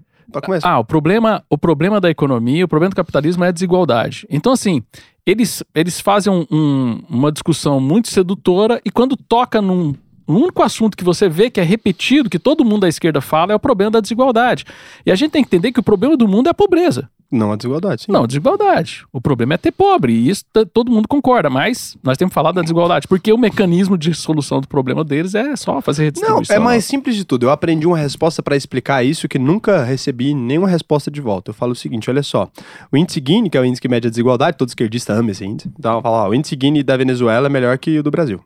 [0.63, 4.25] Ah, o problema, o problema da economia, o problema do capitalismo é a desigualdade.
[4.29, 4.81] Então, assim,
[5.25, 9.93] eles, eles fazem um- um- uma discussão muito sedutora e quando toca num.
[10.27, 13.51] O único assunto que você vê que é repetido, que todo mundo da esquerda fala,
[13.53, 14.65] é o problema da desigualdade.
[15.05, 17.07] E a gente tem que entender que o problema do mundo é a pobreza.
[17.31, 18.11] Não a desigualdade, sim.
[18.11, 19.03] Não, a desigualdade.
[19.11, 22.61] O problema é ter pobre, e isso todo mundo concorda, mas nós temos falar da
[22.61, 26.55] desigualdade, porque o mecanismo de solução do problema deles é só fazer Não, redistribuição.
[26.55, 27.47] é mais simples de tudo.
[27.47, 31.49] Eu aprendi uma resposta para explicar isso que nunca recebi nenhuma resposta de volta.
[31.49, 32.49] Eu falo o seguinte, olha só.
[32.91, 35.43] O índice Gini, que é o índice que mede a desigualdade, todo esquerdista ama esse
[35.43, 35.69] índice.
[35.77, 38.39] Então eu falo, ó, o índice Gini da Venezuela é melhor que o do Brasil.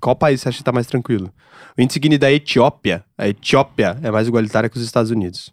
[0.00, 1.30] Qual país você acha que tá mais tranquilo?
[1.78, 5.52] O índice Gini da Etiópia, a Etiópia é mais igualitária que os Estados Unidos.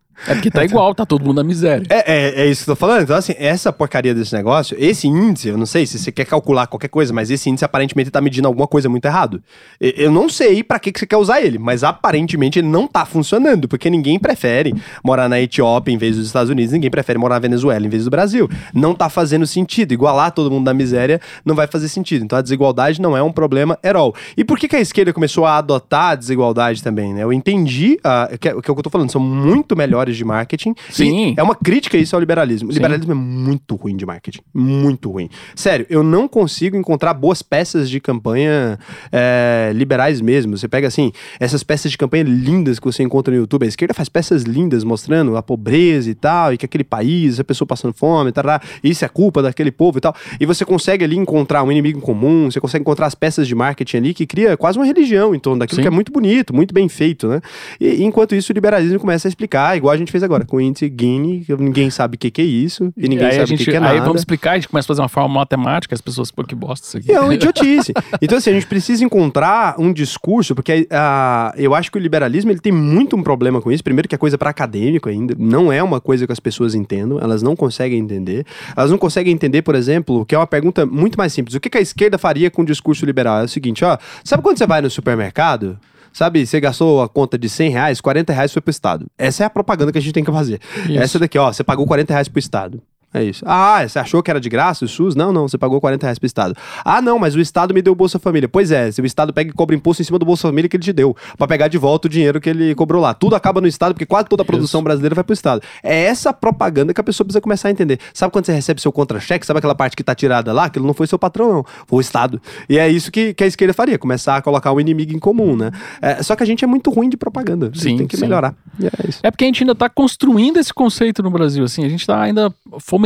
[0.27, 1.85] É porque tá igual, tá todo mundo na miséria.
[1.89, 3.03] É, é, é isso que eu tô falando.
[3.03, 6.67] Então, assim, essa porcaria desse negócio, esse índice, eu não sei se você quer calcular
[6.67, 9.41] qualquer coisa, mas esse índice aparentemente tá medindo alguma coisa muito errado.
[9.79, 13.05] Eu não sei pra que, que você quer usar ele, mas aparentemente ele não tá
[13.05, 17.35] funcionando, porque ninguém prefere morar na Etiópia em vez dos Estados Unidos, ninguém prefere morar
[17.35, 18.49] na Venezuela em vez do Brasil.
[18.73, 19.93] Não tá fazendo sentido.
[19.93, 22.23] Igualar todo mundo da miséria não vai fazer sentido.
[22.23, 24.13] Então a desigualdade não é um problema at all.
[24.37, 27.23] E por que, que a esquerda começou a adotar a desigualdade também, né?
[27.23, 30.25] Eu entendi ah, que, é- é o que eu tô falando, são muito melhores de
[30.25, 30.73] marketing.
[30.89, 31.33] Sim.
[31.37, 32.69] É uma crítica isso ao liberalismo.
[32.69, 32.79] O Sim.
[32.79, 34.41] liberalismo é muito ruim de marketing.
[34.53, 35.29] Muito ruim.
[35.55, 38.79] Sério, eu não consigo encontrar boas peças de campanha
[39.11, 40.57] é, liberais mesmo.
[40.57, 43.65] Você pega assim, essas peças de campanha lindas que você encontra no YouTube.
[43.65, 47.43] A esquerda faz peças lindas mostrando a pobreza e tal, e que aquele país, a
[47.43, 50.15] pessoa passando fome, tará, isso é culpa daquele povo e tal.
[50.39, 53.55] E você consegue ali encontrar um inimigo em comum, você consegue encontrar as peças de
[53.55, 55.81] marketing ali que cria quase uma religião em torno daquilo Sim.
[55.83, 57.41] que é muito bonito, muito bem feito, né?
[57.79, 60.61] E enquanto isso, o liberalismo começa a explicar, igual a gente fez agora, com o
[60.61, 63.65] índice que ninguém sabe o que, que é isso, e ninguém aí sabe o que,
[63.65, 64.01] que é aí nada.
[64.01, 66.85] vamos explicar, a gente começa a fazer uma forma matemática, as pessoas, pô, que bosta
[66.85, 67.11] isso aqui.
[67.11, 67.93] E é uma idiotice.
[68.21, 72.51] Então, assim, a gente precisa encontrar um discurso, porque ah, eu acho que o liberalismo
[72.51, 73.83] ele tem muito um problema com isso.
[73.83, 75.35] Primeiro, que é coisa para acadêmico ainda.
[75.37, 78.45] Não é uma coisa que as pessoas entendam, elas não conseguem entender.
[78.75, 81.55] Elas não conseguem entender, por exemplo, que é uma pergunta muito mais simples.
[81.55, 83.39] O que, que a esquerda faria com o discurso liberal?
[83.39, 85.79] É o seguinte, ó, sabe quando você vai no supermercado?
[86.13, 89.07] Sabe, você gastou a conta de 100 reais, 40 reais foi pro Estado.
[89.17, 90.59] Essa é a propaganda que a gente tem que fazer.
[90.85, 90.99] Isso.
[90.99, 92.81] Essa daqui, ó, você pagou 40 reais pro Estado.
[93.13, 93.43] É isso.
[93.45, 95.15] Ah, você achou que era de graça o SUS?
[95.15, 96.55] Não, não, você pagou 40 reais pro Estado.
[96.85, 98.47] Ah, não, mas o Estado me deu o Bolsa Família.
[98.47, 100.77] Pois é, se o Estado pega e cobra imposto em cima do Bolsa Família que
[100.77, 103.13] ele te deu, pra pegar de volta o dinheiro que ele cobrou lá.
[103.13, 104.85] Tudo acaba no Estado, porque quase toda a produção Isso.
[104.85, 105.61] brasileira vai pro Estado.
[105.83, 107.99] É essa propaganda que a pessoa precisa começar a entender.
[108.13, 109.45] Sabe quando você recebe seu contra-cheque?
[109.45, 110.65] Sabe aquela parte que tá tirada lá?
[110.65, 111.65] Aquilo não foi seu patrão, não.
[111.85, 112.41] Foi o Estado.
[112.69, 115.57] E é isso que, que a esquerda faria, começar a colocar um inimigo em comum,
[115.57, 115.71] né?
[116.01, 117.71] É, só que a gente é muito ruim de propaganda.
[117.75, 118.23] Sim, tem que sim.
[118.23, 118.55] melhorar.
[118.81, 119.19] É isso.
[119.21, 122.21] É porque a gente ainda está construindo esse conceito no Brasil, assim, a gente está
[122.21, 123.00] ainda fomentando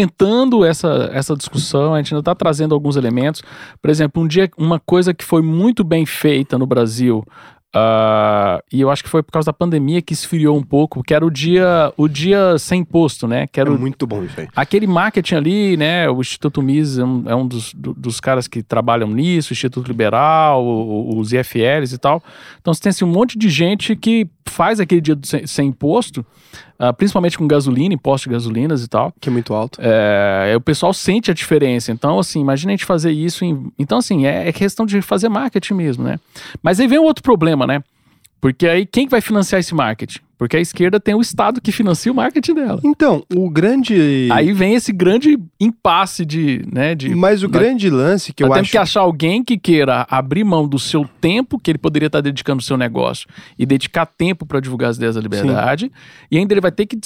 [0.65, 3.41] essa, essa discussão, a gente ainda está trazendo alguns elementos.
[3.81, 7.23] Por exemplo, um dia, uma coisa que foi muito bem feita no Brasil,
[7.77, 11.13] ah, e eu acho que foi por causa da pandemia que esfriou um pouco, que
[11.13, 13.47] era o dia, o dia sem imposto, né?
[13.47, 14.47] Que É era o- muito bom isso aí.
[14.55, 16.09] Aquele marketing ali, né?
[16.09, 19.53] O Instituto Mises é um, é um dos, do- dos caras que trabalham nisso, o
[19.53, 22.23] Instituto Liberal, o- os IFLs e tal.
[22.61, 26.25] Então você tem assim, um monte de gente que faz aquele dia sem, sem imposto,
[26.77, 29.13] ah, principalmente com gasolina, imposto de gasolinas e tal.
[29.19, 29.79] Que é muito alto.
[29.81, 31.91] É, o pessoal sente a diferença.
[31.91, 33.45] Então, assim, imagina a gente fazer isso.
[33.45, 36.19] Em, então, assim, é, é questão de fazer marketing mesmo, né?
[36.61, 37.81] Mas aí vem um outro problema, né?
[38.45, 40.19] Porque aí quem que vai financiar esse marketing?
[40.37, 42.79] Porque a esquerda tem o Estado que financia o marketing dela.
[42.83, 44.29] Então, o grande.
[44.31, 48.53] Aí vem esse grande impasse de, né, de Mas o grande lance que eu acho.
[48.53, 52.21] temos que achar alguém que queira abrir mão do seu tempo que ele poderia estar
[52.21, 53.27] dedicando ao seu negócio
[53.57, 55.91] e dedicar tempo para divulgar as ideias da liberdade,
[56.29, 56.99] e ainda ele vai ter que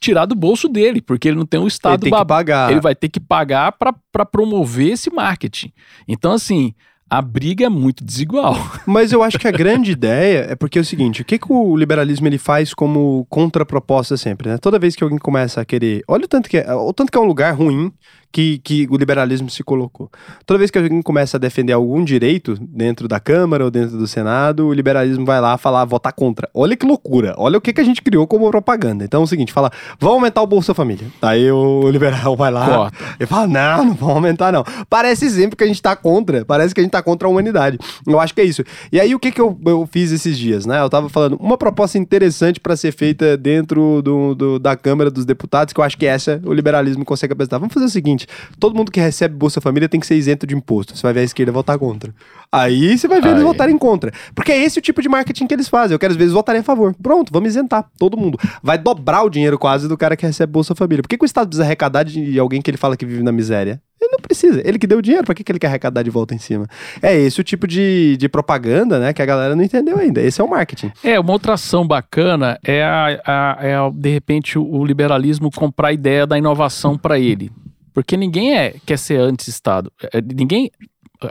[0.00, 2.70] tirar do bolso dele, porque ele não tem o Ele estado tem que bab- pagar.
[2.70, 5.70] ele vai ter que pagar para promover esse marketing.
[6.06, 6.72] Então assim,
[7.10, 8.54] a briga é muito desigual.
[8.86, 11.52] Mas eu acho que a grande ideia é porque é o seguinte: o que, que
[11.52, 14.58] o liberalismo ele faz como contraproposta sempre, né?
[14.58, 16.02] Toda vez que alguém começa a querer.
[16.06, 17.92] Olha o tanto que é, o tanto que é um lugar ruim
[18.30, 20.10] que, que o liberalismo se colocou.
[20.44, 24.06] Toda vez que alguém começa a defender algum direito dentro da Câmara ou dentro do
[24.06, 26.48] Senado, o liberalismo vai lá falar, votar contra.
[26.52, 27.34] Olha que loucura.
[27.38, 29.04] Olha o que, que a gente criou como propaganda.
[29.04, 31.06] Então é o seguinte: fala, vamos aumentar o Bolsa Família.
[31.20, 32.66] Daí o liberal vai lá.
[32.66, 32.96] Corta.
[33.18, 34.64] Ele fala, não, não vamos aumentar, não.
[34.90, 36.44] Parece sempre que a gente tá contra.
[36.44, 37.78] Parece que a gente tá contra a humanidade.
[38.06, 38.62] Eu acho que é isso.
[38.92, 40.80] E aí, o que que eu, eu fiz esses dias, né?
[40.80, 45.24] Eu tava falando, uma proposta interessante para ser feita dentro do, do- da Câmara dos
[45.24, 47.58] Deputados, que eu acho que essa o liberalismo consegue apresentar.
[47.58, 48.17] Vamos fazer o seguinte:
[48.58, 50.96] todo mundo que recebe Bolsa Família tem que ser isento de imposto.
[50.96, 52.14] Você vai ver a esquerda votar contra.
[52.50, 53.44] Aí você vai ver eles Aí.
[53.44, 54.10] votarem contra.
[54.34, 55.94] Porque é esse o tipo de marketing que eles fazem.
[55.94, 56.94] Eu quero, às vezes, votarem a favor.
[57.02, 58.38] Pronto, vamos isentar todo mundo.
[58.62, 61.02] Vai dobrar o dinheiro quase do cara que recebe Bolsa Família.
[61.02, 63.32] Por que, que o Estado precisa arrecadar de alguém que ele fala que vive na
[63.32, 63.80] miséria?
[64.00, 64.62] Ele não precisa.
[64.64, 66.66] Ele que deu o dinheiro, pra que, que ele quer arrecadar de volta em cima?
[67.02, 70.20] É esse o tipo de, de propaganda, né, que a galera não entendeu ainda.
[70.22, 70.90] Esse é o marketing.
[71.04, 75.50] É, uma outra ação bacana é, a, a- é a, de repente, o, o liberalismo
[75.50, 77.50] comprar a ideia da inovação para ele.
[77.98, 79.90] Porque ninguém é, quer ser anti-Estado.
[80.14, 80.70] É, ninguém.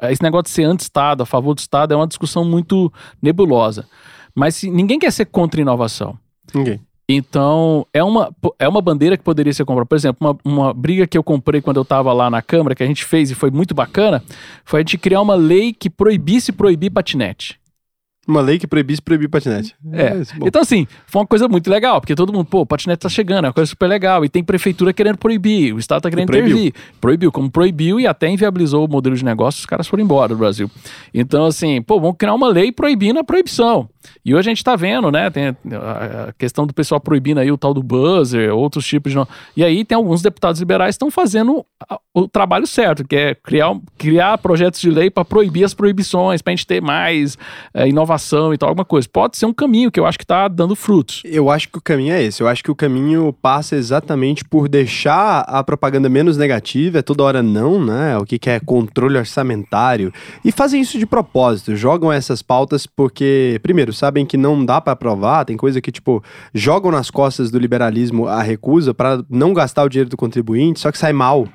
[0.01, 2.91] Esse negócio de ser anti-Estado, a favor do Estado, é uma discussão muito
[3.21, 3.87] nebulosa.
[4.35, 6.19] Mas se, ninguém quer ser contra a inovação.
[6.53, 6.81] Ninguém.
[7.07, 9.85] Então, é uma, é uma bandeira que poderia ser comprada.
[9.85, 12.83] Por exemplo, uma, uma briga que eu comprei quando eu estava lá na Câmara, que
[12.83, 14.21] a gente fez e foi muito bacana,
[14.65, 17.57] foi a gente criar uma lei que proibisse proibir patinete.
[18.27, 19.73] Uma lei que proibisse proibir patinete.
[19.91, 20.15] É.
[20.37, 20.47] bom.
[20.47, 23.47] Então, assim, foi uma coisa muito legal, porque todo mundo, pô, patinete tá chegando, é
[23.47, 24.25] uma coisa super legal.
[24.25, 26.57] E tem prefeitura querendo proibir, o Estado tá querendo proibiu.
[26.57, 26.73] intervir.
[26.99, 30.37] Proibiu, como proibiu e até inviabilizou o modelo de negócio, os caras foram embora do
[30.37, 30.69] Brasil.
[31.13, 33.89] Então, assim, pô, vamos criar uma lei proibindo a proibição.
[34.25, 35.29] E hoje a gente tá vendo, né?
[35.29, 39.17] Tem a questão do pessoal proibindo aí o tal do buzzer, outros tipos de.
[39.55, 41.65] E aí tem alguns deputados liberais que estão fazendo
[42.13, 46.51] o trabalho certo, que é criar, criar projetos de lei para proibir as proibições, para
[46.51, 47.37] a gente ter mais
[47.73, 49.07] é, inovação e tal, alguma coisa.
[49.07, 51.21] Pode ser um caminho que eu acho que tá dando frutos.
[51.23, 52.41] Eu acho que o caminho é esse.
[52.41, 57.23] Eu acho que o caminho passa exatamente por deixar a propaganda menos negativa, é toda
[57.23, 58.17] hora não, né?
[58.17, 60.11] O que, que é controle orçamentário.
[60.43, 61.75] E fazem isso de propósito.
[61.75, 66.23] Jogam essas pautas porque, primeiro, sabem que não dá pra aprovar, tem coisa que, tipo,
[66.53, 70.91] jogam nas costas do liberalismo a recusa pra não gastar o dinheiro do contribuinte, só
[70.91, 71.47] que sai mal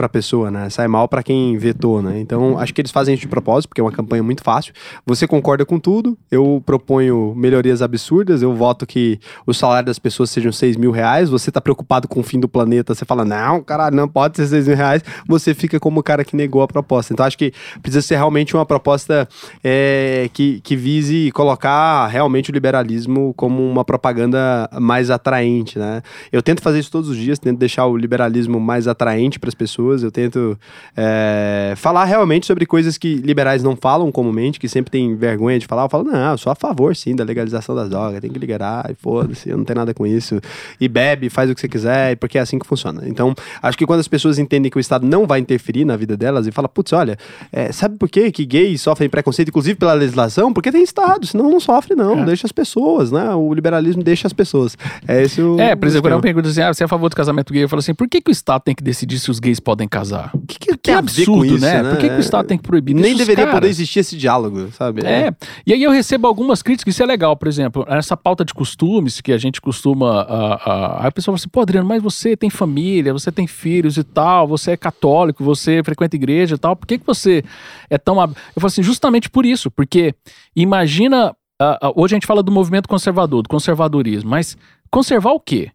[0.00, 0.70] pra pessoa, né?
[0.70, 2.18] Sai mal pra quem vetou, né?
[2.20, 4.72] Então, acho que eles fazem isso de propósito, porque é uma campanha muito fácil.
[5.04, 10.30] Você concorda com tudo, eu proponho melhorias absurdas, eu voto que o salário das pessoas
[10.30, 13.62] sejam 6 mil reais, você tá preocupado com o fim do planeta, você fala, não,
[13.62, 16.66] caralho, não pode ser 6 mil reais, você fica como o cara que negou a
[16.66, 17.12] proposta.
[17.12, 19.28] Então, acho que precisa ser realmente uma proposta
[19.62, 26.00] é, que, que vise colocar realmente o liberalismo como uma propaganda mais atraente, né?
[26.32, 29.54] Eu tento fazer isso todos os dias, tento deixar o liberalismo mais atraente para as
[29.54, 30.58] pessoas pessoas, eu tento
[30.96, 35.66] é, falar realmente sobre coisas que liberais não falam comumente, que sempre tem vergonha de
[35.66, 35.84] falar.
[35.84, 38.90] Eu falo, não, eu sou a favor, sim, da legalização das drogas, tem que liberar,
[38.90, 40.40] e foda-se, eu não tenho nada com isso.
[40.80, 43.02] E bebe, faz o que você quiser, porque é assim que funciona.
[43.06, 46.16] Então, acho que quando as pessoas entendem que o Estado não vai interferir na vida
[46.16, 47.16] delas e fala, putz, olha,
[47.52, 50.52] é, sabe por quê que gays sofrem preconceito, inclusive pela legislação?
[50.52, 52.20] Porque tem Estado, senão não sofre, não.
[52.20, 52.24] É.
[52.24, 53.34] Deixa as pessoas, né?
[53.34, 54.76] O liberalismo deixa as pessoas.
[55.06, 55.58] É esse o.
[55.58, 57.64] É, por exemplo, quando eu pergunto assim, ah, você é a favor do casamento gay?
[57.64, 59.69] Eu falo assim, por que, que o Estado tem que decidir se os gays podem
[59.88, 60.32] casar?
[60.46, 61.82] Que, que, que absurdo, isso, né?
[61.82, 61.90] né?
[61.90, 65.04] Por que, que o Estado tem que proibir Nem deveria poder existir esse diálogo, sabe?
[65.04, 65.28] É.
[65.28, 65.34] é.
[65.66, 69.20] E aí eu recebo algumas críticas, isso é legal, por exemplo, essa pauta de costumes
[69.20, 70.24] que a gente costuma.
[70.24, 73.46] Uh, uh, aí a pessoa fala assim, pô, Adriano, mas você tem família, você tem
[73.46, 77.44] filhos e tal, você é católico, você frequenta igreja e tal, por que, que você
[77.88, 78.20] é tão.
[78.20, 78.28] Eu
[78.60, 80.14] falo assim, justamente por isso, porque
[80.54, 81.34] imagina.
[81.60, 84.56] Uh, hoje a gente fala do movimento conservador, do conservadorismo, mas
[84.90, 85.70] conservar o quê?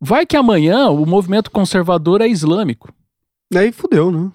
[0.00, 2.92] Vai que amanhã o movimento conservador é islâmico.
[3.54, 4.30] Aí fudeu, né?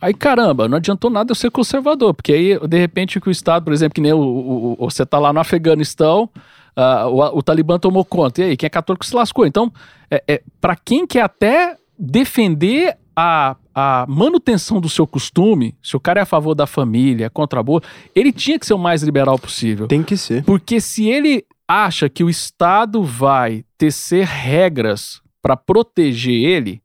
[0.00, 3.62] Aí, caramba, não adiantou nada eu ser conservador, porque aí, de repente, que o Estado,
[3.62, 6.28] por exemplo, que nem o, o, o você tá lá no Afeganistão,
[6.76, 9.46] uh, o, o, Talibã tomou conta, e aí, quem é católico se lascou.
[9.46, 9.72] Então,
[10.10, 16.00] é, é para quem quer até defender a, a manutenção do seu costume, se o
[16.00, 17.80] cara é a favor da família, é contra a boa,
[18.12, 19.86] ele tinha que ser o mais liberal possível.
[19.86, 20.42] Tem que ser.
[20.42, 26.82] Porque se ele acha que o Estado vai tecer regras para proteger ele,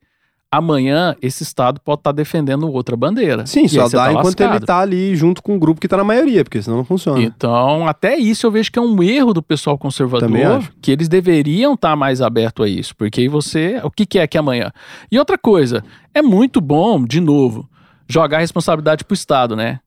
[0.50, 3.46] amanhã esse Estado pode estar tá defendendo outra bandeira.
[3.46, 4.50] Sim, só dá tá enquanto lascado.
[4.52, 7.22] ele está ali junto com o grupo que está na maioria, porque senão não funciona.
[7.22, 11.74] Então, até isso eu vejo que é um erro do pessoal conservador, que eles deveriam
[11.74, 14.72] estar tá mais abertos a isso, porque aí você, o que, que é que amanhã?
[15.12, 15.84] E outra coisa,
[16.14, 17.70] é muito bom, de novo,
[18.08, 19.80] jogar a responsabilidade para o Estado, né?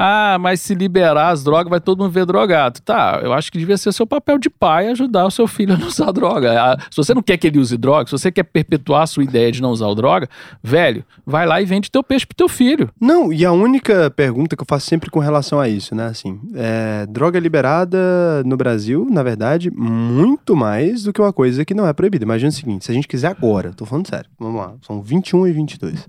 [0.00, 2.80] Ah, mas se liberar as drogas, vai todo mundo ver drogado.
[2.82, 5.76] Tá, eu acho que devia ser seu papel de pai ajudar o seu filho a
[5.76, 6.52] não usar droga.
[6.52, 9.24] Ah, se você não quer que ele use droga, se você quer perpetuar a sua
[9.24, 10.28] ideia de não usar droga,
[10.62, 12.88] velho, vai lá e vende teu peixe pro teu filho.
[13.00, 16.40] Não, e a única pergunta que eu faço sempre com relação a isso, né, assim,
[16.54, 17.98] é, droga liberada
[18.46, 22.24] no Brasil, na verdade, muito mais do que uma coisa que não é proibida.
[22.24, 25.48] Imagina o seguinte, se a gente quiser agora, tô falando sério, vamos lá, são 21
[25.48, 26.06] e 22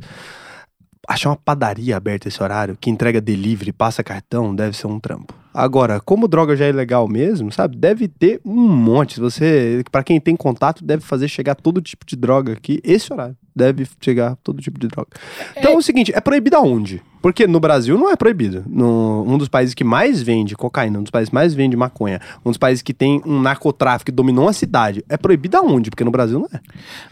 [1.09, 5.33] achar uma padaria aberta esse horário, que entrega delivery, passa cartão, deve ser um trampo.
[5.51, 7.75] Agora, como droga já é legal mesmo, sabe?
[7.75, 9.19] Deve ter um monte.
[9.19, 13.35] Você, para quem tem contato, deve fazer chegar todo tipo de droga aqui esse horário
[13.59, 15.09] deve chegar todo tipo de droga.
[15.55, 17.01] Então é, é o seguinte, é proibido aonde?
[17.21, 18.63] Porque no Brasil não é proibido.
[18.65, 22.21] No, um dos países que mais vende cocaína, um dos países que mais vende maconha,
[22.45, 25.89] um dos países que tem um narcotráfico que dominou a cidade, é proibido aonde?
[25.89, 26.61] Porque no Brasil não é.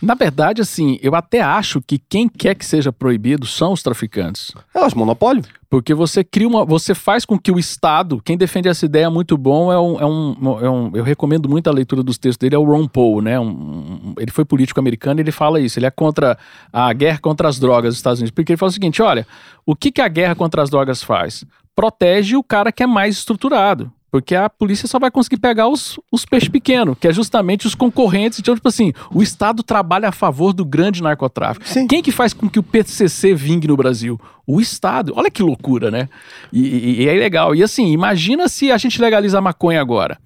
[0.02, 4.54] Na verdade, assim, eu até acho que quem quer que seja proibido são os traficantes.
[4.74, 5.43] É, os monopólio.
[5.70, 6.64] Porque você cria uma.
[6.64, 10.06] Você faz com que o Estado, quem defende essa ideia muito bom, é um, é
[10.06, 13.22] um, é um eu recomendo muito a leitura dos textos dele, é o Ron Paul,
[13.22, 13.38] né?
[13.38, 15.78] Um, ele foi político americano e ele fala isso.
[15.78, 16.37] Ele é contra
[16.72, 18.34] a guerra contra as drogas dos Estados Unidos.
[18.34, 19.26] Porque ele fala o seguinte: olha,
[19.66, 21.44] o que, que a guerra contra as drogas faz?
[21.76, 23.92] Protege o cara que é mais estruturado.
[24.10, 27.76] Porque a polícia só vai conseguir pegar os, os peixes pequenos, que é justamente os
[27.76, 28.40] concorrentes.
[28.40, 31.68] Então, tipo assim, o Estado trabalha a favor do grande narcotráfico.
[31.68, 31.86] Sim.
[31.88, 34.20] Quem que faz com que o PCC vingue no Brasil?
[34.46, 35.12] O Estado.
[35.16, 36.08] Olha que loucura, né?
[36.54, 37.54] E, e, e é legal.
[37.54, 40.18] E assim, imagina se a gente legaliza a maconha agora.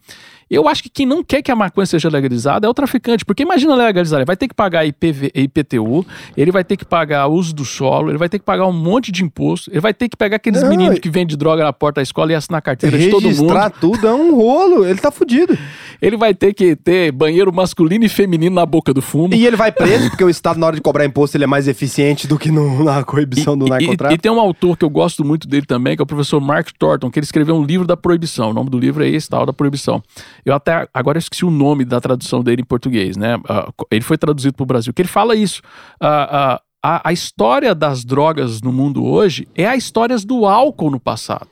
[0.52, 3.44] Eu acho que quem não quer que a maconha seja legalizada é o traficante, porque
[3.44, 7.56] imagina legalizar, ele vai ter que pagar IPV, IPTU, ele vai ter que pagar uso
[7.56, 10.18] do solo, ele vai ter que pagar um monte de imposto, ele vai ter que
[10.18, 13.10] pegar aqueles não, meninos que vendem droga na porta da escola e assinar carteira de
[13.10, 13.38] todo mundo.
[13.38, 15.58] Registrar tudo é um rolo, ele tá fudido.
[16.02, 19.34] Ele vai ter que ter banheiro masculino e feminino na boca do fumo.
[19.34, 21.68] E ele vai preso, porque o Estado, na hora de cobrar imposto, ele é mais
[21.68, 24.12] eficiente do que no, na coibição e, do narcotráfico.
[24.12, 26.42] E, e, tem um autor que eu gosto muito dele também, que é o professor
[26.42, 28.50] Mark Thornton, que ele escreveu um livro da proibição.
[28.50, 30.02] O nome do livro é esse, tal, da proibição.
[30.46, 33.38] Eu até agora esqueci o nome da tradução dele em português, né?
[33.38, 35.62] Uh, ele foi traduzido para o Brasil, que ele fala isso.
[36.02, 40.90] Uh, uh, a, a história das drogas no mundo hoje é a história do álcool
[40.90, 41.50] no passado.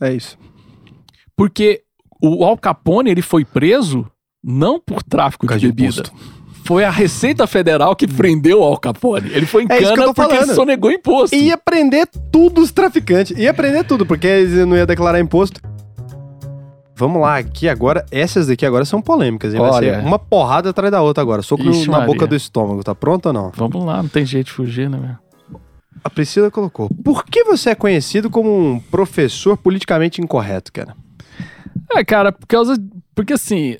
[0.00, 0.36] É isso.
[1.36, 1.82] Porque
[2.20, 4.06] o Al Capone ele foi preso
[4.42, 6.02] não por tráfico de bebida.
[6.64, 9.30] Foi a Receita Federal que prendeu o Al Capone.
[9.32, 10.42] Ele foi em é cana porque falando.
[10.44, 11.34] ele sonegou imposto.
[11.34, 13.36] Ia prender tudo os traficantes.
[13.36, 15.60] Ia prender tudo, porque eles não ia declarar imposto.
[16.94, 19.60] Vamos lá, aqui agora, essas daqui agora são polêmicas, hein?
[19.60, 21.42] Vai Olha, ser uma porrada atrás da outra agora.
[21.42, 22.06] Soco Ixi, na Maria.
[22.06, 23.50] boca do estômago, tá pronto ou não?
[23.56, 25.62] Vamos lá, não tem jeito de fugir, né, meu?
[26.04, 30.94] A Priscila colocou: Por que você é conhecido como um professor politicamente incorreto, cara?
[31.94, 32.76] É, cara, por causa.
[33.14, 33.76] Porque assim.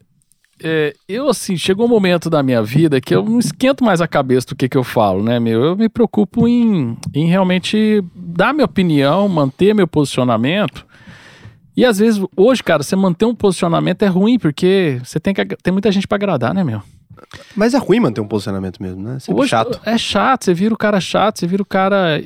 [0.65, 4.07] É, eu, assim, chegou um momento da minha vida que eu não esquento mais a
[4.07, 5.61] cabeça do que, que eu falo, né, meu?
[5.65, 10.87] Eu me preocupo em, em realmente dar minha opinião, manter meu posicionamento
[11.77, 15.45] e às vezes, hoje, cara, você manter um posicionamento é ruim, porque você tem que
[15.45, 16.83] tem muita gente para agradar, né, meu?
[17.55, 19.19] Mas é ruim manter um posicionamento mesmo, né?
[19.21, 19.81] Sempre Hoje, chato.
[19.85, 22.21] É chato, você vira o cara chato, você vira o cara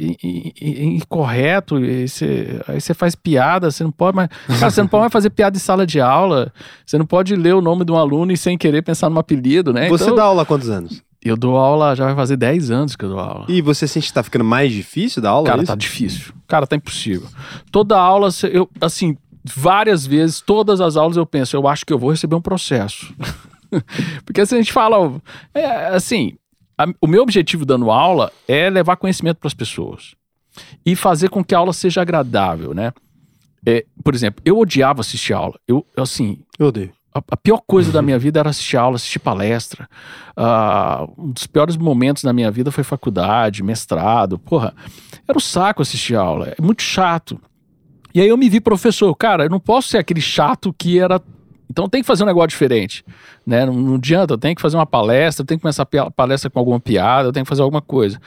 [0.62, 4.28] incorreto, e você- aí você faz piada, você não pode mais.
[4.58, 6.52] Cara, você não pode mais fazer piada em sala de aula,
[6.84, 9.72] você não pode ler o nome de um aluno e sem querer pensar num apelido,
[9.72, 9.88] né?
[9.88, 11.02] Você Então, dá aula há quantos anos?
[11.24, 13.46] Eu dou aula, já vai fazer 10 anos que eu dou aula.
[13.48, 15.48] E você sente que tá ficando mais difícil dar aula?
[15.48, 16.32] Cara, é tá difícil.
[16.46, 17.26] Cara, tá impossível.
[17.72, 19.16] Toda aula, eu, assim,
[19.54, 23.14] várias vezes, todas as aulas eu penso, eu acho que eu vou receber um processo.
[24.24, 25.20] Porque se a gente fala,
[25.54, 26.34] é, assim,
[26.78, 30.14] a- o meu objetivo dando aula é levar conhecimento para as pessoas
[30.84, 32.92] e fazer com que a aula seja agradável, né?
[33.66, 35.58] É, por exemplo, eu odiava assistir aula.
[35.66, 36.92] Eu, assim, Eu odeio.
[37.12, 39.88] a, a pior coisa da minha vida era assistir aula, assistir palestra.
[40.36, 44.38] Ah, um dos piores momentos da minha vida foi faculdade, mestrado.
[44.38, 44.72] Porra,
[45.26, 46.54] era um saco assistir aula.
[46.56, 47.40] É muito chato.
[48.16, 49.14] E aí eu me vi professor.
[49.14, 51.20] Cara, eu não posso ser aquele chato que era.
[51.70, 53.04] Então tem que fazer um negócio diferente.
[53.46, 53.66] Né?
[53.66, 56.48] Não, não adianta, eu tenho que fazer uma palestra, eu tenho que começar a palestra
[56.48, 58.18] com alguma piada, eu tenho que fazer alguma coisa.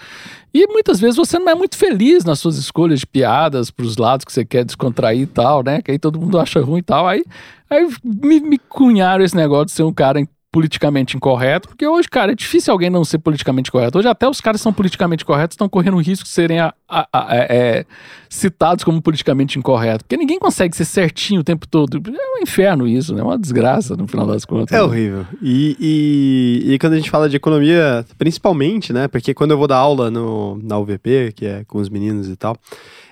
[0.54, 3.98] E muitas vezes você não é muito feliz nas suas escolhas de piadas para os
[3.98, 5.82] lados que você quer descontrair e tal, né?
[5.82, 7.08] Que aí todo mundo acha ruim e tal.
[7.08, 7.24] Aí,
[7.68, 10.20] aí me, me cunharam esse negócio de ser um cara
[10.52, 14.00] politicamente incorreto, porque hoje, cara, é difícil alguém não ser politicamente correto.
[14.00, 16.74] Hoje até os caras que são politicamente corretos estão correndo o risco de serem a-
[16.88, 17.86] a- a- é, é,
[18.28, 21.98] citados como politicamente incorreto, porque ninguém consegue ser certinho o tempo todo.
[22.08, 23.22] É um inferno isso, né?
[23.22, 24.76] É uma desgraça no final das contas.
[24.76, 25.26] É horrível.
[25.42, 29.08] E, e, e quando a gente fala de economia, principalmente, né?
[29.08, 32.36] Porque quando eu vou dar aula no, na UVP, que é com os meninos e
[32.36, 32.58] tal,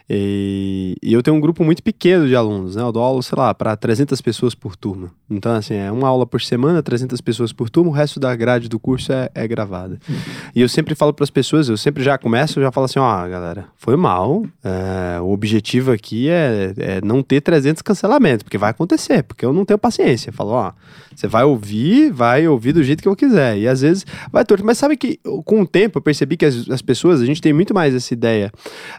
[0.09, 2.81] e, e eu tenho um grupo muito pequeno de alunos, né?
[2.81, 5.11] Eu dou aula, sei lá, para 300 pessoas por turma.
[5.29, 8.69] Então, assim, é uma aula por semana, 300 pessoas por turma, o resto da grade
[8.69, 9.99] do curso é, é gravada.
[10.55, 12.99] E eu sempre falo para as pessoas, eu sempre já começo, eu já falo assim,
[12.99, 18.57] ó, galera, foi mal, é, o objetivo aqui é, é não ter 300 cancelamentos, porque
[18.57, 20.29] vai acontecer, porque eu não tenho paciência.
[20.29, 20.71] Eu falo, ó,
[21.17, 23.57] você vai ouvir, vai ouvir do jeito que eu quiser.
[23.57, 24.63] E às vezes vai torto.
[24.63, 27.51] Mas sabe que com o tempo eu percebi que as, as pessoas, a gente tem
[27.51, 28.51] muito mais essa ideia.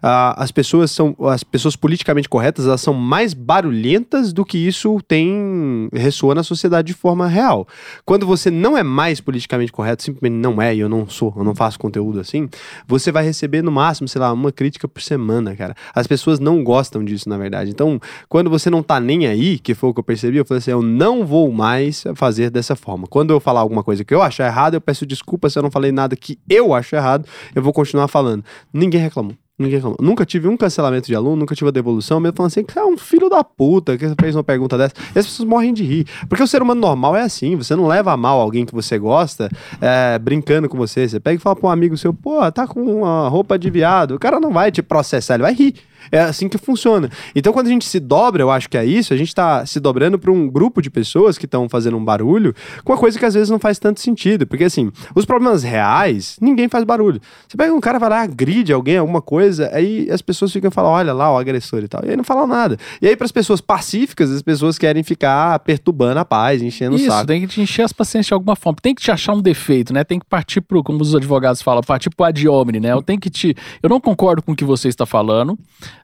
[0.02, 4.98] Ah, as pessoas são, as pessoas politicamente corretas, elas são mais barulhentas do que isso
[5.06, 7.68] tem, ressoa na sociedade de forma real.
[8.04, 11.44] Quando você não é mais politicamente correto, simplesmente não é, e eu não sou, eu
[11.44, 12.48] não faço conteúdo assim,
[12.86, 15.76] você vai receber no máximo, sei lá, uma crítica por semana, cara.
[15.94, 17.70] As pessoas não gostam disso, na verdade.
[17.70, 20.58] Então, quando você não tá nem aí, que foi o que eu percebi, eu falei
[20.58, 23.06] assim, eu não vou mais fazer dessa forma.
[23.06, 25.70] Quando eu falar alguma coisa que eu achar errado, eu peço desculpa se eu não
[25.70, 28.44] falei nada que eu acho errado, eu vou continuar falando.
[28.72, 29.34] Ninguém reclamou.
[29.58, 29.98] Ninguém reclamou.
[30.00, 32.84] Nunca tive um cancelamento de aluno, nunca tive uma devolução, mesmo falando assim, que é
[32.84, 34.94] um filho da puta que fez uma pergunta dessa.
[35.14, 36.06] E as pessoas morrem de rir.
[36.28, 38.96] Porque o ser humano normal é assim, você não leva a mal alguém que você
[38.98, 39.50] gosta
[39.80, 41.08] é, brincando com você.
[41.08, 44.14] Você pega e fala pra um amigo seu, pô, tá com uma roupa de viado.
[44.14, 45.74] O cara não vai te processar, ele vai rir.
[46.10, 47.10] É assim que funciona.
[47.34, 49.80] Então, quando a gente se dobra, eu acho que é isso, a gente tá se
[49.80, 53.24] dobrando para um grupo de pessoas que estão fazendo um barulho com uma coisa que
[53.24, 54.46] às vezes não faz tanto sentido.
[54.46, 57.20] Porque, assim, os problemas reais, ninguém faz barulho.
[57.46, 60.92] Você pega um cara, vai lá, agride alguém, alguma coisa, aí as pessoas ficam falando,
[60.92, 62.02] olha lá, o agressor e tal.
[62.04, 62.76] E aí não fala nada.
[63.00, 66.98] E aí, para as pessoas pacíficas, as pessoas querem ficar perturbando a paz, enchendo o
[66.98, 67.26] Isso, saco.
[67.26, 68.78] tem que te encher as paciências de alguma forma.
[68.80, 70.04] Tem que te achar um defeito, né?
[70.04, 72.92] Tem que partir pro, como os advogados falam, partir pro ad hominem, né?
[72.92, 73.54] Eu tenho que te.
[73.82, 75.58] Eu não concordo com o que você está falando.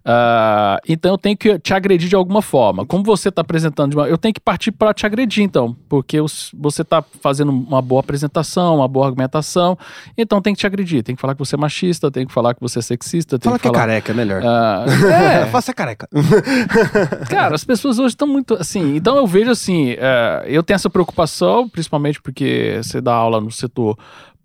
[0.05, 2.85] Ah, então eu tenho que te agredir de alguma forma.
[2.85, 5.77] Como você está apresentando, de uma- eu tenho que partir para te agredir, então.
[5.89, 9.79] Porque os- você está fazendo uma boa apresentação, uma boa argumentação.
[10.17, 11.03] Então tem que te agredir.
[11.03, 13.49] Tem que falar que você é machista, tem que falar que você é sexista, tem
[13.51, 13.87] Fala que que é falar.
[13.87, 14.43] careca, é melhor.
[14.45, 14.85] Ah,
[15.45, 16.09] é, faça careca.
[17.29, 18.97] Cara, as pessoas hoje estão muito assim.
[18.97, 23.51] Então eu vejo assim, é, eu tenho essa preocupação, principalmente porque você dá aula no
[23.51, 23.97] setor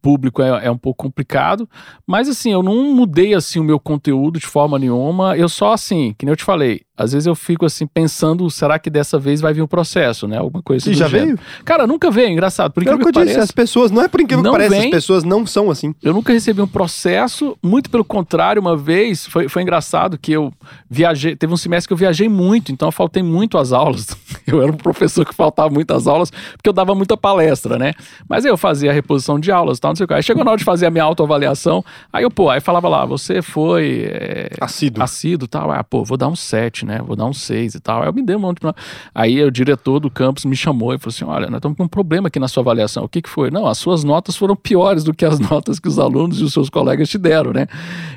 [0.01, 1.67] público é, é um pouco complicado,
[2.07, 6.13] mas assim, eu não mudei assim o meu conteúdo de forma nenhuma, eu só assim,
[6.17, 9.39] que nem eu te falei, às vezes eu fico assim pensando, será que dessa vez
[9.39, 10.37] vai vir um processo, né?
[10.37, 10.91] Alguma coisa assim.
[10.91, 11.37] E já gênero.
[11.37, 11.39] veio?
[11.63, 13.43] Cara, nunca veio, engraçado, por É incrível que eu que disse, pareça.
[13.45, 14.85] as pessoas, não é por incrível Não que pareça, vem.
[14.85, 15.95] as pessoas não são assim.
[16.03, 20.51] Eu nunca recebi um processo, muito pelo contrário, uma vez foi, foi engraçado que eu
[20.89, 24.07] viajei, teve um semestre que eu viajei muito, então eu faltei muito às aulas.
[24.53, 27.93] Eu era um professor que faltava muito às aulas, porque eu dava muita palestra, né?
[28.27, 30.13] Mas aí eu fazia a reposição de aulas e tal, não sei o que.
[30.13, 33.05] Aí chegou na hora de fazer a minha autoavaliação, aí eu, pô, aí falava lá,
[33.05, 35.03] você foi é, Assíduo.
[35.03, 35.71] assíduo e tal.
[35.71, 36.99] Ah, pô, vou dar um 7, né?
[37.05, 38.01] Vou dar um 6 e tal.
[38.01, 38.73] Aí eu me dei um monte de...
[39.13, 41.87] Aí o diretor do campus me chamou e falou assim: olha, nós estamos com um
[41.87, 43.03] problema aqui na sua avaliação.
[43.03, 43.51] O que, que foi?
[43.51, 46.53] Não, as suas notas foram piores do que as notas que os alunos e os
[46.53, 47.67] seus colegas te deram, né?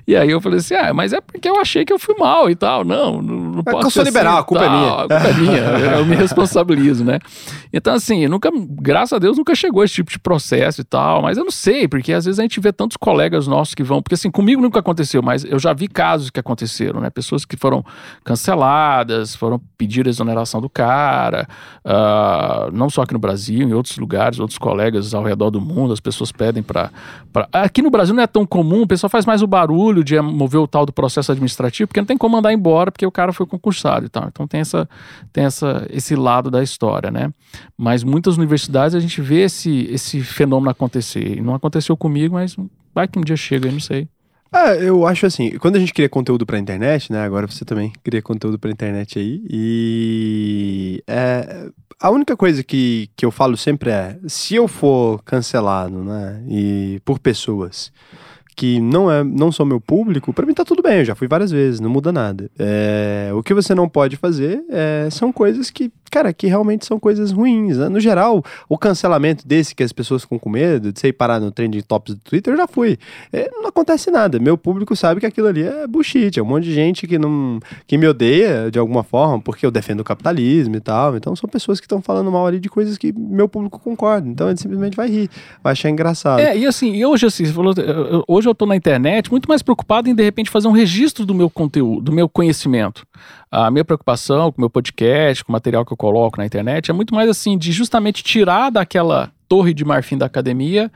[0.07, 2.51] E aí eu falei assim: ah, mas é porque eu achei que eu fui mal
[2.51, 2.85] e tal.
[2.85, 3.77] Não, não, não posso.
[3.77, 4.93] eu sou ser liberal, assim, a culpa é tal, minha.
[4.93, 5.59] A culpa é minha,
[5.99, 7.19] eu me responsabilizo, né?
[7.73, 11.37] Então, assim, nunca, graças a Deus, nunca chegou esse tipo de processo e tal, mas
[11.37, 14.15] eu não sei, porque às vezes a gente vê tantos colegas nossos que vão, porque
[14.15, 17.11] assim, comigo nunca aconteceu, mas eu já vi casos que aconteceram, né?
[17.11, 17.85] Pessoas que foram
[18.25, 21.49] canceladas, foram pedir a exoneração do cara,
[21.85, 25.93] ah, não só aqui no Brasil, em outros lugares, outros colegas ao redor do mundo,
[25.93, 26.89] as pessoas pedem para.
[27.53, 30.61] Aqui no Brasil não é tão comum, o pessoal faz mais o barulho de mover
[30.61, 33.45] o tal do processo administrativo, porque não tem como mandar embora, porque o cara foi
[33.45, 34.29] concursado e tal.
[34.29, 34.89] Então tem, essa,
[35.33, 37.33] tem essa, esse lado da história, né?
[37.77, 41.43] Mas muitas universidades a gente vê esse, esse fenômeno acontecer.
[41.43, 42.57] Não aconteceu comigo, mas
[42.95, 44.07] vai que um dia chega, eu não sei.
[44.53, 47.23] Ah, eu acho assim, quando a gente cria conteúdo pra internet, né?
[47.25, 49.43] Agora você também cria conteúdo pra internet aí.
[49.49, 56.05] E é, a única coisa que, que eu falo sempre é: se eu for cancelado,
[56.05, 56.45] né?
[56.49, 57.91] E por pessoas
[58.55, 61.27] que não, é, não são meu público, pra mim tá tudo bem, eu já fui
[61.27, 62.51] várias vezes, não muda nada.
[62.59, 67.01] É, o que você não pode fazer é, são coisas que, cara, que realmente são
[67.01, 67.79] coisas ruins.
[67.79, 67.89] Né?
[67.89, 71.41] No geral, o cancelamento desse que as pessoas ficam com medo de você ir parar
[71.41, 72.99] no trending tops do Twitter, já fui.
[73.33, 74.39] É, não acontece nada.
[74.39, 77.59] Meu público sabe que aquilo ali é bullshit, é um monte de gente que não
[77.87, 81.17] que me odeia de alguma forma, porque eu defendo o capitalismo e tal.
[81.17, 84.29] Então são pessoas que estão falando mal ali de coisas que meu público concorda.
[84.29, 85.31] Então ele simplesmente vai rir,
[85.63, 86.41] vai achar engraçado.
[86.41, 87.75] É, e assim, e hoje assim, você falou,
[88.29, 91.35] hoje eu tô na internet muito mais preocupado em de repente fazer um registro do
[91.35, 93.07] meu conteúdo, do meu conhecimento.
[93.51, 96.91] A minha preocupação com o meu podcast, com o material que eu coloco na internet,
[96.91, 100.91] é muito mais assim, de justamente tirar daquela torre de marfim da academia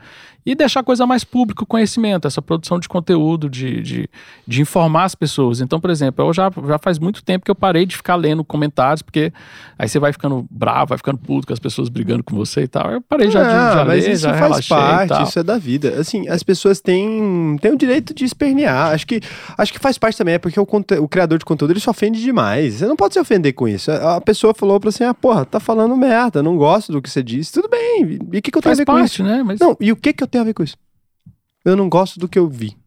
[0.47, 4.09] e deixar a coisa mais pública, o conhecimento, essa produção de conteúdo, de, de,
[4.47, 5.61] de informar as pessoas.
[5.61, 8.43] Então, por exemplo, eu já, já faz muito tempo que eu parei de ficar lendo
[8.43, 9.31] comentários, porque
[9.77, 12.67] aí você vai ficando bravo, vai ficando puto com as pessoas brigando com você e
[12.67, 12.91] tal.
[12.91, 15.43] Eu parei já de Ah, já mas ler, isso já faz relaxei parte, isso é
[15.43, 15.99] da vida.
[15.99, 18.93] Assim, as pessoas têm, têm o direito de espernear.
[18.93, 19.21] Acho que,
[19.57, 20.67] acho que faz parte também, é porque o,
[21.01, 22.75] o criador de conteúdo ele se ofende demais.
[22.75, 23.89] Você não pode se ofender com isso.
[23.91, 27.09] A a pessoa falou pra assim: ah, porra, tá falando merda, não gosto do que
[27.09, 27.51] você disse.
[27.53, 28.19] Tudo bem.
[28.31, 29.17] E o que, que eu tenho a Faz ver com isso?
[29.17, 29.43] parte, né?
[29.43, 30.77] Mas Não, e o que, que eu tenho a ver com isso?
[31.63, 32.77] Eu não gosto do que eu vi.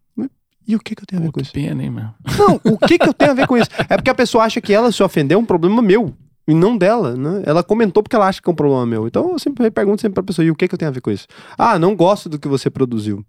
[0.67, 1.53] E o que, que eu tenho a ver Pô, com isso?
[1.53, 2.11] pena, hein, meu?
[2.39, 3.69] Não, o que, que eu tenho a ver com isso?
[3.91, 6.15] É porque a pessoa acha que ela se ofender é um problema meu.
[6.47, 7.43] E não dela, né?
[7.45, 9.07] Ela comentou porque ela acha que é um problema meu.
[9.07, 11.01] Então eu sempre pergunto sempre pra pessoa: e o que, que eu tenho a ver
[11.01, 11.27] com isso?
[11.59, 13.25] Ah, não gosto do que você produziu.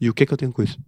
[0.00, 0.78] E o que, que eu tenho com isso?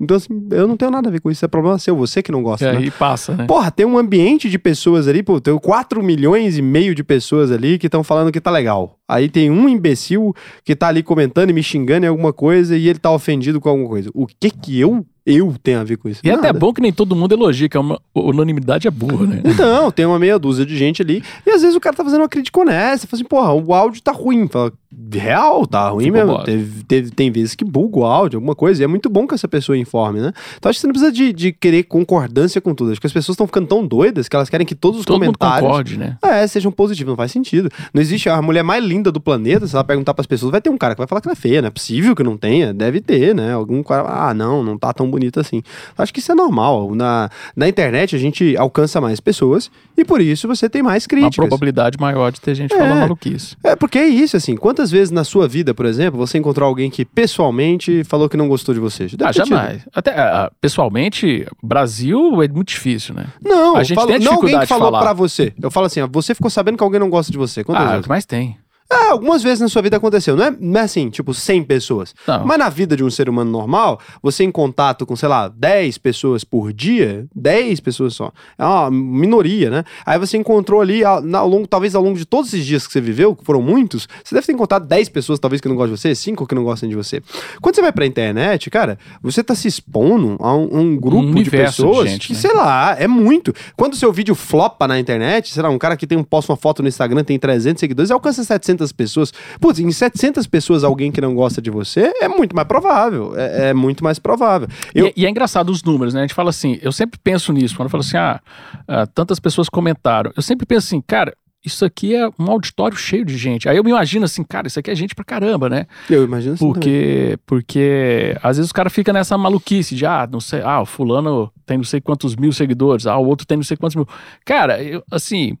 [0.00, 1.44] Então, assim, eu não tenho nada a ver com isso.
[1.44, 2.78] É problema seu, você que não E gosta, né?
[2.78, 3.46] aí passa, né?
[3.46, 7.50] Porra, tem um ambiente de pessoas ali, pô, tem 4 milhões e meio de pessoas
[7.50, 8.96] ali que estão falando que tá legal.
[9.08, 10.32] Aí tem um imbecil
[10.64, 13.68] que tá ali comentando e me xingando em alguma coisa e ele tá ofendido com
[13.68, 14.10] alguma coisa.
[14.14, 16.20] O que que eu, eu tenho a ver com isso?
[16.24, 16.58] E é até Nada.
[16.58, 19.42] bom que nem todo mundo elogia, que é uma unanimidade é burra, né?
[19.58, 22.20] Então, tem uma meia dúzia de gente ali, e às vezes o cara tá fazendo
[22.22, 24.46] uma crítica honesta, fala assim, porra, o áudio tá ruim.
[24.48, 24.72] Fala,
[25.12, 26.44] real, tá ruim Ficou mesmo.
[26.44, 29.34] Teve, teve- tem vezes que buga o áudio, alguma coisa, e é muito bom que
[29.34, 30.32] essa pessoa informe, né?
[30.56, 32.92] Então acho que você não precisa de, de querer concordância com tudo.
[32.92, 35.18] Acho que as pessoas estão ficando tão doidas que elas querem que todos os Todo
[35.20, 35.60] comentários.
[35.60, 36.16] concorde, né?
[36.22, 37.68] É, sejam positivos, não faz sentido.
[37.92, 40.70] Não existe a mulher mais linda do planeta, se ela perguntar pras pessoas, vai ter
[40.70, 42.72] um cara que vai falar que ela é feia, não é possível que não tenha,
[42.72, 43.52] deve ter, né?
[43.52, 45.62] Algum cara, ah, não, não tá tão bonita assim.
[45.96, 46.94] Acho que isso é normal.
[46.94, 51.08] Na, na internet a gente alcança mais pessoas e por isso você tem mais Uma
[51.08, 51.36] críticas.
[51.36, 52.78] probabilidade maior de ter gente É.
[52.78, 53.56] falando maluquice.
[53.64, 56.88] É, porque é isso, assim, quantas vezes na sua vida, por exemplo, você encontrou alguém
[56.90, 59.06] que pessoalmente falou que não gostou de você?
[59.06, 59.46] Deve Ah, tido.
[59.46, 59.82] jamais.
[59.94, 63.26] Até, ah, pessoalmente, Brasil é muito difícil, né?
[63.42, 65.00] Não, A gente falo- tem não alguém dificuldade que falou falar.
[65.02, 65.52] pra você.
[65.60, 67.64] Eu falo assim, ó, você ficou sabendo que alguém não gosta de você.
[67.64, 68.06] Quantas Ah, vezes?
[68.06, 68.56] mas tem.
[68.90, 70.34] É, algumas vezes na sua vida aconteceu.
[70.34, 72.14] Não é, não é assim, tipo, 100 pessoas.
[72.26, 72.46] Não.
[72.46, 75.98] Mas na vida de um ser humano normal, você em contato com, sei lá, 10
[75.98, 78.32] pessoas por dia, 10 pessoas só.
[78.58, 79.84] É uma minoria, né?
[80.06, 82.92] Aí você encontrou ali, ao, ao longo, talvez ao longo de todos esses dias que
[82.92, 85.94] você viveu, que foram muitos, você deve ter encontrado 10 pessoas, talvez, que não gostam
[85.94, 87.22] de você, 5 que não gostam de você.
[87.60, 91.32] Quando você vai pra internet, cara, você tá se expondo a um, um grupo de
[91.32, 92.38] universo de pessoas gente, que, né?
[92.38, 93.52] sei lá, é muito.
[93.76, 96.56] Quando seu vídeo flopa na internet, sei lá, um cara que tem um posta uma
[96.56, 99.32] foto no Instagram, tem 300 seguidores, alcança 700 pessoas.
[99.60, 103.34] Putz, em 700 pessoas alguém que não gosta de você é muito mais provável.
[103.36, 104.68] É, é muito mais provável.
[104.94, 106.20] Eu, E, e é engraçado os números, né?
[106.20, 108.40] A gente fala assim, eu sempre penso nisso, quando eu falo assim, ah,
[108.86, 110.32] ah, tantas pessoas comentaram.
[110.36, 113.68] Eu sempre penso assim, cara, isso aqui é um auditório cheio de gente.
[113.68, 115.86] Aí eu me imagino assim, cara, isso aqui é gente pra caramba, né?
[116.08, 116.64] eu imagino assim.
[116.64, 116.72] também.
[116.74, 120.86] Porque, porque às vezes o cara fica nessa maluquice de, ah, não sei, ah, o
[120.86, 124.08] fulano tem não sei quantos mil seguidores, ah, o outro tem não sei quantos mil.
[124.44, 125.58] Cara, eu, assim,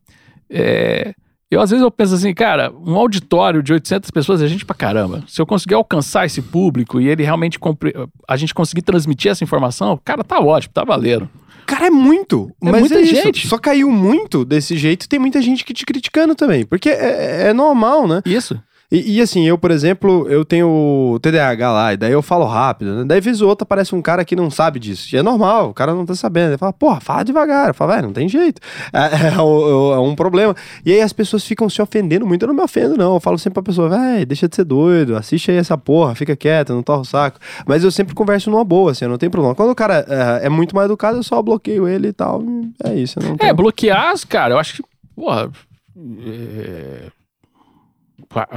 [0.48, 1.14] é,
[1.50, 4.74] eu às vezes eu penso assim, cara, um auditório de 800 pessoas é gente pra
[4.74, 5.22] caramba.
[5.26, 7.94] Se eu conseguir alcançar esse público e ele realmente, compre-
[8.28, 11.28] a gente conseguir transmitir essa informação, cara, tá ótimo, tá valendo.
[11.66, 12.50] Cara, é muito.
[12.62, 13.14] É mas muita é isso.
[13.14, 13.46] gente.
[13.46, 15.06] Só caiu muito desse jeito.
[15.06, 16.64] Tem muita gente que te criticando também.
[16.64, 18.22] Porque é, é normal, né?
[18.24, 18.58] Isso.
[18.90, 22.96] E, e, assim, eu, por exemplo, eu tenho TDAH lá, e daí eu falo rápido,
[22.96, 23.04] né?
[23.06, 25.14] Daí, vez ou outra, aparece um cara que não sabe disso.
[25.14, 26.52] E é normal, o cara não tá sabendo.
[26.52, 27.68] Ele fala, porra, fala devagar.
[27.68, 28.62] Eu falo, velho, não tem jeito.
[28.90, 30.56] É, é, é, é, um problema.
[30.86, 32.44] E aí as pessoas ficam se ofendendo muito.
[32.44, 33.14] Eu não me ofendo, não.
[33.14, 36.34] Eu falo sempre pra pessoa, velho, deixa de ser doido, assiste aí essa porra, fica
[36.34, 37.38] quieto, não torra o saco.
[37.66, 39.54] Mas eu sempre converso numa boa, assim, não tem problema.
[39.54, 42.42] Quando o cara é, é muito mal educado, eu só bloqueio ele e tal.
[42.82, 43.18] É isso.
[43.18, 43.54] é, tenho...
[43.54, 44.82] bloquear, cara, eu acho que,
[45.14, 45.50] porra.
[45.94, 47.17] É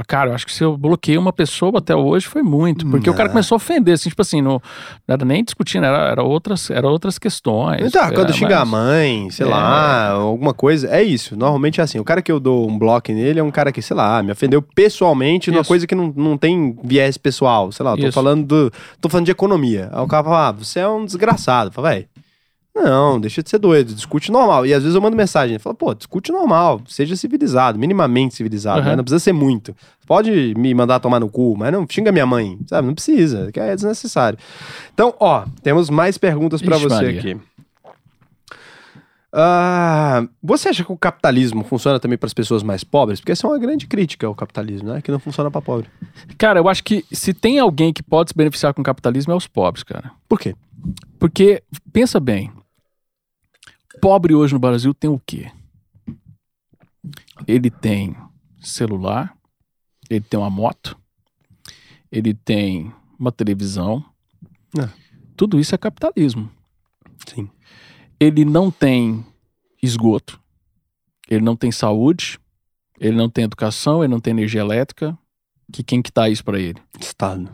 [0.06, 2.86] Cara, eu acho que se eu bloqueei uma pessoa até hoje foi muito.
[2.86, 3.14] Porque não.
[3.14, 4.60] o cara começou a ofender, assim, tipo assim, não,
[5.06, 7.86] não era nem discutindo, era, era, outras, era outras questões.
[7.86, 9.48] Então, quando é, xinga a mãe, sei é.
[9.48, 11.36] lá, alguma coisa, é isso.
[11.36, 11.98] Normalmente é assim.
[11.98, 14.32] O cara que eu dou um bloco nele é um cara que, sei lá, me
[14.32, 15.56] ofendeu pessoalmente isso.
[15.56, 17.72] numa coisa que não, não tem viés pessoal.
[17.72, 18.12] Sei lá, tô isso.
[18.12, 18.72] falando do.
[19.00, 19.88] tô falando de economia.
[19.92, 21.72] Aí o cara fala, ah, você é um desgraçado.
[21.72, 22.11] Fala, velho
[22.74, 24.64] não, deixa de ser doido, discute normal.
[24.64, 28.86] E às vezes eu mando mensagem, fala, pô, discute normal, seja civilizado, minimamente civilizado, uhum.
[28.86, 28.96] né?
[28.96, 29.76] Não precisa ser muito.
[30.06, 32.86] Pode me mandar tomar no cu, mas não xinga minha mãe, sabe?
[32.86, 34.38] Não precisa, que é desnecessário.
[34.94, 37.18] Então, ó, temos mais perguntas para você Maria.
[37.18, 37.36] aqui.
[39.34, 43.20] Uh, você acha que o capitalismo funciona também para as pessoas mais pobres?
[43.20, 45.00] Porque essa é uma grande crítica ao capitalismo, né?
[45.00, 45.88] Que não funciona para pobre.
[46.36, 49.36] Cara, eu acho que se tem alguém que pode se beneficiar com o capitalismo é
[49.36, 50.10] os pobres, cara.
[50.28, 50.54] Por quê?
[51.18, 51.62] Porque,
[51.92, 52.50] pensa bem,
[54.00, 55.50] pobre hoje no Brasil tem o quê?
[57.46, 58.16] Ele tem
[58.60, 59.36] celular,
[60.08, 60.96] ele tem uma moto,
[62.10, 64.04] ele tem uma televisão.
[64.78, 64.88] É.
[65.36, 66.50] Tudo isso é capitalismo.
[67.26, 67.48] Sim.
[68.20, 69.24] Ele não tem
[69.82, 70.40] esgoto,
[71.28, 72.38] ele não tem saúde,
[73.00, 75.18] ele não tem educação, ele não tem energia elétrica.
[75.72, 76.80] Que quem que tá isso para ele?
[77.00, 77.50] Estado.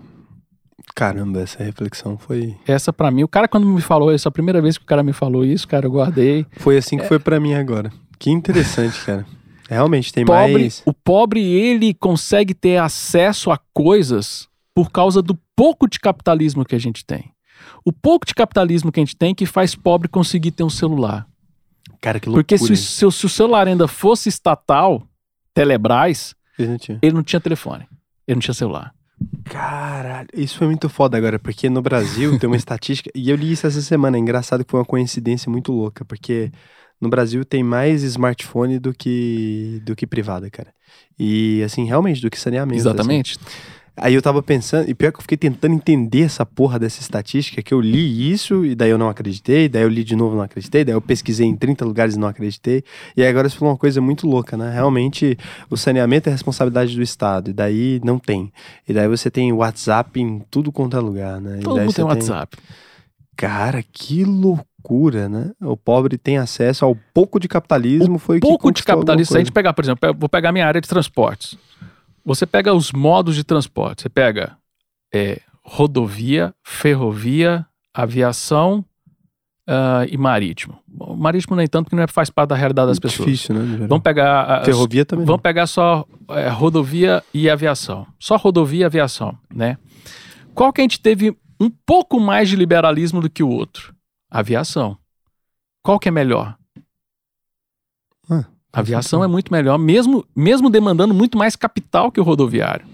[0.99, 2.57] Caramba, essa reflexão foi.
[2.67, 5.01] Essa para mim, o cara quando me falou isso, a primeira vez que o cara
[5.05, 6.45] me falou isso, cara, eu guardei.
[6.57, 7.07] Foi assim que é...
[7.07, 7.93] foi para mim agora.
[8.19, 9.25] Que interessante, cara.
[9.71, 10.83] Realmente tem pobre, mais.
[10.85, 16.75] O pobre ele consegue ter acesso a coisas por causa do pouco de capitalismo que
[16.75, 17.31] a gente tem.
[17.85, 21.29] O pouco de capitalismo que a gente tem que faz pobre conseguir ter um celular.
[22.01, 22.43] Cara, que loucura.
[22.43, 25.07] Porque se, se, se o celular ainda fosse estatal,
[25.55, 27.87] Telebrás, ele não, ele não tinha telefone.
[28.27, 28.93] Ele não tinha celular.
[29.49, 33.53] Caralho, isso foi muito foda agora, porque no Brasil tem uma estatística, e eu li
[33.53, 36.51] isso essa semana, é engraçado que foi uma coincidência muito louca, porque
[37.01, 40.73] no Brasil tem mais smartphone do que do que privada, cara.
[41.19, 42.81] E assim, realmente, do que saneamento.
[42.81, 42.89] Assim.
[42.89, 43.39] Exatamente.
[43.39, 43.78] Assim.
[44.01, 47.63] Aí eu tava pensando, e pior que eu fiquei tentando entender essa porra dessa estatística,
[47.63, 50.37] que eu li isso e daí eu não acreditei, daí eu li de novo e
[50.37, 52.83] não acreditei, daí eu pesquisei em 30 lugares e não acreditei.
[53.17, 54.73] E aí agora você falou uma coisa muito louca, né?
[54.73, 55.37] Realmente
[55.69, 58.53] o saneamento é responsabilidade do Estado, e daí não tem.
[58.89, 61.61] E daí você tem WhatsApp em tudo quanto é lugar, né?
[61.63, 62.57] Todo mundo tem WhatsApp.
[63.37, 65.53] Cara, que loucura, né?
[65.61, 69.33] O pobre tem acesso ao pouco de capitalismo, o foi pouco de capitalismo.
[69.33, 71.57] Se a gente pegar, por exemplo, vou pegar minha área de transportes.
[72.25, 74.57] Você pega os modos de transporte, você pega
[75.13, 78.85] é, rodovia, ferrovia, aviação
[79.69, 80.79] uh, e marítimo.
[80.99, 83.27] O marítimo nem tanto, porque não é, faz parte da realidade das pessoas.
[83.27, 83.87] Difícil, né?
[83.87, 84.65] Vamos pegar.
[84.65, 85.27] Ferrovia também.
[85.27, 85.43] Vamos não.
[85.43, 88.07] pegar só uh, rodovia e aviação.
[88.19, 89.79] Só rodovia e aviação, né?
[90.55, 93.95] Qual que a gente teve um pouco mais de liberalismo do que o outro?
[94.31, 94.97] Aviação.
[95.83, 96.58] Qual que é melhor?
[98.73, 102.87] A aviação é muito melhor, mesmo, mesmo demandando muito mais capital que o rodoviário.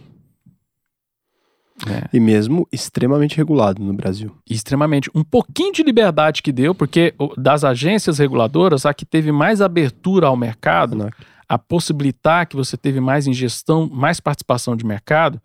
[1.88, 2.08] É.
[2.12, 4.30] E mesmo extremamente regulado no Brasil.
[4.48, 5.10] Extremamente.
[5.14, 10.28] Um pouquinho de liberdade que deu, porque das agências reguladoras, a que teve mais abertura
[10.28, 11.10] ao mercado, Não.
[11.48, 15.42] a possibilitar que você teve mais ingestão, mais participação de mercado,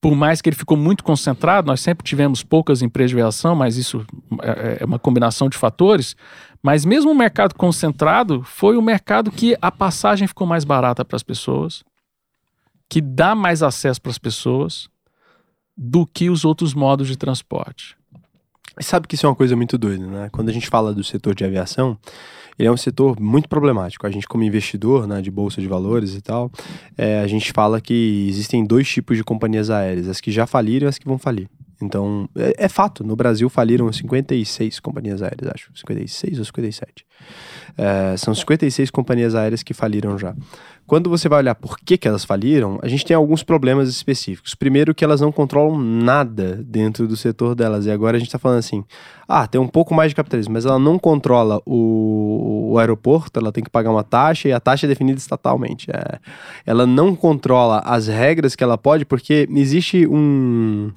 [0.00, 3.76] por mais que ele ficou muito concentrado, nós sempre tivemos poucas empresas de aviação, mas
[3.76, 4.06] isso
[4.40, 6.14] é, é uma combinação de fatores.
[6.62, 11.16] Mas mesmo o mercado concentrado foi o mercado que a passagem ficou mais barata para
[11.16, 11.84] as pessoas,
[12.88, 14.88] que dá mais acesso para as pessoas
[15.76, 17.96] do que os outros modos de transporte.
[18.80, 20.28] Sabe que isso é uma coisa muito doida, né?
[20.30, 21.98] Quando a gente fala do setor de aviação,
[22.58, 24.06] ele é um setor muito problemático.
[24.06, 26.50] A gente, como investidor né, de bolsa de valores e tal,
[26.96, 30.86] é, a gente fala que existem dois tipos de companhias aéreas: as que já faliram
[30.86, 31.48] e as que vão falir.
[31.80, 35.70] Então, é, é, fato, no Brasil faliram 56 companhias aéreas, acho.
[35.74, 37.06] 56 ou 57.
[37.76, 40.34] É, são 56 companhias aéreas que faliram já.
[40.88, 44.54] Quando você vai olhar por que, que elas faliram, a gente tem alguns problemas específicos.
[44.54, 47.86] Primeiro, que elas não controlam nada dentro do setor delas.
[47.86, 48.82] E agora a gente está falando assim:
[49.28, 53.52] ah, tem um pouco mais de capitalismo, mas ela não controla o, o aeroporto, ela
[53.52, 55.90] tem que pagar uma taxa e a taxa é definida estatalmente.
[55.90, 56.18] É,
[56.64, 60.90] ela não controla as regras que ela pode, porque existe um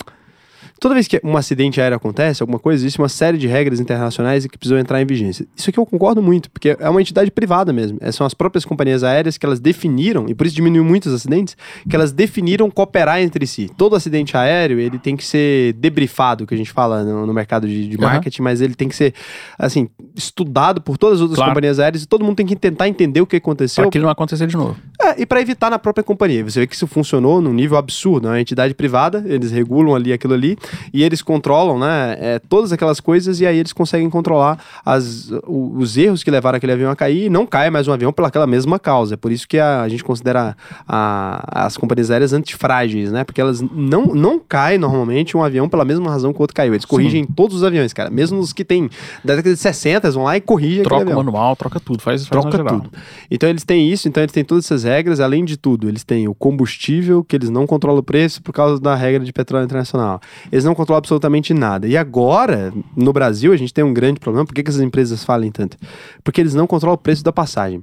[0.82, 4.48] Toda vez que um acidente aéreo acontece, alguma coisa, existe uma série de regras internacionais
[4.48, 5.46] que precisam entrar em vigência.
[5.56, 8.00] Isso aqui eu concordo muito, porque é uma entidade privada mesmo.
[8.02, 11.56] É, são as próprias companhias aéreas que elas definiram, e por isso diminuiu muitos acidentes,
[11.88, 13.70] que elas definiram cooperar entre si.
[13.78, 17.68] Todo acidente aéreo, ele tem que ser debriefado, que a gente fala no, no mercado
[17.68, 18.46] de, de marketing, uhum.
[18.46, 19.14] mas ele tem que ser,
[19.60, 21.52] assim, estudado por todas as outras claro.
[21.52, 23.84] companhias aéreas e todo mundo tem que tentar entender o que aconteceu.
[23.84, 24.76] Para que não acontecer de novo.
[25.00, 26.44] É, e para evitar na própria companhia.
[26.44, 28.30] Você vê que isso funcionou num nível absurdo.
[28.30, 30.58] É uma entidade privada, eles regulam ali aquilo ali
[30.94, 35.98] e eles controlam, né, é, todas aquelas coisas e aí eles conseguem controlar as, os
[35.98, 38.80] erros que levaram aquele avião a cair e não cai mais um avião pelaquela mesma
[38.80, 39.14] causa.
[39.14, 40.56] É por isso que a, a gente considera
[40.88, 43.24] a, as companhias aéreas antifrágeis, né?
[43.24, 46.74] Porque elas não, não caem normalmente um avião pela mesma razão que o outro caiu.
[46.74, 47.34] Eles corrigem Sim.
[47.36, 48.10] todos os aviões, cara.
[48.10, 48.90] Mesmo os que tem
[49.24, 52.26] da década de 60, eles vão lá e corrigem Troca o manual, troca tudo, faz,
[52.26, 52.92] faz troca tudo.
[53.30, 55.20] Então eles têm isso, então eles têm todas essas regras.
[55.20, 58.80] Além de tudo, eles têm o combustível, que eles não controlam o preço por causa
[58.80, 60.20] da regra de petróleo internacional.
[60.52, 61.88] Eles não controlam absolutamente nada.
[61.88, 64.46] E agora, no Brasil, a gente tem um grande problema.
[64.46, 65.78] Por que, que essas empresas falem tanto?
[66.24, 67.82] Porque eles não controlam o preço da passagem.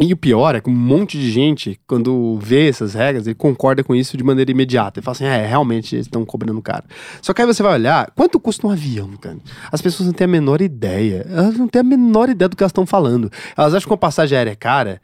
[0.00, 3.84] E o pior é que um monte de gente, quando vê essas regras, ele concorda
[3.84, 4.98] com isso de maneira imediata.
[4.98, 6.84] Ele fala assim: é, realmente eles estão cobrando caro.
[7.20, 9.36] Só que aí você vai olhar, quanto custa um avião, cara?
[9.70, 11.26] As pessoas não têm a menor ideia.
[11.28, 13.30] Elas não têm a menor ideia do que elas estão falando.
[13.56, 15.00] Elas acham que uma passagem aérea é cara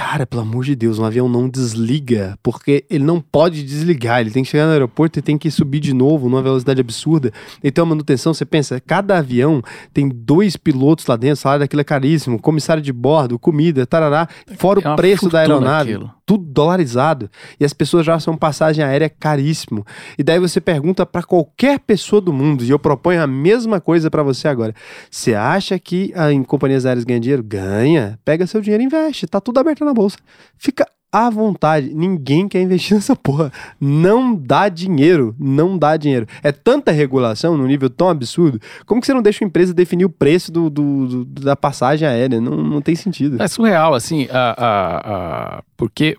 [0.00, 4.30] Cara, pelo amor de Deus, um avião não desliga, porque ele não pode desligar, ele
[4.30, 7.30] tem que chegar no aeroporto e tem que subir de novo numa velocidade absurda.
[7.62, 9.62] Então a manutenção, você pensa, cada avião
[9.92, 14.26] tem dois pilotos lá dentro, o salário daquilo é caríssimo, comissário de bordo, comida, tarará,
[14.56, 15.92] fora é o preço da aeronave.
[15.92, 17.28] Aquilo tudo dolarizado
[17.58, 19.84] e as pessoas já acham passagem aérea caríssimo.
[20.16, 24.08] E daí você pergunta para qualquer pessoa do mundo, e eu proponho a mesma coisa
[24.08, 24.72] para você agora.
[25.10, 27.42] Você acha que a, em companhias aéreas ganha dinheiro?
[27.42, 28.16] Ganha.
[28.24, 29.26] Pega seu dinheiro e investe.
[29.26, 30.18] Tá tudo aberto na bolsa.
[30.56, 31.92] Fica à vontade.
[31.92, 33.52] Ninguém quer investir nessa porra.
[33.80, 35.34] Não dá dinheiro.
[35.38, 36.26] Não dá dinheiro.
[36.42, 38.60] É tanta regulação num nível tão absurdo.
[38.86, 42.06] Como que você não deixa a empresa definir o preço do, do, do da passagem
[42.06, 42.40] aérea?
[42.40, 43.42] Não, não tem sentido.
[43.42, 44.98] É surreal, assim, a, a,
[45.58, 46.16] a, porque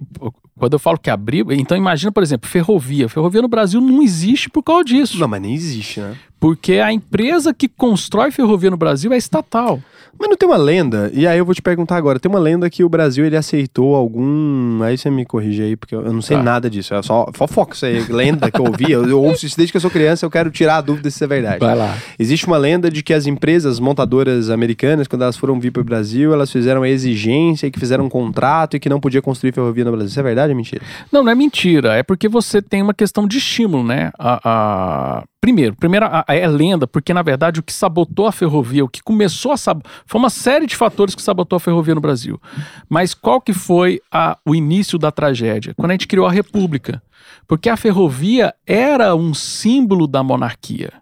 [0.58, 3.10] quando eu falo que abriu, então imagina, por exemplo, ferrovia.
[3.10, 5.18] Ferrovia no Brasil não existe por causa disso.
[5.18, 6.16] Não, mas nem existe, né?
[6.40, 9.82] Porque a empresa que constrói ferrovia no Brasil é estatal.
[10.20, 12.70] Mas não tem uma lenda, e aí eu vou te perguntar agora, tem uma lenda
[12.70, 14.82] que o Brasil ele aceitou algum.
[14.84, 16.44] Aí você me corrige aí, porque eu não sei tá.
[16.44, 16.94] nada disso.
[16.94, 18.92] É só fofoca isso aí, lenda que eu ouvi.
[18.92, 21.16] Eu, eu, ouço isso desde que eu sou criança, eu quero tirar a dúvida se
[21.16, 21.60] isso é verdade.
[21.60, 21.98] Vai lá.
[22.20, 25.86] Existe uma lenda de que as empresas montadoras americanas, quando elas foram vir para o
[25.86, 29.54] Brasil, elas fizeram a exigência e que fizeram um contrato e que não podia construir
[29.54, 30.10] ferrovia no Brasil.
[30.10, 30.84] Isso é verdade ou é mentira?
[31.12, 31.96] Não, não é mentira.
[31.96, 34.12] É porque você tem uma questão de estímulo, né?
[34.18, 35.24] A, a...
[35.40, 39.52] Primeiro, primeiro é lenda, porque na verdade o que sabotou a ferrovia, o que começou
[39.52, 42.40] a sabotar, foi uma série de fatores que sabotou a ferrovia no Brasil.
[42.90, 45.74] Mas qual que foi a, o início da tragédia?
[45.76, 47.02] Quando a gente criou a República.
[47.48, 50.94] Porque a ferrovia era um símbolo da monarquia.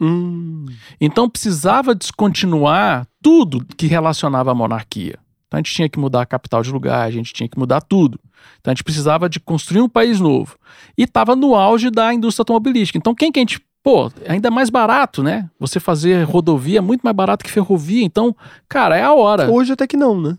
[0.00, 0.66] Hum.
[1.00, 5.18] Então precisava descontinuar tudo que relacionava a monarquia.
[5.46, 7.80] Então a gente tinha que mudar a capital de lugar, a gente tinha que mudar
[7.80, 8.20] tudo.
[8.60, 10.56] Então a gente precisava de construir um país novo.
[10.96, 12.98] E estava no auge da indústria automobilística.
[12.98, 15.48] Então quem que a gente pô, ainda mais barato, né?
[15.58, 18.04] Você fazer rodovia é muito mais barato que ferrovia.
[18.04, 18.34] Então,
[18.68, 19.50] cara, é a hora.
[19.50, 20.36] Hoje até que não, né?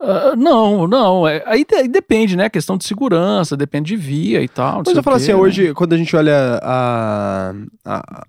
[0.00, 1.26] Uh, não, não.
[1.26, 2.50] É, aí, aí, depende, né?
[2.50, 4.82] Questão de segurança, depende de via e tal.
[4.84, 5.36] Mas eu falo assim, né?
[5.36, 7.54] hoje, quando a gente olha a,
[7.84, 8.26] a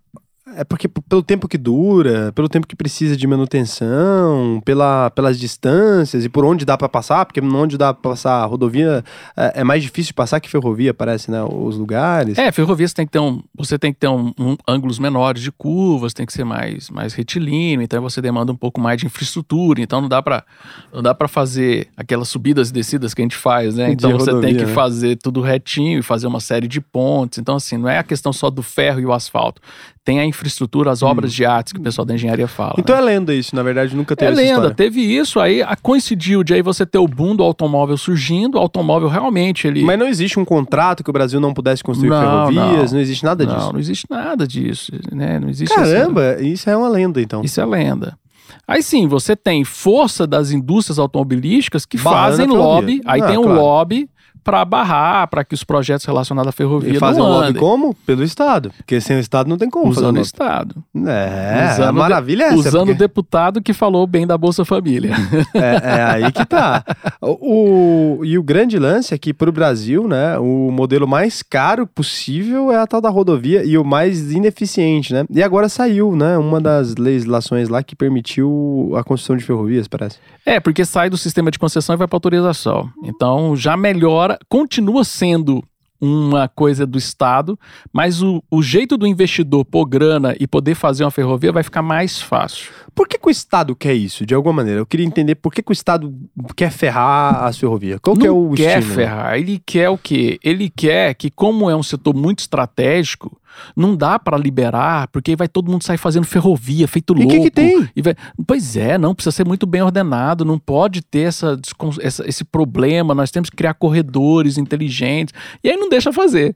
[0.58, 6.26] é porque pelo tempo que dura, pelo tempo que precisa de manutenção, pela, pelas distâncias
[6.26, 9.04] e por onde dá para passar, porque onde dá para passar a rodovia
[9.36, 11.44] é, é, mais difícil de passar que ferrovia, parece, né?
[11.44, 12.40] Os lugares.
[12.40, 15.44] É, ferrovia você tem que ter um, você tem que ter um, um, ângulos menores
[15.44, 19.06] de curvas, tem que ser mais, mais retilíneo, então você demanda um pouco mais de
[19.06, 20.44] infraestrutura, então não dá para
[20.92, 23.92] não dá para fazer aquelas subidas e descidas que a gente faz, né?
[23.92, 24.74] Então de você rodovia, tem que né?
[24.74, 27.38] fazer tudo retinho e fazer uma série de pontes.
[27.38, 29.62] Então assim, não é a questão só do ferro e o asfalto
[30.08, 31.36] tem a infraestrutura, as obras hum.
[31.36, 32.76] de arte que o pessoal da engenharia fala.
[32.78, 33.02] Então né?
[33.02, 34.74] é lenda isso, na verdade, nunca teve É lenda, história.
[34.74, 38.58] teve isso, aí a, coincidiu de aí você ter o boom do automóvel surgindo, o
[38.58, 39.84] automóvel realmente ele...
[39.84, 43.02] Mas não existe um contrato que o Brasil não pudesse construir não, ferrovias, não, não,
[43.02, 43.60] existe nada disso?
[43.60, 45.42] Não, não existe nada disso, né?
[45.42, 46.44] Não existe Caramba, essa...
[46.44, 47.42] isso é uma lenda então.
[47.44, 48.18] Isso é lenda.
[48.66, 53.44] Aí sim, você tem força das indústrias automobilísticas que fazem lobby, aí ah, tem um
[53.44, 53.60] claro.
[53.60, 54.10] lobby
[54.48, 57.94] para barrar, para que os projetos relacionados à ferrovia e fazem não lobby como?
[57.94, 58.72] Pelo Estado.
[58.78, 60.82] Porque sem o Estado não tem como Usando o Estado.
[60.96, 62.56] É, usando a maravilha é essa.
[62.56, 62.92] Usando porque...
[62.94, 65.12] o deputado que falou bem da Bolsa Família.
[65.54, 66.84] É, é aí que tá.
[67.22, 71.88] O, e o grande lance é que para o Brasil, né, o modelo mais caro
[71.88, 75.26] possível é a tal da rodovia e o mais ineficiente, né?
[75.30, 80.20] E agora saiu, né, uma das legislações lá que permitiu a construção de ferrovias, parece.
[80.46, 82.90] É, porque sai do sistema de concessão e vai para autorização.
[83.04, 85.64] Então já melhora continua sendo
[86.00, 87.60] uma coisa do Estado,
[87.92, 91.82] mas o, o jeito do investidor pôr grana e poder fazer uma ferrovia vai ficar
[91.82, 92.72] mais fácil.
[92.94, 94.80] Por que, que o Estado quer isso, de alguma maneira?
[94.80, 96.14] Eu queria entender por que, que o Estado
[96.56, 98.00] quer ferrar as ferrovias.
[98.02, 98.96] Qual Não que é o quer estímulo?
[98.96, 100.40] ferrar, ele quer o quê?
[100.44, 103.37] Ele quer que, como é um setor muito estratégico,
[103.76, 107.34] não dá para liberar, porque vai todo mundo sair fazendo ferrovia, feito E o louco.
[107.34, 107.90] que, que tem?
[108.04, 108.16] Vai-
[108.46, 111.60] Pois é, não, precisa ser muito bem ordenado, não pode ter essa,
[112.02, 116.56] essa- esse problema, nós temos que criar corredores inteligentes, e aí não deixa fazer.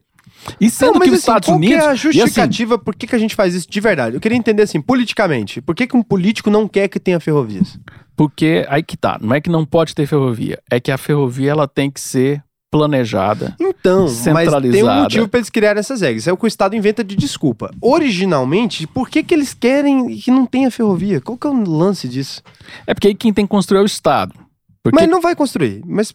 [0.60, 1.76] E sendo Não, que os assim, Estados qual Unidos.
[1.76, 4.16] que é a assim, justificativa por que, que a gente faz isso de verdade?
[4.16, 5.60] Eu queria entender assim, politicamente.
[5.60, 7.78] Por que, que um político não quer que tenha ferrovias?
[8.16, 11.50] porque aí que tá, não é que não pode ter ferrovia, é que a ferrovia
[11.50, 12.42] ela tem que ser
[12.72, 13.54] planejada.
[13.60, 15.02] Então, mas tem um Centralizada.
[15.02, 16.26] motivo para eles criarem essas regras.
[16.26, 17.70] É o que o Estado inventa de desculpa.
[17.80, 21.20] Originalmente, por que, que eles querem que não tenha ferrovia?
[21.20, 22.42] Qual que é o lance disso?
[22.86, 24.34] É porque aí quem tem que construir é o Estado.
[24.82, 25.82] Porque Mas não vai construir.
[25.86, 26.14] Mas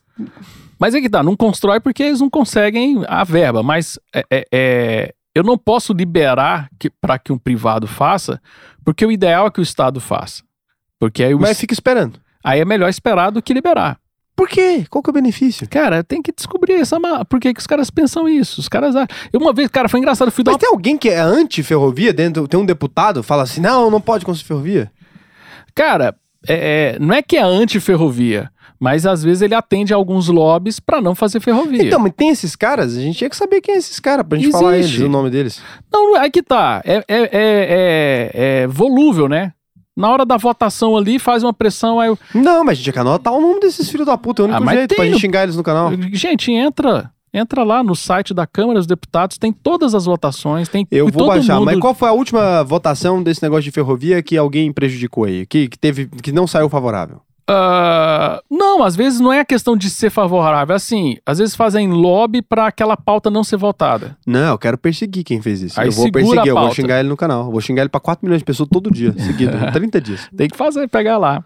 [0.80, 3.62] Mas é que tá, não constrói porque eles não conseguem a verba.
[3.64, 8.42] Mas é, é- é- eu não posso liberar que, para que um privado faça,
[8.84, 10.42] porque o ideal é que o Estado faça.
[11.00, 12.20] Porque aí, o mas fica esperando.
[12.44, 14.00] aí é melhor esperar do que liberar.
[14.38, 14.86] Por quê?
[14.88, 15.68] Qual que é o benefício?
[15.68, 18.62] Cara, tem que descobrir essa ma- por que, que os caras pensam isso.
[18.62, 18.94] Os caras.
[19.34, 20.60] Eu uma vez, cara, foi engraçado, fui Mas uma...
[20.60, 22.48] tem alguém que é anti-ferrovia dentro?
[22.48, 24.92] Tem um deputado fala assim: não, não pode construir ferrovia.
[25.74, 26.16] Cara,
[26.48, 30.80] é- é, não é que é anti-ferrovia, mas às vezes ele atende a alguns lobbies
[30.80, 31.84] para não fazer ferrovia.
[31.84, 32.96] Então, mas tem esses caras?
[32.96, 34.98] A gente tinha que saber quem é esses caras pra gente falar Existe.
[34.98, 35.60] eles, o nome deles.
[35.92, 36.80] Não, aí que tá.
[36.86, 38.32] É, é, é, é-
[38.64, 39.52] é volúvel, né?
[39.98, 42.08] Na hora da votação ali, faz uma pressão, aí.
[42.10, 44.44] eu- Não, mas a gente tinha que anotar o nome desses filhos da puta.
[44.44, 45.90] É o único Ah, jeito pra gente no- xingar eles no canal.
[46.14, 47.12] Gente, entra.
[47.34, 51.28] Entra lá no site da Câmara dos Deputados, tem todas as votações, tem Eu vou
[51.28, 51.66] baixar, mundo...
[51.66, 55.46] mas qual foi a última votação desse negócio de ferrovia que alguém prejudicou aí?
[55.46, 57.20] Que, que teve, que não saiu favorável?
[57.50, 61.56] Ah, não, às vezes não é a questão de ser favorável, é assim, às vezes
[61.56, 64.18] fazem lobby pra aquela pauta não ser votada.
[64.26, 65.80] Não, eu quero perseguir quem fez isso.
[65.80, 67.46] Aí eu vou perseguir, eu vou xingar ele no canal.
[67.46, 70.30] Eu vou xingar ele pra 4 milhões de pessoas todo dia, seguido, 30 dias.
[70.36, 71.44] Tem que fazer, pegar lá.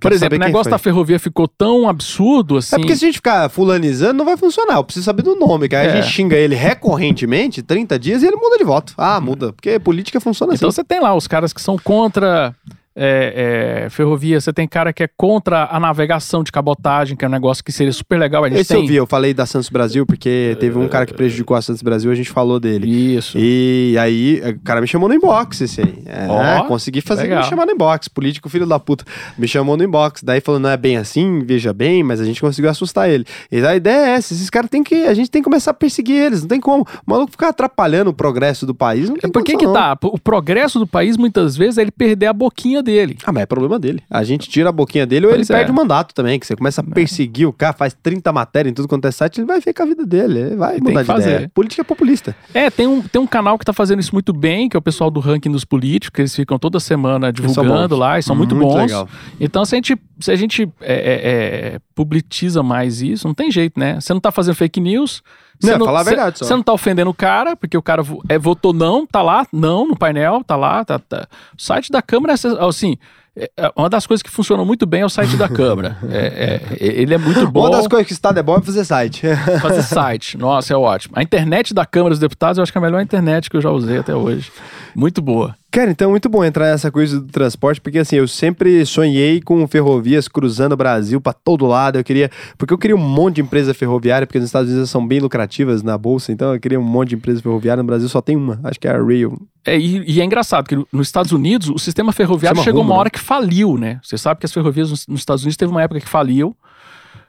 [0.00, 2.74] Por exemplo, o negócio da ferrovia ficou tão absurdo assim.
[2.74, 4.74] É porque se a gente ficar fulanizando, não vai funcionar.
[4.78, 6.02] Eu preciso saber do nome, que aí a É.
[6.02, 8.94] gente xinga ele recorrentemente, 30 dias, e ele muda de voto.
[8.98, 9.52] Ah, muda.
[9.52, 10.74] Porque política funciona Então assim.
[10.76, 12.52] você tem lá os caras que são contra
[12.96, 17.28] é, é, ferrovia, você tem cara que é contra a navegação de cabotagem, que é
[17.28, 18.44] um negócio que seria super legal.
[18.44, 18.82] Gente Esse tem...
[18.82, 21.82] eu vi, eu falei da Santos Brasil, porque teve um cara que prejudicou a Santos
[21.82, 23.16] Brasil, a gente falou dele.
[23.16, 23.36] Isso.
[23.38, 26.02] E aí, o cara me chamou no inbox, esse aí.
[26.06, 27.42] É, Ó, consegui fazer legal.
[27.42, 28.08] me chamar no inbox.
[28.08, 29.04] Político filho da puta.
[29.36, 30.22] Me chamou no inbox.
[30.22, 33.26] Daí falou, não é bem assim, veja bem, mas a gente conseguiu assustar ele.
[33.52, 34.94] E a ideia é essa: esses caras tem que.
[35.06, 36.40] A gente tem que começar a perseguir eles.
[36.40, 36.82] Não tem como.
[36.82, 39.10] O maluco ficar atrapalhando o progresso do país.
[39.10, 39.72] Não tem Por que que não.
[39.72, 39.96] tá?
[40.02, 43.18] O progresso do país, muitas vezes, é ele perder a boquinha dele.
[43.24, 44.02] Ah, mas é problema dele.
[44.08, 45.58] A gente tira a boquinha dele ou Pois ele é.
[45.60, 46.38] perde o mandato também.
[46.38, 49.38] Que você começa a perseguir o cara, faz 30 matérias em tudo quanto é site,
[49.38, 50.38] ele vai ficar a vida dele.
[50.38, 51.30] Ele vai mudar de fazer.
[51.30, 51.50] ideia.
[51.52, 52.34] Política é populista.
[52.54, 54.82] É, tem um, tem um canal que tá fazendo isso muito bem, que é o
[54.82, 58.68] pessoal do ranking dos políticos, eles ficam toda semana divulgando lá, e são muito, Muito
[58.68, 58.82] bons.
[58.82, 59.08] legal.
[59.40, 63.50] Então, se a gente, se a gente é, é, é, publiciza mais isso, não tem
[63.50, 64.00] jeito, né?
[64.00, 65.22] Você não tá fazendo fake news.
[65.60, 66.38] Você Não, falar a verdade.
[66.38, 69.86] Você não tá ofendendo o cara, porque o cara é, votou não, tá lá, não,
[69.86, 71.26] no painel, tá lá, tá, tá.
[71.58, 72.96] O site da Câmara, é, assim,
[73.36, 75.96] é- é uma das coisas que funcionam muito bem é o site da Câmara.
[76.10, 77.60] É- é- ele é muito bom.
[77.60, 79.22] Uma das coisas que o Estado é bom é fazer site.
[79.60, 80.38] Fazer site.
[80.38, 81.14] Nossa, é ótimo.
[81.16, 83.60] A internet da Câmara dos Deputados, eu acho que é a melhor internet que eu
[83.60, 84.50] já usei até hoje.
[84.94, 85.54] Muito boa.
[85.76, 89.42] Cara, então é muito bom entrar nessa coisa do transporte, porque assim, eu sempre sonhei
[89.42, 91.98] com ferrovias cruzando o Brasil pra todo lado.
[91.98, 92.30] Eu queria.
[92.56, 95.82] Porque eu queria um monte de empresa ferroviária, porque nos Estados Unidos são bem lucrativas
[95.82, 97.82] na bolsa, então eu queria um monte de empresa ferroviária.
[97.82, 99.38] No Brasil só tem uma, acho que é a Rail.
[99.66, 102.96] É, e, e é engraçado que nos Estados Unidos o sistema ferroviário chegou rumo, uma
[102.96, 103.00] né?
[103.00, 104.00] hora que faliu, né?
[104.02, 106.56] Você sabe que as ferrovias nos, nos Estados Unidos teve uma época que faliu.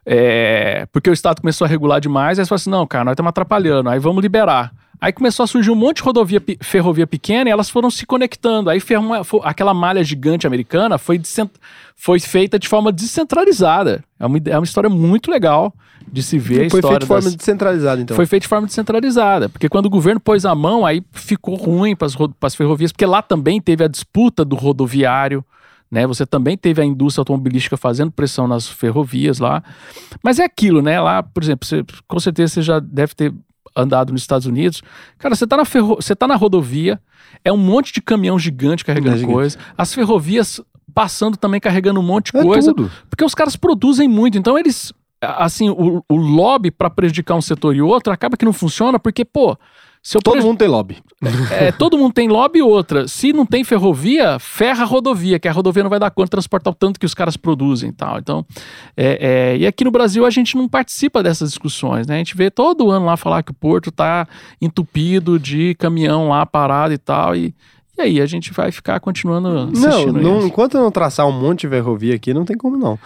[0.06, 3.12] é, porque o Estado começou a regular demais, aí eles falaram assim: não, cara, nós
[3.12, 4.72] estamos atrapalhando, aí vamos liberar.
[5.00, 8.70] Aí começou a surgir um monte de rodovia, ferrovia pequena e elas foram se conectando.
[8.70, 11.22] Aí foi- aquela malha gigante americana foi,
[11.96, 14.04] foi feita de forma descentralizada.
[14.20, 15.74] É uma, é uma história muito legal
[16.12, 18.16] de se ver Foi feito de forma das- descentralizada, então.
[18.16, 21.96] foi feito de forma descentralizada, porque quando o governo pôs a mão, aí ficou ruim
[21.96, 22.08] para
[22.42, 25.44] as ferrovias, porque lá também teve a disputa do rodoviário,
[25.92, 26.08] né?
[26.08, 29.62] Você também teve a indústria automobilística fazendo pressão nas ferrovias lá.
[30.24, 31.00] Mas é aquilo, né?
[31.00, 33.34] Lá, por exemplo, você- com certeza você já deve ter
[33.76, 34.82] andado nos Estados Unidos.
[35.18, 37.00] Cara, você tá na, ferro, você tá na rodovia,
[37.44, 39.34] é um monte de caminhão gigante carregando É gigante.
[39.34, 40.62] coisa, as ferrovias
[40.94, 42.74] passando também carregando um monte de É coisa.
[42.74, 42.92] tudo.
[43.10, 44.94] Porque os caras produzem muito, então eles.
[45.20, 49.26] Assim, o, o lobby para prejudicar um setor e outro acaba que não funciona, porque,
[49.26, 49.58] pô,
[50.14, 50.98] Todo preju- mundo tem lobby.
[51.52, 53.08] é, todo mundo tem lobby e outra.
[53.08, 56.32] Se não tem ferrovia, ferra a rodovia, que a rodovia não vai dar conta de
[56.32, 58.18] transportar o tanto que os caras produzem e tal.
[58.20, 58.46] Então,
[58.96, 62.16] é, é, e aqui no Brasil a gente não participa dessas discussões, né?
[62.16, 64.28] A gente vê todo ano lá falar que o porto tá
[64.62, 67.36] entupido de caminhão lá parado e tal.
[67.36, 67.54] E,
[67.98, 70.48] e aí a gente vai ficar continuando Não, assistindo não, isso.
[70.48, 72.98] enquanto não traçar um monte de ferrovia aqui, não tem como não.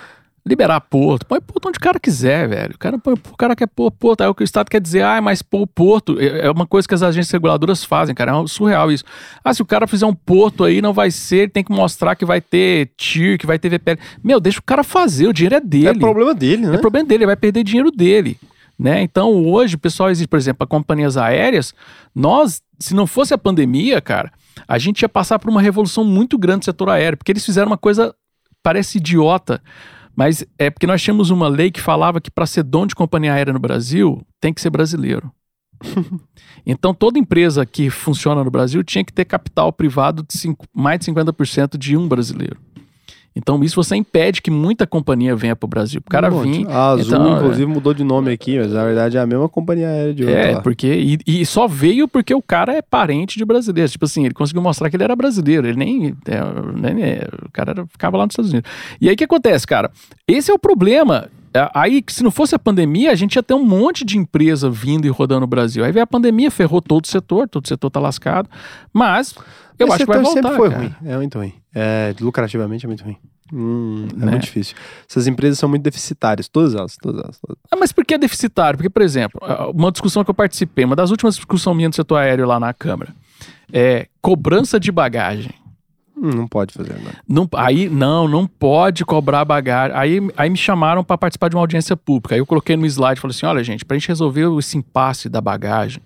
[0.44, 1.26] Liberar porto.
[1.28, 2.74] Põe porto onde o cara quiser, velho.
[2.74, 4.22] O cara, põe- o cara quer pôr porto.
[4.22, 6.66] Aí o que o Estado quer dizer, ah, mas pôr o porto é é uma
[6.66, 8.32] coisa que as agências reguladoras fazem, cara.
[8.32, 9.04] É surreal isso.
[9.44, 12.26] Ah, se o cara fizer um porto aí, não vai ser, tem que mostrar que
[12.26, 14.00] vai ter TIR, que vai ter VPL.
[14.24, 15.90] Meu, deixa o cara fazer, o dinheiro é dele.
[15.90, 16.76] É problema dele, né?
[16.76, 18.38] É problema dele, ele vai perder dinheiro dele.
[18.80, 19.04] Né?
[19.04, 21.72] Então, hoje, o pessoal existe, por exemplo, para companhias aéreas,
[22.16, 24.32] nós, se não fosse a pandemia, cara,
[24.68, 27.68] a gente ia passar por uma revolução muito grande no setor aéreo, porque eles fizeram
[27.68, 28.16] uma coisa,
[28.64, 29.62] parece idiota,
[30.16, 33.34] mas é porque nós tínhamos uma lei que falava que para ser dono de companhia
[33.34, 35.32] aérea no Brasil, tem que ser brasileiro.
[36.66, 41.00] então, toda empresa que funciona no Brasil tinha que ter capital privado de cinco- mais
[41.00, 42.60] de 50% de um brasileiro.
[43.36, 46.02] Então, isso você impede que muita companhia venha para o Brasil.
[46.06, 46.68] O cara Um vir.
[46.68, 49.88] A Azul, então, inclusive, mudou de nome aqui, mas na verdade é a mesma companhia
[49.88, 50.62] aérea de outra É, lá.
[50.62, 50.88] porque.
[51.26, 53.90] E, e só veio porque o cara é parente de brasileiro.
[53.90, 55.66] Tipo assim, ele conseguiu mostrar que ele era brasileiro.
[55.68, 56.08] Ele nem.
[56.28, 58.70] é, nem é, o cara era- ficava lá nos Estados Unidos.
[59.00, 59.90] E aí o que acontece, cara?
[60.28, 61.30] Esse é o problema.
[61.54, 64.70] É, Aí, se não fosse a pandemia, a gente ia ter um monte de empresa
[64.70, 65.84] vindo e rodando no Brasil.
[65.84, 68.50] Aí veio a pandemia, ferrou todo o setor, todo o setor tá lascado.
[68.94, 69.36] Mas
[69.78, 70.42] eu Esse acho que vai voltar.
[70.42, 70.82] sempre foi cara.
[70.82, 70.94] ruim.
[71.06, 71.54] É muito ruim.
[71.74, 73.18] É, lucrativamente é muito ruim.
[73.54, 74.32] Hum, é Né?
[74.32, 74.76] muito difícil.
[75.10, 77.38] Essas empresas são muito deficitárias, todas elas, todas elas.
[77.40, 77.58] todas.
[77.70, 78.78] Ah, mas por que é deficitário?
[78.78, 81.96] Porque, por exemplo, ah, uma discussão que eu participei, uma das últimas discussões minhas do
[81.98, 83.14] setor aéreo lá na Câmara,
[83.74, 85.52] é cobrança de bagagem.
[86.16, 87.16] Não pode fazer agora.
[87.28, 89.96] Não, aí, não, não pode cobrar bagagem.
[89.96, 92.36] Aí, aí me chamaram para participar de uma audiência pública.
[92.36, 94.78] Aí eu coloquei no slide e falei assim: olha, gente, para a gente resolver esse
[94.78, 96.02] impasse da bagagem,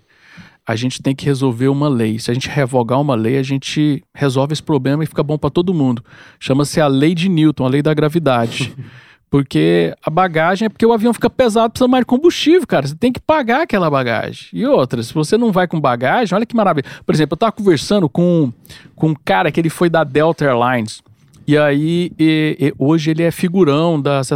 [0.66, 2.18] a gente tem que resolver uma lei.
[2.18, 5.50] Se a gente revogar uma lei, a gente resolve esse problema e fica bom para
[5.50, 6.02] todo mundo.
[6.40, 8.74] Chama-se a lei de Newton, a lei da gravidade.
[9.30, 12.86] Porque a bagagem é porque o avião fica pesado, precisa mais de combustível, cara.
[12.86, 14.48] Você tem que pagar aquela bagagem.
[14.52, 16.86] E outra, se você não vai com bagagem, olha que maravilha.
[17.04, 18.52] Por exemplo, eu tava conversando com,
[18.94, 21.02] com um cara que ele foi da Delta Airlines.
[21.48, 24.30] E aí, e- e hoje ele é figurão das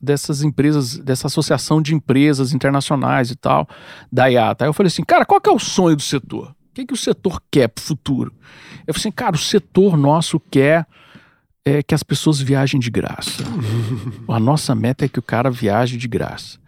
[0.00, 3.66] dessas empresas, dessa associação de empresas internacionais e tal,
[4.12, 4.64] da IATA.
[4.64, 6.48] Aí eu falei assim, cara, qual que é o sonho do setor?
[6.48, 8.32] O que, que o setor quer pro futuro?
[8.86, 10.86] Eu falei assim, cara, o setor nosso quer
[11.64, 13.44] é, que as pessoas viajem de graça.
[14.28, 16.58] a nossa meta é que o cara viaje de graça.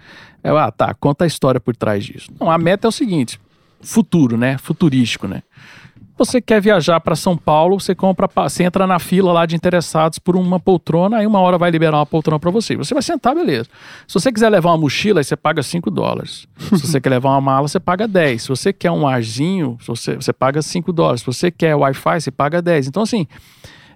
[0.42, 2.28] Eu, ah, tá, conta a história por trás disso.
[2.38, 3.40] Não, a meta é o seguinte,
[3.80, 4.58] futuro, né?
[4.58, 5.42] Futurístico, né?
[6.18, 10.18] Você quer viajar para São Paulo, você compra, você entra na fila lá de interessados
[10.18, 12.76] por uma poltrona, aí uma hora vai liberar uma poltrona para você.
[12.76, 13.68] Você vai sentar, beleza.
[14.06, 16.46] Se você quiser levar uma mochila, aí você paga 5 dólares.
[16.58, 18.42] Se você quer levar uma mala, você paga 10.
[18.42, 21.20] Se você quer um arzinho, você, você paga 5 dólares.
[21.22, 22.88] Se você quer Wi-Fi, você paga 10.
[22.88, 23.26] Então, assim,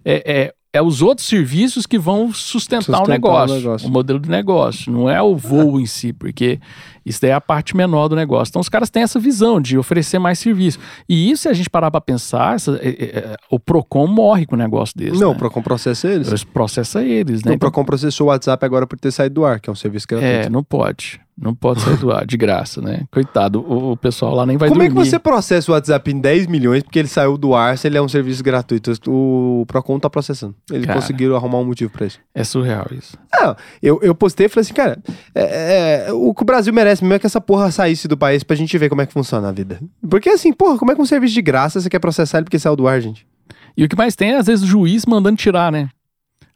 [0.05, 3.89] é, é, é os outros serviços que vão sustentar, Sustentar o, o negócio, negócio.
[3.89, 4.93] o modelo de negócio.
[4.93, 6.61] Não é o voo em si, porque
[7.05, 8.51] isso daí é a parte menor do negócio.
[8.51, 10.79] Então, os caras têm essa visão de oferecer mais serviço.
[11.09, 14.47] E isso, se a gente parar para pensar, essa- é- é- é- o PROCON morre
[14.47, 15.19] com um negócio desse.
[15.21, 15.35] não, né?
[15.35, 16.29] o Procon processa eles.
[16.29, 17.53] Eles processa eles, né?
[17.53, 19.77] O Então, Procon processou o WhatsApp agora por ter saído do ar, que é um
[19.77, 20.47] serviço gratuito.
[20.47, 21.21] é, não pode.
[21.39, 23.03] Não pode sair do ar, de graça, né?
[23.13, 25.03] Coitado, o, o pessoal lá nem vai Como é dormir.
[25.05, 27.99] que você processa o WhatsApp em 10 milhões porque ele saiu do ar se ele
[27.99, 28.93] é um serviço gratuito?
[29.07, 30.55] O Procon tá processando.
[30.73, 30.99] Eles Cara.
[30.99, 32.19] conseguiram arrumar um motivo pra isso.
[32.35, 33.19] É surreal isso.
[33.39, 34.99] Não, eu, eu postei e falei assim, cara,
[35.35, 38.43] é- é, o que o Brasil merece mesmo é que essa porra saísse do país
[38.43, 39.79] pra gente ver como é que funciona a vida.
[40.09, 42.59] Porque assim, porra, como é que um serviço de graça você quer processar ele porque
[42.59, 43.27] saiu do ar, gente?
[43.77, 45.91] E o que mais tem é, às vezes, o juiz mandando tirar, né?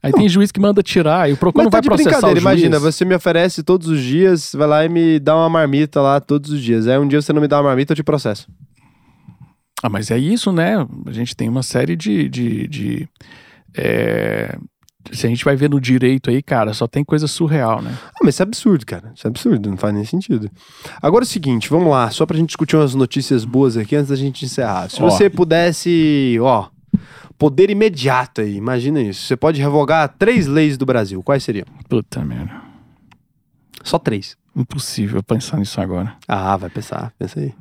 [0.02, 2.08] Aí tem juiz que manda tirar, e o PROCON Mas não tá vai de processar
[2.08, 2.60] o brincadeira, juiz.
[2.62, 6.20] imagina, você me oferece todos os dias, vai lá e me dá uma marmita lá
[6.20, 6.86] todos os dias.
[6.88, 8.48] Aí um dia você não me dá uma marmita, eu te processo.
[9.82, 10.86] Ah, mas é isso, né?
[11.06, 12.28] A gente tem uma série de.
[12.28, 13.08] de, de,
[13.76, 14.56] é,
[15.12, 17.94] Se a gente vai ver no direito aí, cara, só tem coisa surreal, né?
[18.08, 19.12] Ah, mas isso é absurdo, cara.
[19.14, 20.50] Isso é absurdo, não faz nem sentido.
[21.00, 24.08] Agora é o seguinte, vamos lá, só pra gente discutir umas notícias boas aqui antes
[24.10, 24.90] da gente encerrar.
[24.90, 25.08] Se Ó.
[25.08, 26.66] você pudesse, ó,
[27.40, 29.22] poder imediato aí, imagina isso.
[29.26, 31.22] Você pode revogar três leis do Brasil.
[31.22, 31.66] Quais seriam?
[31.88, 32.60] Puta merda.
[33.82, 34.36] Só três.
[34.54, 36.14] Impossível pensar nisso agora.
[36.28, 37.54] Ah, vai pensar, pensa aí.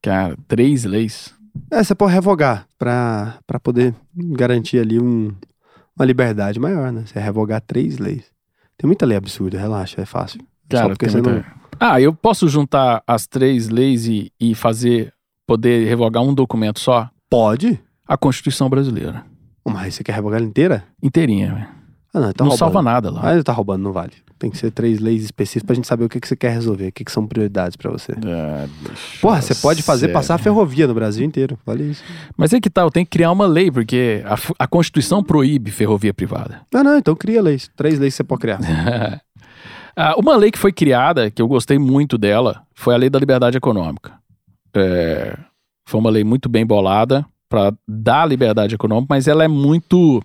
[0.00, 1.34] Cara, três leis.
[1.70, 5.32] É, você pode revogar pra, pra poder garantir ali um,
[5.98, 7.02] uma liberdade maior, né?
[7.06, 8.24] Você revogar três leis.
[8.78, 10.40] Tem muita lei absurda, relaxa, é fácil.
[10.70, 11.66] Só Cara, porque tem você muita- não...
[11.80, 15.12] Ah, eu posso juntar as três leis e, e fazer.
[15.46, 17.10] poder revogar um documento só?
[17.28, 17.80] Pode?
[18.06, 19.24] A Constituição Brasileira.
[19.64, 20.84] Mas você quer revogar ela inteira?
[21.02, 21.68] Inteirinha, velho.
[22.14, 22.58] Ah, não, tá não roubando.
[22.58, 23.20] salva nada lá.
[23.32, 24.12] Ah, tá roubando, não vale.
[24.38, 26.88] Tem que ser três leis específicas pra gente saber o que, que você quer resolver,
[26.88, 28.12] o que, que são prioridades pra você.
[28.24, 28.66] Ah,
[29.20, 30.14] Porra, você pode fazer sério.
[30.14, 31.58] passar a ferrovia no Brasil inteiro.
[31.66, 32.02] Olha isso.
[32.36, 36.14] Mas é que tal, tem que criar uma lei, porque a, a Constituição proíbe ferrovia
[36.14, 36.60] privada.
[36.72, 37.68] Não, não, então cria leis.
[37.76, 38.60] Três leis que você pode criar.
[39.98, 43.18] Ah, uma lei que foi criada, que eu gostei muito dela, foi a Lei da
[43.18, 44.12] Liberdade Econômica.
[44.74, 45.34] É,
[45.86, 50.22] foi uma lei muito bem bolada para dar liberdade econômica, mas ela é muito.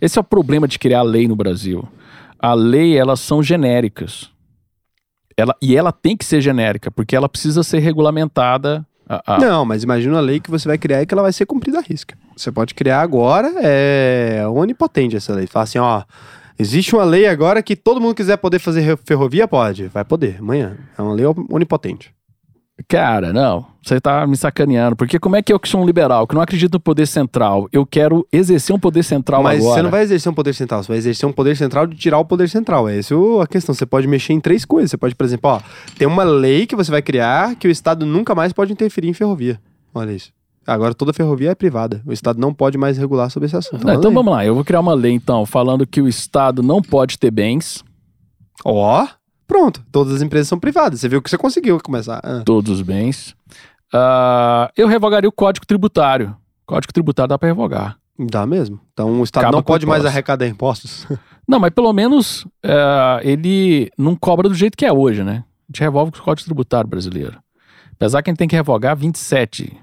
[0.00, 1.86] Esse é o problema de criar lei no Brasil.
[2.38, 4.30] A lei, elas são genéricas.
[5.36, 8.86] Ela, e ela tem que ser genérica, porque ela precisa ser regulamentada.
[9.08, 11.32] a- a- Não, mas imagina a lei que você vai criar e que ela vai
[11.32, 12.16] ser cumprida à risca.
[12.36, 15.46] Você pode criar agora, é onipotente essa lei.
[15.46, 16.02] Fala assim, ó,
[16.58, 19.88] existe uma lei agora que todo mundo quiser poder fazer ferrovia, pode.
[19.88, 20.78] Vai poder, amanhã.
[20.96, 22.14] É uma lei onipotente.
[22.88, 24.96] Cara, não, você tá me sacaneando.
[24.96, 27.68] Porque como é que eu que sou um liberal, que não acredito no poder central,
[27.72, 29.74] eu quero exercer um poder central mas agora.
[29.76, 32.18] você não vai exercer um poder central, você vai exercer um poder central de tirar
[32.18, 32.88] o poder central.
[32.88, 33.74] É essa a questão.
[33.74, 34.90] Você pode mexer em três coisas.
[34.90, 35.60] Você pode, por exemplo, ó,
[35.96, 39.14] tem uma lei que você vai criar que o Estado nunca mais pode interferir em
[39.14, 39.60] ferrovia.
[39.94, 40.32] Olha isso.
[40.66, 42.02] Agora toda ferrovia é privada.
[42.04, 43.84] O Estado não pode mais regular sobre esse assunto.
[43.84, 44.14] Não, Uma então lei.
[44.14, 47.30] vamos lá, eu vou criar uma lei então, falando que o Estado não pode ter
[47.30, 47.84] bens,
[48.64, 49.06] Ó,
[49.46, 49.82] pronto.
[49.92, 51.00] Todas as empresas são privadas.
[51.00, 52.20] Você viu que você conseguiu começar.
[52.22, 52.42] Ah.
[52.44, 53.34] todos os bens.
[53.92, 56.36] Ah, eu revogaria o Código Tributário.
[56.66, 57.96] Código Tributário dá pra revogar.
[58.18, 58.80] Dá mesmo.
[58.92, 61.06] Então o Estado Acaba não pode mais arrecadar impostos.
[61.46, 65.44] Não, mas pelo menos ah, ele não cobra do jeito que é hoje, né?
[65.68, 67.36] A gente revolve com o Código Tributário brasileiro.
[67.92, 69.76] Apesar que a gente tem que revogar 27,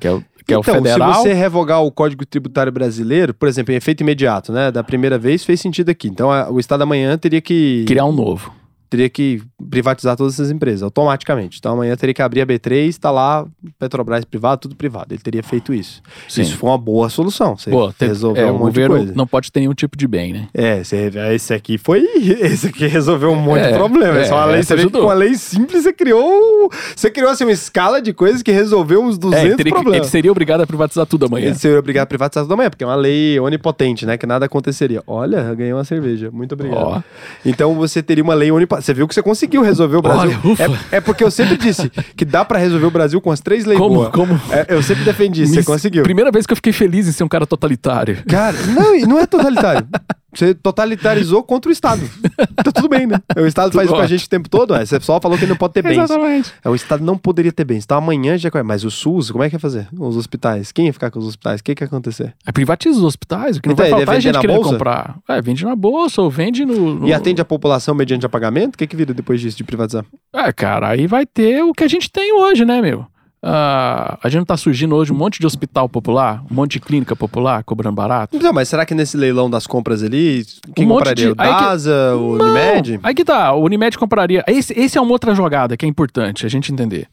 [0.00, 1.12] que é o, que é o então, federal.
[1.12, 4.70] se você revogar o Código Tributário Brasileiro, por exemplo, em efeito imediato, né?
[4.72, 6.08] Da primeira vez fez sentido aqui.
[6.08, 8.50] Então a- o Estado amanhã teria que Criar um novo.
[8.88, 11.58] Teria que privatizar todas essas empresas automaticamente.
[11.58, 13.46] Então amanhã teria que abrir a B3, tá lá
[13.78, 15.12] Petrobras privado, tudo privado.
[15.12, 16.00] Ele teria feito isso.
[16.28, 16.42] Sim.
[16.42, 17.56] Isso foi uma boa solução.
[17.56, 19.12] Você te- resolveu é, um monte de governo coisa.
[19.14, 20.48] não pode ter nenhum tipo de bem, né?
[20.54, 21.98] É, você- esse aqui foi.
[22.48, 24.18] Esse aqui resolveu um monte É, de problema.
[24.18, 25.00] É, é, só uma lei, essa você vê que ajudou.
[25.02, 26.70] com uma lei simples você criou.
[26.96, 29.82] Você criou assim, uma escala de coisas que resolveu uns 200 É, teria que- ele
[29.84, 30.06] problemas.
[30.08, 31.46] seria obrigado a privatizar tudo amanhã.
[31.46, 34.16] Ele seria obrigado a privatizar tudo amanhã, porque é uma lei onipotente, né?
[34.16, 35.02] Que nada aconteceria.
[35.06, 36.30] Olha, eu ganhei uma cerveja.
[36.30, 36.78] Muito obrigado.
[36.82, 37.02] Ó.
[37.44, 38.77] Então você teria uma lei onipotente.
[38.80, 40.38] Você viu que você conseguiu resolver o Brasil.
[40.44, 40.62] Olha, ufa.
[40.92, 43.64] é, é porque eu sempre disse que dá pra resolver o Brasil com as três
[43.64, 44.10] leis Como- boas.
[44.10, 46.02] como- É, eu sempre defendi isso, você conseguiu.
[46.02, 48.22] Primeira vez que eu fiquei feliz em ser um cara totalitário.
[48.28, 49.86] Cara, não, não é totalitário.
[50.34, 52.02] Você totalitarizou contra o Estado.
[52.58, 53.16] Tá tudo bem, né?
[53.36, 54.72] O Estado faz isso com a gente o tempo todo.
[54.72, 54.84] Ué.
[54.84, 55.96] Você só falou que ele não pode ter bens.
[55.96, 56.52] Exatamente.
[56.64, 57.84] É, o Estado não poderia ter bens.
[57.84, 58.50] Então amanhã já.
[58.64, 59.86] Mas o SUS, como é que ia fazer?
[59.96, 60.72] Os hospitais.
[60.72, 61.60] Quem ia ficar com os hospitais?
[61.60, 62.34] O que, que ia acontecer?
[62.44, 64.70] Aí privatiza os hospitais, o que não Então, vai faltar é gente querendo bolsa?
[64.72, 65.16] comprar.
[65.28, 66.94] É, vende na bolsa ou vende no...
[66.96, 68.74] no- E atende a população mediante apagamento?
[68.74, 70.04] O que, que vira depois disso, de privatizar?
[70.34, 73.06] É, cara, aí vai ter o que a gente tem hoje, né, meu?
[73.42, 77.14] Ah, a gente tá surgindo hoje um monte de hospital popular, um monte de clínica
[77.14, 78.36] popular cobrando barato.
[78.42, 80.44] Não, mas será que nesse leilão das compras ali,
[80.74, 81.26] quem Um compraria?
[81.26, 83.00] de- O aí que- DASA, o Não, Unimed?
[83.02, 84.42] Aí que tá, o Unimed compraria.
[84.48, 87.06] Esse, esse é uma outra jogada que é importante a gente entender.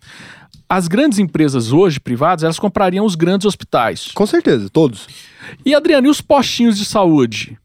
[0.67, 4.09] As grandes empresas hoje, privadas, elas comprariam os grandes hospitais.
[4.15, 5.07] Com certeza, todos.
[5.63, 7.55] E, Adriano, e os postinhos de saúde?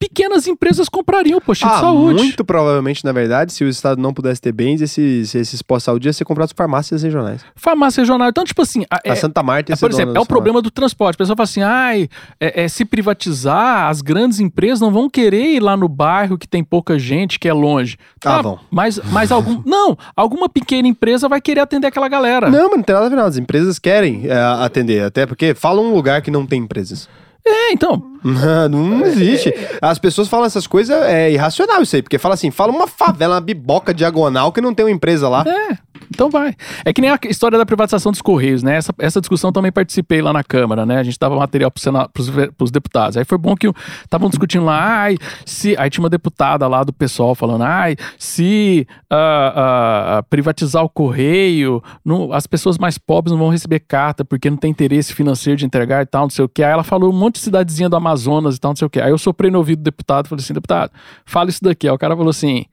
[0.00, 2.14] Pequenas empresas comprariam o postinho de Ah, saúde.
[2.22, 6.12] muito provavelmente, na verdade, se o Estado não pudesse ter bens, esses, esses pós-saúde iam
[6.12, 7.44] ser comprados por farmácias regionais.
[7.56, 8.28] Farmácia regional.
[8.28, 8.84] Então, tipo assim.
[8.90, 11.16] a- a é- Santa Marta ia É, por exemplo, é o problema do transporte.
[11.16, 12.08] A pessoa fala assim: ai,
[12.40, 16.46] é- é, se privatizar, as grandes empresas não vão querer ir lá no bairro que
[16.48, 17.96] tem pouca gente, que é longe.
[18.24, 18.58] Ah, vão.
[18.70, 19.62] Mas, mas algum.
[19.66, 22.48] não, alguma pequena empresa vai querer atender aquela galera.
[22.50, 23.26] Não, mas não tem nada a ver, não.
[23.26, 27.08] As empresas querem é, atender, até porque fala um lugar que não tem empresas.
[27.48, 28.02] É, então.
[28.22, 29.52] Não, não existe.
[29.80, 33.34] As pessoas falam essas coisas, é irracional isso aí, porque fala assim, fala uma favela,
[33.34, 35.44] uma biboca diagonal que não tem uma empresa lá.
[35.46, 35.78] É,
[36.18, 36.52] então vai.
[36.84, 38.74] É que nem a história da privatização dos Correios, né?
[38.74, 40.98] Essa, essa discussão também participei lá na Câmara, né?
[40.98, 41.70] A gente dava material
[42.18, 43.16] ve- pros deputados.
[43.16, 43.70] Aí foi bom que
[44.02, 45.16] estavam discutindo lá, ai,
[45.46, 45.76] se.
[45.78, 51.80] Aí tinha uma deputada lá do pessoal falando, ai, se ah, ah, privatizar o Correio,
[52.04, 55.66] não- as pessoas mais pobres não vão receber carta porque não tem interesse financeiro de
[55.66, 56.64] entregar e tal, não sei o que.
[56.64, 59.00] Aí ela falou um monte de cidadezinha do Amazonas e tal, não sei o que.
[59.00, 60.90] Aí eu soprei no ouvido do deputado e falei assim, deputado,
[61.24, 61.86] fala isso daqui.
[61.86, 62.64] Aí o cara falou assim,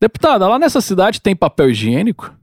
[0.00, 2.39] deputada, lá nessa cidade tem papel higiênico?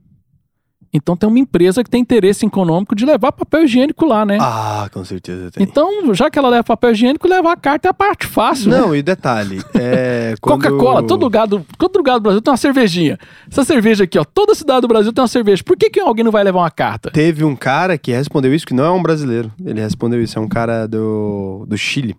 [0.97, 4.37] Então tem uma empresa que tem interesse econômico de levar papel higiênico lá, né?
[4.41, 5.63] Ah, com certeza tem.
[5.63, 8.69] Então, já que ela leva papel higiênico, levar a carta é a parte fácil.
[8.71, 8.77] né?
[8.79, 12.57] Não, e detalhe, é, quando- Coca-Cola, todo lugar, do, todo lugar do Brasil tem uma
[12.57, 13.17] cervejinha.
[13.49, 15.63] Essa cerveja aqui, ó, toda cidade do Brasil tem uma cerveja.
[15.63, 17.11] Por que, que alguém não vai levar uma carta?
[17.11, 19.51] Teve um cara que respondeu isso, que não é um brasileiro.
[19.63, 22.15] Ele respondeu isso, é um cara do, do Chile.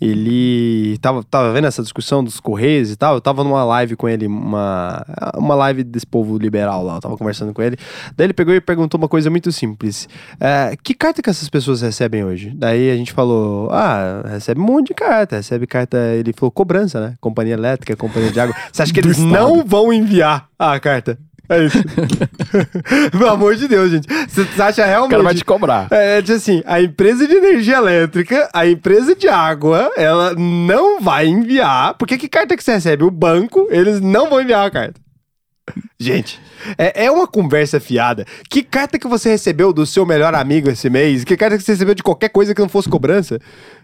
[0.00, 3.14] Ele tava, tava vendo essa discussão dos Correios e tal.
[3.14, 5.04] Eu tava numa live com ele, uma,
[5.36, 6.96] uma live desse povo liberal lá.
[6.96, 7.76] Eu tava conversando com ele.
[8.16, 10.08] Daí ele pegou e perguntou uma coisa muito simples.
[10.40, 12.52] É, que carta que essas pessoas recebem hoje?
[12.54, 15.36] Daí a gente falou, ah, recebe um monte de carta.
[15.36, 17.14] Recebe carta, ele falou cobrança, né?
[17.20, 18.54] Companhia elétrica, companhia de água.
[18.72, 21.18] Você acha que eles não vão enviar a carta?
[21.48, 21.78] É isso.
[23.12, 24.08] Pelo amor de Deus, gente.
[24.28, 25.08] Você acha realmente.
[25.08, 25.88] O cara vai te cobrar.
[25.90, 31.26] É, é assim, a empresa de energia elétrica, a empresa de água, ela não vai
[31.26, 31.94] enviar.
[31.94, 33.04] Porque que carta que você recebe?
[33.04, 35.00] O banco, eles não vão enviar a carta.
[35.98, 36.40] Gente,
[36.76, 38.24] é, é uma conversa fiada.
[38.50, 41.24] Que carta que você recebeu do seu melhor amigo esse mês?
[41.24, 43.38] Que carta que você recebeu de qualquer coisa que não fosse cobrança?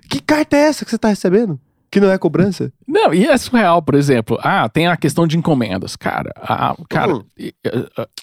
[0.09, 1.59] Que carta é essa que você tá recebendo?
[1.90, 2.70] Que não é cobrança?
[2.86, 4.39] Não, e é surreal, por exemplo.
[4.43, 5.97] Ah, tem a questão de encomendas.
[5.97, 7.15] Cara, ah, cara.
[7.15, 7.23] Uhum.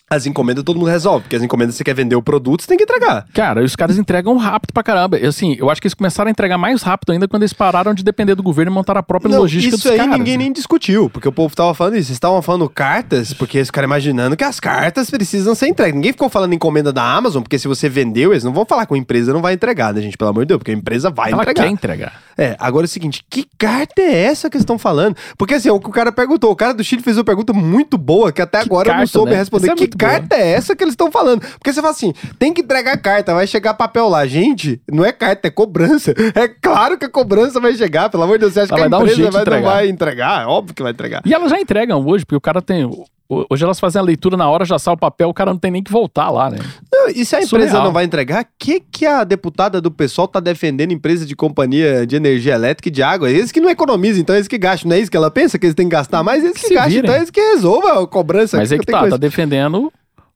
[0.10, 2.78] As encomendas todo mundo resolve, porque as encomendas você quer vender o produto, você tem
[2.78, 3.26] que entregar.
[3.34, 5.18] Cara, e os caras entregam rápido pra caramba.
[5.18, 7.94] E, assim, eu acho que eles começaram a entregar mais rápido ainda quando eles pararam
[7.94, 10.18] de depender do governo e montaram a própria Não, logística isso aí caras.
[10.18, 10.44] ninguém né?
[10.44, 12.08] nem discutiu, porque o povo tava falando isso.
[12.08, 15.96] Vocês estavam falando cartas, porque eles ficaram imaginando que as cartas precisam ser entregues.
[15.96, 18.94] Ninguém ficou falando encomenda da Amazon, porque se você vendeu, eles não vão falar que
[18.94, 20.18] a empresa não vai entregar, né, gente?
[20.18, 21.64] Pelo amor de Deus, porque a empresa vai Ela entregar.
[21.64, 22.22] quer entregar.
[22.38, 25.16] É, agora é o seguinte, que carta é essa que eles estão falando?
[25.38, 27.54] Porque assim, é o que o cara perguntou, o cara do Chile fez uma pergunta
[27.54, 29.38] muito boa, que até Que agora eu não carta, soube né?
[29.38, 29.68] responder.
[29.68, 30.12] É que muito boa.
[30.12, 31.42] carta é essa que eles estão falando?
[31.42, 34.26] Porque você fala assim, tem que entregar carta, vai chegar papel lá.
[34.26, 36.14] Gente, não é carta, é cobrança.
[36.36, 38.94] É claro que a cobrança vai chegar, pelo amor de Deus, você acha Ela que
[38.94, 39.72] a um empresa de vai, não entregar.
[39.72, 40.44] vai entregar?
[40.44, 41.22] É óbvio que vai entregar.
[41.26, 42.90] E elas já entregam hoje, porque o cara tem.
[43.28, 45.72] Hoje elas fazem a leitura na hora, já sai o papel, o cara não tem
[45.72, 46.60] nem que voltar lá, né?
[46.94, 47.84] Não, e se a empresa Surreal.
[47.86, 52.06] não vai entregar, o que, que a deputada do PSOL tá defendendo empresa de companhia
[52.06, 53.32] de energia elétrica e de água?
[53.46, 54.90] Eles que não economizam, então eles que gastam.
[54.90, 55.58] Não é isso que ela pensa?
[55.60, 56.44] Que eles têm que gastar mais?
[56.44, 57.06] Eles que Se gastam, virem.
[57.06, 58.58] então eles que resolvam a cobrança.
[58.58, 59.16] Mas é que tá, coisa.
[59.16, 59.92] tá defendendo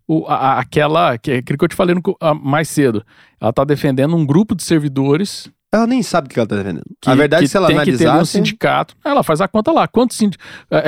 [0.07, 1.17] o, a- a- aquela.
[1.17, 3.03] Que, aquilo que eu te falei no ah, mais cedo.
[3.41, 5.49] Ela tá defendendo um grupo de servidores.
[5.71, 6.83] Ela nem sabe o que ela tá defendendo.
[6.99, 8.31] Que, a verdade, que se ela tem que ter um analisasse...
[8.31, 8.95] sindicato.
[9.05, 9.87] Ela faz a conta lá.
[9.87, 10.35] Quantos, sindi-
[10.71, 10.83] é, é,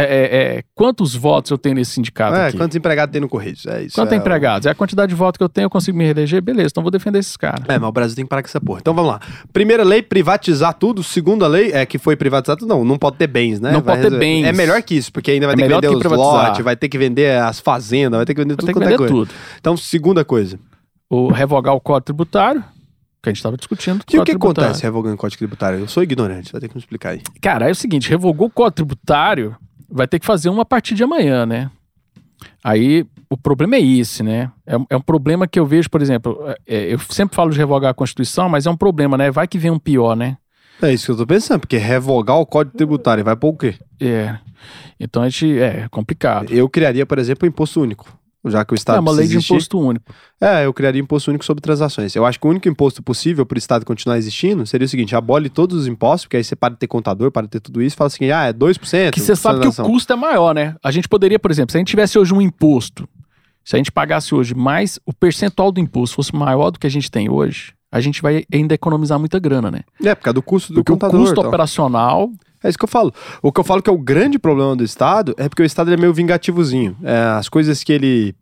[0.57, 2.57] é, quantos votos eu tenho nesse sindicato É, aqui?
[2.57, 3.55] quantos empregados tem no Correio?
[3.67, 3.93] É isso.
[3.93, 4.15] Quantos é...
[4.15, 4.65] empregados?
[4.65, 6.41] É a quantidade de votos que eu tenho, eu consigo me reeleger?
[6.41, 7.63] Beleza, então vou defender esses caras.
[7.67, 8.79] É, mas o Brasil tem que parar com essa porra.
[8.81, 9.19] Então vamos lá.
[9.53, 11.03] Primeira lei, privatizar tudo.
[11.03, 12.67] Segunda lei, é que foi privatizar tudo.
[12.67, 13.71] Não, não pode ter bens, né?
[13.71, 14.25] Não pode ter resolver.
[14.25, 14.45] bens.
[14.47, 16.75] É melhor que isso, porque ainda vai É ter que vender que os lotes, vai
[16.75, 19.13] ter que vender as fazendas, vai ter que vender tudo Tem que é vender coisa.
[19.13, 19.31] tudo.
[19.59, 20.57] Então, segunda coisa.
[21.07, 22.63] O revogar o código tributário,
[23.22, 24.03] que a gente estava discutindo.
[24.11, 24.68] E o que tributário.
[24.69, 25.80] acontece revogando o Código Tributário?
[25.80, 27.22] Eu sou ignorante, vai ter que me explicar aí.
[27.41, 29.56] Cara, é o seguinte, revogou o código tributário,
[29.89, 31.69] vai ter que fazer uma a partir de amanhã, né?
[32.64, 34.52] Aí o problema é esse, né?
[34.65, 36.38] É, é um problema que eu vejo, por exemplo,
[36.68, 39.30] é, eu sempre falo de revogar a Constituição, mas é um problema, né?
[39.30, 40.38] Vai que vem um pior, né?
[40.81, 43.76] É isso que eu tô pensando, porque revogar o Código Tributário vai pôr o quê?
[43.99, 44.35] É.
[44.99, 45.60] Então a gente.
[45.60, 46.52] É complicado.
[46.52, 48.20] Eu criaria, por exemplo, o imposto único.
[48.45, 49.53] Já que o Estado É uma lei de existir.
[49.53, 50.11] imposto único.
[50.39, 52.15] É, eu criaria imposto único sobre transações.
[52.15, 55.15] Eu acho que o único imposto possível para o Estado continuar existindo seria o seguinte:
[55.15, 57.81] abole todos os impostos, porque aí você para de ter contador, para de ter tudo
[57.81, 59.11] isso, fala assim, ah, é 2%.
[59.11, 60.76] Que você sabe que o custo é maior, né?
[60.84, 63.07] A gente poderia, por exemplo, se a gente tivesse hoje um imposto,
[63.63, 66.91] se a gente pagasse hoje mais, o percentual do imposto fosse maior do que a
[66.91, 69.81] gente tem hoje, a gente vai ainda economizar muita grana, né?
[70.03, 71.19] É, por causa do custo do Porque o contador.
[71.19, 71.47] custo então.
[71.47, 72.31] operacional
[72.63, 73.13] É isso que eu falo.
[73.41, 75.91] O que eu falo que é o grande problema do Estado é porque o Estado
[75.91, 76.95] é meio vingativozinho.
[77.03, 78.35] É, as coisas que ele.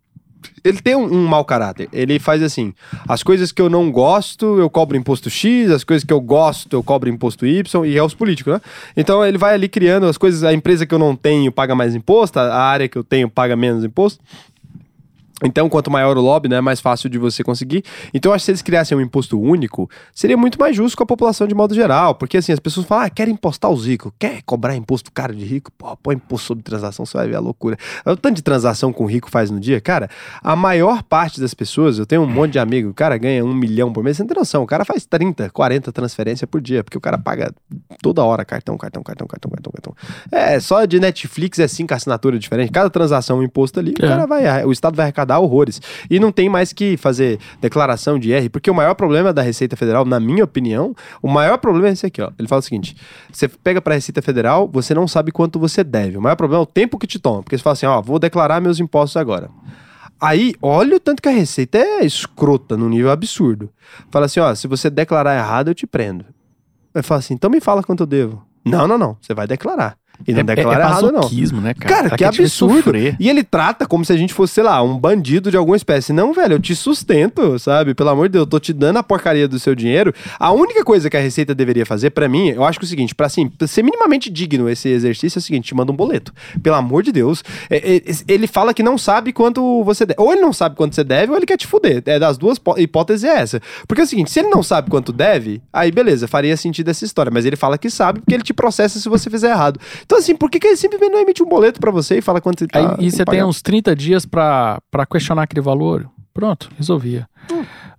[0.64, 1.90] Ele tem um, um mau caráter.
[1.92, 2.74] Ele faz assim:
[3.08, 6.74] as coisas que eu não gosto, eu cobro imposto X, as coisas que eu gosto,
[6.74, 8.62] eu cobro imposto Y, e é os políticos, né?
[8.96, 11.94] Então ele vai ali criando as coisas, a empresa que eu não tenho paga mais
[11.94, 14.24] imposto, a área que eu tenho paga menos imposto.
[15.44, 17.84] Então, quanto maior o lobby, né, mais fácil de você conseguir.
[18.14, 21.04] Então, eu acho que se eles criassem um imposto único, seria muito mais justo com
[21.04, 22.16] a população de modo geral.
[22.16, 25.46] Porque, assim, as pessoas falam, ah, querem impostar os ricos, quer cobrar imposto caro de
[25.46, 25.72] rico?
[25.78, 27.78] Pô, põe imposto sobre transação, você vai ver a loucura.
[28.06, 30.10] O tanto de transação que o rico faz no dia, cara,
[30.42, 33.54] a maior parte das pessoas, eu tenho um monte de amigo, o cara ganha um
[33.54, 36.84] milhão por mês, você não tem noção, o cara faz 30, 40 transferências por dia,
[36.84, 37.54] porque o cara paga
[38.02, 39.96] toda hora cartão, cartão, cartão, cartão, cartão, cartão.
[40.32, 44.06] É, só de Netflix é cinco assinaturas diferentes, cada transação é um imposto ali, o
[44.06, 44.08] É.
[44.08, 45.82] cara vai, o Estado vai arrecadar horrores.
[46.10, 49.76] E não tem mais que fazer declaração de R, porque o maior problema da Receita
[49.76, 52.32] Federal, na minha opinião, o maior problema é esse aqui, ó.
[52.40, 52.96] Ele fala o seguinte:
[53.32, 56.18] você pega pra Receita Federal, você não sabe quanto você deve.
[56.18, 58.18] O maior problema é o tempo que te toma, porque você fala assim, ó, vou
[58.18, 59.50] declarar meus impostos agora.
[60.22, 63.70] Aí, olha o tanto que a Receita é escrota num nível absurdo.
[64.12, 66.26] Fala assim, ó, se você declarar errado, eu te prendo.
[66.94, 68.44] Aí fala assim, então me fala quanto eu devo.
[68.66, 69.98] Não, não, não, você vai declarar.
[70.28, 71.14] E não é, declara é, é errado, não.
[71.14, 71.94] masoquismo, né, cara?
[71.94, 72.92] Cara, Ela que ver absurdo.
[73.20, 76.12] E ele trata como se a gente fosse, sei lá, um bandido de alguma espécie.
[76.12, 77.94] Não, velho, eu te sustento, sabe?
[77.94, 80.14] Pelo amor de Deus, eu tô te dando a porcaria do seu dinheiro.
[80.40, 82.90] A única coisa que a Receita deveria fazer, pra mim, eu acho que é o
[82.90, 85.96] seguinte, pra assim, pra ser minimamente digno esse exercício, é o seguinte, te manda um
[85.96, 86.34] boleto.
[86.62, 87.44] Pelo amor de Deus.
[87.70, 90.22] É, é, ele fala que não sabe quanto você deve.
[90.22, 92.04] Ou ele não sabe quanto você deve, ou ele quer te fuder.
[92.06, 93.62] É das duas hipóteses é essa.
[93.88, 97.06] Porque é o seguinte, se ele não sabe quanto deve, aí beleza, faria sentido essa
[97.06, 97.32] história.
[97.32, 99.80] Mas ele fala que sabe porque ele te processa se você fizer errado.
[100.10, 102.42] Então, assim, por que, que ele simplesmente não emite um boleto pra você e fala
[102.42, 106.10] quanto você tá Aí, e você tem uns 30 dias pra, pra questionar aquele valor.
[106.34, 107.30] Pronto, resolvia.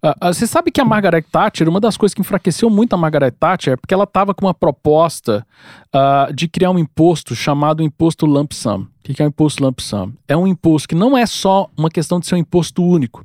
[0.02, 2.96] Ah, ah, você sabe que a Margaret Thatcher, uma das coisas que enfraqueceu muito a
[2.96, 5.46] Margaret Thatcher é porque ela estava com uma proposta
[5.92, 8.88] ah, de criar um imposto chamado imposto lump sum.
[9.08, 10.12] O que é o imposto lump sum?
[10.26, 13.24] É um imposto que não é só uma questão de ser um imposto único.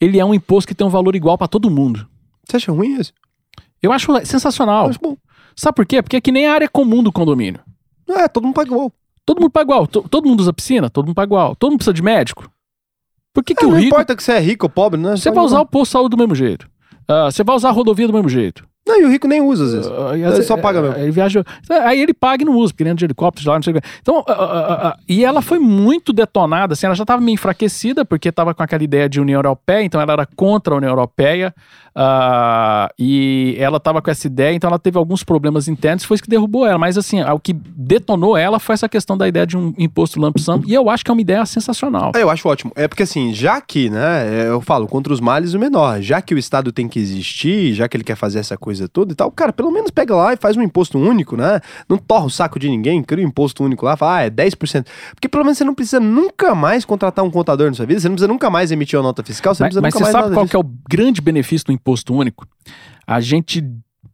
[0.00, 2.06] Ele é um imposto que tem um valor igual para todo mundo.
[2.46, 3.12] Você acha ruim isso?
[3.82, 4.84] Eu acho sensacional.
[4.84, 5.16] Eu acho bom.
[5.56, 6.00] Sabe por quê?
[6.00, 7.60] Porque é que nem a área comum do condomínio.
[8.08, 8.92] É, todo mundo paga igual.
[9.24, 9.86] Todo mundo paga igual.
[9.86, 11.56] To- Todo mundo usa piscina, todo mundo paga igual.
[11.56, 12.50] Todo mundo precisa de médico.
[13.32, 13.88] Por que, que É, o não rico.
[13.88, 15.16] importa que você é rico ou pobre, né?
[15.16, 16.68] Você vai usar o posto de saúde do mesmo jeito.
[17.08, 18.64] Ah, você vai usar a rodovia do mesmo jeito.
[18.86, 19.90] Não, e o rico nem usa às vezes.
[20.16, 20.98] E Ele só paga ah, mesmo.
[20.98, 21.44] Ele viaja.
[21.84, 23.88] Aí ele paga e não usa, porque dentro de helicóptero lá, não sei o que.
[24.02, 28.28] Então, ah, ah, e ela foi muito detonada, assim, ela já estava meio enfraquecida, porque
[28.28, 31.54] estava com aquela ideia de União Europeia, então ela era contra a União Europeia,
[32.98, 36.30] e ela estava com essa ideia, então ela teve alguns problemas internos, foi isso que
[36.30, 36.78] derrubou ela.
[36.78, 40.36] Mas, assim, o que detonou ela foi essa questão da ideia de um imposto lump
[40.38, 42.12] sum, e eu acho que é uma ideia sensacional.
[42.14, 42.72] Ah, Eu acho ótimo.
[42.74, 46.34] É porque assim, já que, né, eu falo, contra os males o menor, já que
[46.34, 49.30] o Estado tem que existir, já que ele quer fazer essa coisa toda e tal,
[49.30, 51.60] cara, pelo menos pega lá e faz um imposto único, né?
[51.88, 54.86] Não torra o saco de ninguém, cria um imposto único lá, fala, ah, é 10%.
[55.14, 58.08] Porque pelo menos você não precisa nunca mais contratar um contador na sua vida, você
[58.08, 60.02] não precisa nunca mais emitir uma nota fiscal, você não Mas, precisa mas nunca você
[60.04, 60.50] mais sabe nada qual disso.
[60.50, 62.46] que é o grande benefício do imposto único?
[63.06, 63.64] A gente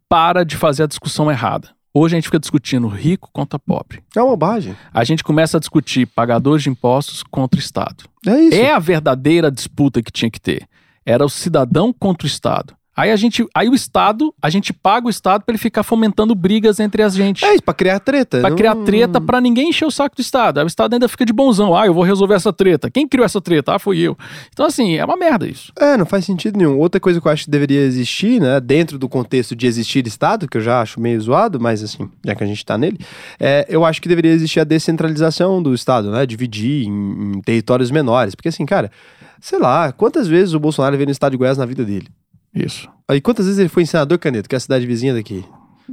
[0.09, 1.69] para de fazer a discussão errada.
[1.93, 4.01] Hoje a gente fica discutindo rico contra pobre.
[4.15, 4.75] É uma bobagem.
[4.93, 8.05] A gente começa a discutir pagadores de impostos contra o Estado.
[8.25, 8.57] É isso.
[8.57, 10.67] É a verdadeira disputa que tinha que ter.
[11.05, 12.73] Era o cidadão contra o Estado.
[13.01, 16.35] Aí a gente, aí o Estado, a gente paga o Estado para ele ficar fomentando
[16.35, 17.43] brigas entre a gente.
[17.43, 18.41] É isso, pra criar treta.
[18.41, 20.59] Não- criar treta pra ninguém encher o saco do Estado.
[20.59, 21.75] Aí o Estado ainda fica de bonzão.
[21.75, 22.91] Ah, eu vou resolver essa treta.
[22.91, 23.73] Quem criou essa treta?
[23.73, 24.15] Ah, fui eu.
[24.53, 25.73] Então, assim, é uma merda isso.
[25.79, 26.77] É, não faz sentido nenhum.
[26.77, 30.47] Outra coisa que eu acho que deveria existir, né, dentro do contexto de existir Estado,
[30.47, 32.99] que eu já acho meio zoado, mas assim, já que a gente tá nele,
[33.39, 37.89] é, eu acho que deveria existir a descentralização do Estado, né, dividir em, em territórios
[37.89, 38.35] menores.
[38.35, 38.91] Porque assim, cara,
[39.39, 42.07] sei lá, quantas vezes o Bolsonaro veio no Estado de Goiás na vida dele?
[42.53, 42.89] Isso.
[43.07, 45.43] Aí quantas vezes ele foi em Senador Caneto, que é a cidade vizinha daqui?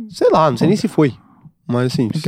[0.08, 1.14] Sei lá, não sei nem se foi.
[1.66, 2.18] Mas assim, que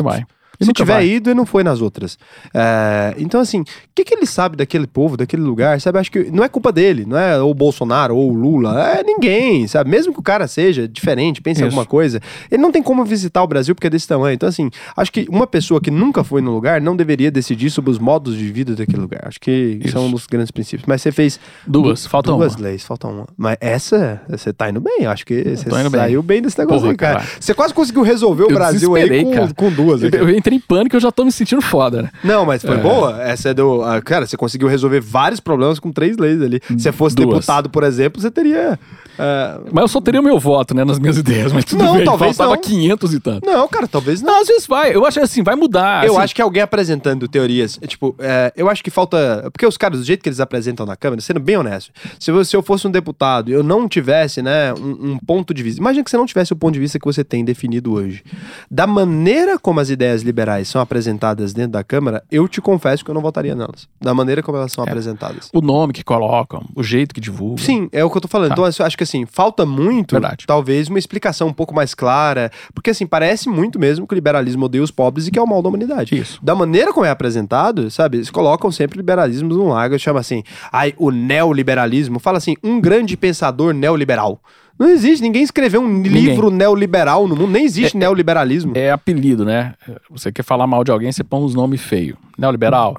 [0.61, 1.07] E se tiver vai.
[1.09, 2.19] ido, ele não foi nas outras.
[2.55, 3.65] É, então, assim, o
[3.95, 5.99] que, que ele sabe daquele povo, daquele lugar, sabe?
[5.99, 9.67] Acho que não é culpa dele, não é o Bolsonaro ou o Lula, é ninguém,
[9.67, 9.91] sabe?
[9.91, 11.73] Mesmo que o cara seja diferente, pense em Isso.
[11.73, 12.21] alguma coisa,
[12.51, 14.35] ele não tem como visitar o Brasil porque é desse tamanho.
[14.35, 17.91] Então, assim, acho que uma pessoa que nunca foi no lugar não deveria decidir sobre
[17.91, 19.23] os modos de vida daquele lugar.
[19.25, 20.85] Acho que isso, é um dos grandes princípios.
[20.87, 22.65] Mas você fez Duas, du- falta duas uma.
[22.65, 23.27] leis, falta uma.
[23.37, 25.07] Mas essa, você tá indo bem.
[25.07, 26.01] Acho que você indo bem.
[26.01, 26.43] saiu bem.
[26.43, 27.19] desse negócio Porra, aí, cara.
[27.21, 27.31] cara.
[27.41, 30.03] Você quase conseguiu resolver o Eu Brasil aí com, com duas.
[30.03, 32.11] Eu, eu entrei em pânico e eu já tô me sentindo foda, né?
[32.25, 32.79] Não, mas foi É.
[32.79, 33.23] boa.
[33.23, 33.83] Essa é do.
[33.83, 36.61] ah, cara, você conseguiu resolver vários problemas com três leis ali.
[36.69, 37.29] Se você fosse Duas.
[37.29, 38.79] deputado, por exemplo, você teria.
[39.21, 41.97] Ah, Mas eu só teria o meu voto, né, nas minhas ideias, mas tudo Não,
[41.97, 42.05] bem.
[42.05, 42.63] talvez Faltava não.
[42.63, 43.47] 500 e tanto.
[43.47, 44.33] Não, cara, talvez não.
[44.33, 44.95] Não, às vezes vai.
[44.95, 46.05] Eu acho assim, vai mudar.
[46.07, 46.23] Eu assim.
[46.23, 49.49] acho que alguém apresentando teorias, é, tipo, é, eu acho que falta.
[49.53, 52.45] Porque os caras, do jeito que eles apresentam na Câmara, sendo bem honesto, se, eu-
[52.45, 55.81] se eu fosse um deputado e eu não tivesse, né, um, um ponto de vista.
[55.81, 58.23] Imagina que você não tivesse o ponto de vista que você tem definido hoje.
[58.71, 63.11] Da maneira como as ideias liberais são apresentadas dentro da Câmara, eu te confesso que
[63.11, 63.89] eu não votaria nelas.
[64.01, 65.49] Da maneira como elas são apresentadas.
[65.53, 67.59] O nome que colocam, o jeito que divulgam.
[67.59, 68.49] Sim, é o que eu tô falando.
[68.49, 68.55] Tá.
[68.55, 70.45] Então, eu acho que assim, falta muito, Verdade.
[70.47, 72.51] talvez, uma explicação um pouco mais clara.
[72.75, 75.47] Porque, assim, parece muito mesmo que o liberalismo odeia os pobres e que é o
[75.47, 76.17] mal da humanidade.
[76.17, 76.39] Isso.
[76.43, 78.19] Da maneira como é apresentado, sabe?
[78.19, 80.43] Eles colocam sempre liberalismo num lago, chama assim,
[80.73, 82.19] ai, o neoliberalismo.
[82.19, 84.41] Fala assim, um grande pensador neoliberal.
[84.79, 88.73] Não existe, ninguém escreveu um livro neoliberal no mundo, nem existe neoliberalismo.
[88.75, 89.75] É apelido, né?
[90.09, 92.17] Você quer falar mal de alguém, você põe uns nomes feios.
[92.39, 92.97] Neoliberal,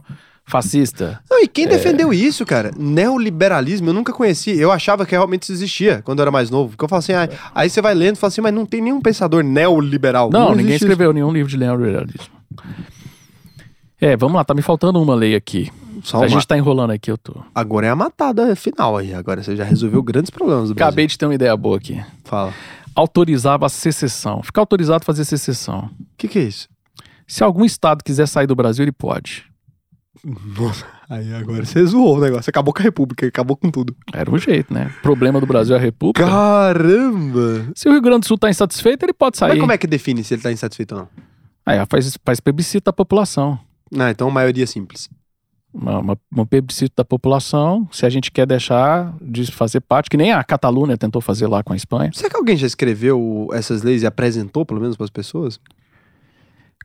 [0.52, 1.20] fascista.
[1.30, 1.48] Não, e É.
[1.48, 2.72] quem defendeu isso, cara?
[2.78, 4.52] Neoliberalismo, eu nunca conheci.
[4.52, 6.72] Eu achava que realmente isso existia quando eu era mais novo.
[6.72, 8.82] Porque eu falo assim, ah, aí você vai lendo e fala assim, mas não tem
[8.82, 10.30] nenhum pensador neoliberal.
[10.30, 10.86] Não, ninguém existe isso.
[10.86, 12.28] escreveu nenhum livro de neoliberalismo.
[14.00, 15.72] É, vamos lá, tá me faltando uma lei aqui.
[16.04, 17.36] Só a uma- gente tá enrolando aqui, eu tô.
[17.54, 19.14] Agora é a matada final aí.
[19.14, 20.88] Agora você já resolveu grandes problemas do Brasil.
[20.88, 22.04] Acabei de ter uma ideia boa aqui.
[22.24, 22.52] Fala.
[22.96, 24.42] Autorizava a secessão.
[24.42, 25.90] Ficar autorizado a fazer secessão.
[26.00, 26.68] O que, que é isso?
[27.28, 29.46] Se algum estado quiser sair do Brasil, ele pode.
[30.24, 32.50] Nossa, aí agora você zoou o negócio.
[32.50, 33.96] Acabou com a República, acabou com tudo.
[34.14, 34.92] Era o jeito, né?
[35.00, 36.28] O problema do Brasil é a República.
[36.28, 37.72] Caramba!
[37.76, 39.50] Se o Rio Grande do Sul tá insatisfeito, ele pode sair.
[39.50, 41.10] Mas como é que define se ele tá insatisfeito ou não?
[41.66, 43.60] Aí faz, faz plebiscito da população.
[43.98, 45.10] Ah, então maioria simples.
[45.74, 50.18] Uma, uma, um plebiscito da população, se a gente quer deixar de fazer parte, que
[50.18, 52.12] nem a Catalunha tentou fazer lá com a Espanha.
[52.14, 55.60] Será que alguém já escreveu essas leis e apresentou, pelo menos, para as pessoas?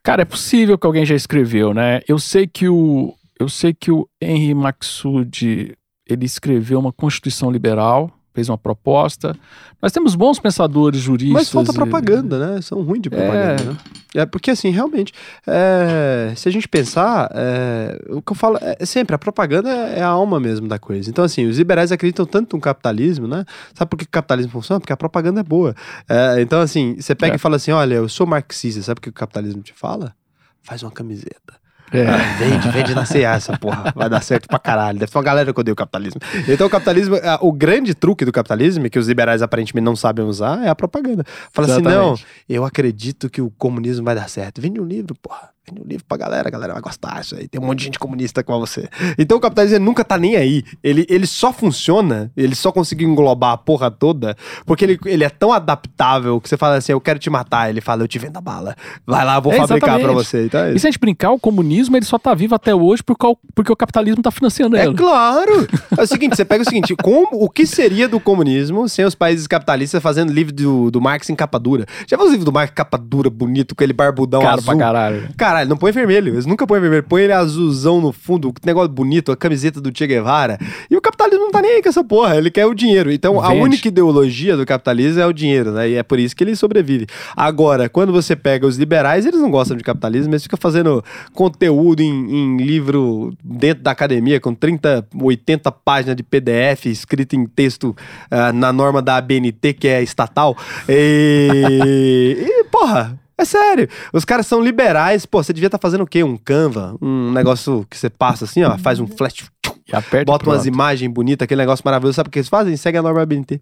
[0.03, 2.01] Cara, é possível que alguém já escreveu, né?
[2.07, 5.77] Eu sei que o eu sei que o Henry Maxud
[6.09, 9.35] ele escreveu uma Constituição liberal fez uma proposta.
[9.81, 11.33] Nós temos bons pensadores juristas.
[11.33, 12.61] Mas falta e- propaganda, né?
[12.61, 13.77] São ruins de propaganda, né?
[14.15, 15.11] É porque, assim, realmente,
[15.47, 20.03] é, se a gente pensar, é, o que eu falo é sempre, a propaganda é
[20.03, 21.09] a alma mesmo da coisa.
[21.09, 23.43] Então, assim, os liberais acreditam tanto no capitalismo, né?
[23.73, 24.81] Sabe por que o capitalismo funciona?
[24.81, 25.75] Porque a propaganda é boa.
[26.07, 27.37] É, então, assim, você pega É.
[27.37, 30.15] e fala assim, olha, eu sou marxista, sabe o que o capitalismo te fala?
[30.63, 31.55] Faz uma camiseta.
[31.93, 32.07] É.
[32.07, 33.93] Ah, vende, vende na CA essa porra.
[33.95, 34.99] Vai dar certo pra caralho.
[34.99, 36.21] Deve ter uma galera que odeia o capitalismo.
[36.49, 40.65] Então o capitalismo, o grande truque do capitalismo, que os liberais aparentemente não sabem usar,
[40.65, 41.25] é a propaganda.
[41.53, 42.27] Fala assim, não, Exatamente.
[42.49, 44.61] eu acredito que o comunismo vai dar certo.
[44.61, 45.56] Vende um livro, porra.
[45.69, 47.49] Vende um livro pra galera, a galera vai gostar disso aí.
[47.49, 48.89] Tem um monte de gente comunista com você.
[49.19, 50.63] Então o capitalismo ele nunca tá nem aí.
[50.83, 55.29] Ele, ele só funciona, ele só conseguiu englobar a porra toda, porque ele, ele é
[55.29, 57.69] tão adaptável que você fala assim, eu quero te matar.
[57.69, 58.77] Ele fala, eu te vendo a bala.
[59.05, 60.25] Vai lá, eu vou É, fabricar pra exatamente.
[60.25, 60.45] você.
[60.47, 60.79] Então é E isso.
[60.81, 63.73] se a gente brincar, o comunismo ele só tá vivo até hoje por cau- porque
[63.73, 64.95] o capitalismo tá financiando É ele.
[64.95, 65.67] claro!
[65.99, 69.15] É o seguinte, você pega o seguinte, como, o que seria do comunismo sem os
[69.15, 71.87] países capitalistas fazendo livro do, do Marx em capa dura?
[72.07, 74.65] Já viu os livros do Marx em capa dura, bonito, com aquele barbudão Caro azul?
[74.67, 75.29] pra caralho.
[75.57, 76.35] Caralho, não põe vermelho.
[76.35, 77.03] Eles nunca põem vermelho.
[77.03, 80.59] Põe ele azulzão no fundo, negócio bonito, a camiseta do Che Guevara.
[80.91, 82.37] E o capitalismo não tá nem aí com essa porra.
[82.37, 83.11] Ele quer o dinheiro.
[83.11, 83.63] Então, a Vende.
[83.63, 85.89] única ideologia do capitalismo é o dinheiro, né?
[85.89, 87.07] E é por isso que ele sobrevive.
[87.35, 91.03] Agora, quando você pega os liberais, eles não gostam de capitalismo, eles ficam fazendo
[91.33, 97.47] conteúdo em, em livro dentro da academia, com 30, 80 páginas de PDF escrito em
[97.47, 97.97] texto
[98.31, 100.57] ah, na norma da ABNT, que é estatal.
[100.89, 103.19] E, e porra.
[103.39, 103.89] É sério.
[104.13, 105.27] Os caras são liberais.
[105.27, 106.25] Pô, você devia estar fazendo o quê?
[106.25, 106.97] Um Canva?
[107.03, 109.51] Um negócio que você passa assim, ó, faz um flash,
[109.87, 112.17] E aperta bota umas imagens bonitas, aquele negócio maravilhoso.
[112.17, 112.77] Sabe o que eles fazem?
[112.77, 113.61] Segue a norma ABNT.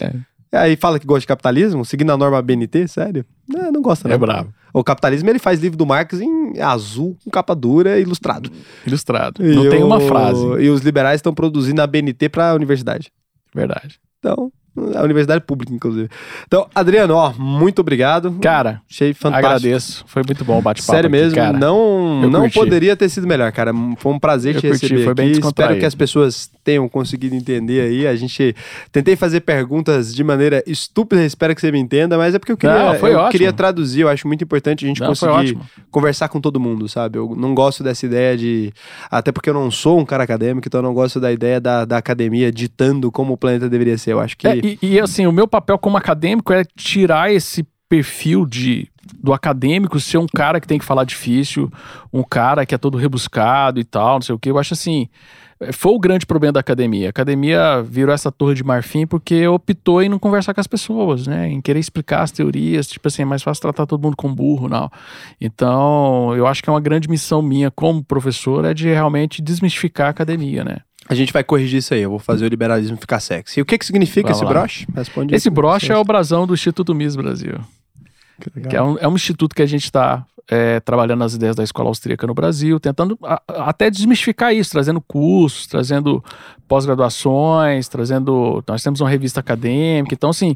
[0.00, 0.12] É.
[0.52, 3.24] E aí fala que gosta de capitalismo, seguindo a norma ABNT, sério?
[3.48, 4.14] Não, não gosta, não.
[4.14, 4.52] É bravo.
[4.74, 8.50] O capitalismo, ele faz livro do Marx em azul, com capa dura, ilustrado.
[8.86, 9.44] Ilustrado.
[9.44, 10.44] E Não tem uma frase.
[10.60, 13.10] E os liberais estão produzindo a ABNT pra universidade.
[13.54, 13.98] Verdade.
[14.18, 14.52] Então,
[14.94, 16.08] a universidade pública, inclusive.
[16.46, 18.32] Então, Adriano, ó, muito obrigado.
[18.40, 19.46] Cara, Achei fantástico.
[19.46, 20.04] agradeço.
[20.06, 20.90] Foi muito bom o bate-papo.
[20.92, 21.58] Sério aqui, mesmo, cara.
[21.58, 22.54] não, Eu não curti.
[22.58, 23.72] poderia ter sido melhor, cara.
[23.98, 25.40] Foi um prazer Eu te curti, receber foi bem aqui.
[25.46, 28.06] Espero que as pessoas tenham conseguido entender aí.
[28.06, 28.56] A gente
[28.90, 32.56] tentei fazer perguntas de maneira estúpida, espero que você me entenda, mas é porque eu
[32.56, 34.00] queria, Não, eu queria traduzir.
[34.00, 35.58] Eu acho muito importante a gente Não, conseguir
[35.90, 37.18] conversar com todo mundo, sabe?
[37.18, 38.72] Eu não gosto dessa ideia de.
[39.10, 41.84] Até porque eu não sou um cara acadêmico, então eu não gosto da ideia da,
[41.84, 44.12] da academia ditando como o planeta deveria ser.
[44.12, 44.46] Eu acho que.
[44.48, 48.88] É, e, e, assim, o meu papel como acadêmico é tirar esse perfil de
[49.20, 51.70] do acadêmico ser um cara que tem que falar difícil,
[52.12, 54.50] um cara que é todo rebuscado e tal, não sei o que.
[54.50, 55.08] Eu acho assim,
[55.72, 57.08] foi o grande problema da academia.
[57.08, 61.26] A academia virou essa torre de marfim porque optou em não conversar com as pessoas,
[61.26, 61.48] né?
[61.48, 64.68] Em querer explicar as teorias, tipo assim, é mais fácil tratar todo mundo com burro,
[64.68, 64.90] não.
[65.40, 70.06] Então, eu acho que é uma grande missão minha como professor é de realmente desmistificar
[70.06, 70.78] a academia, né?
[71.12, 72.02] A gente vai corrigir isso aí.
[72.02, 73.60] Eu vou fazer o liberalismo ficar sexy.
[73.60, 74.50] E o que, que significa Vai esse lá.
[74.50, 74.86] broche?
[74.94, 77.54] Responde Esse broche é o brasão do Instituto Miss Brasil.
[78.40, 78.70] Que legal.
[78.70, 80.24] que é um, é um instituto que a gente está
[80.84, 85.66] trabalhando nas ideias da escola austríaca no Brasil, tentando a- até desmistificar isso, trazendo cursos,
[85.66, 86.22] trazendo
[86.96, 88.62] pós-graduações, trazendo.
[88.66, 90.54] Nós temos uma revista acadêmica, então, assim,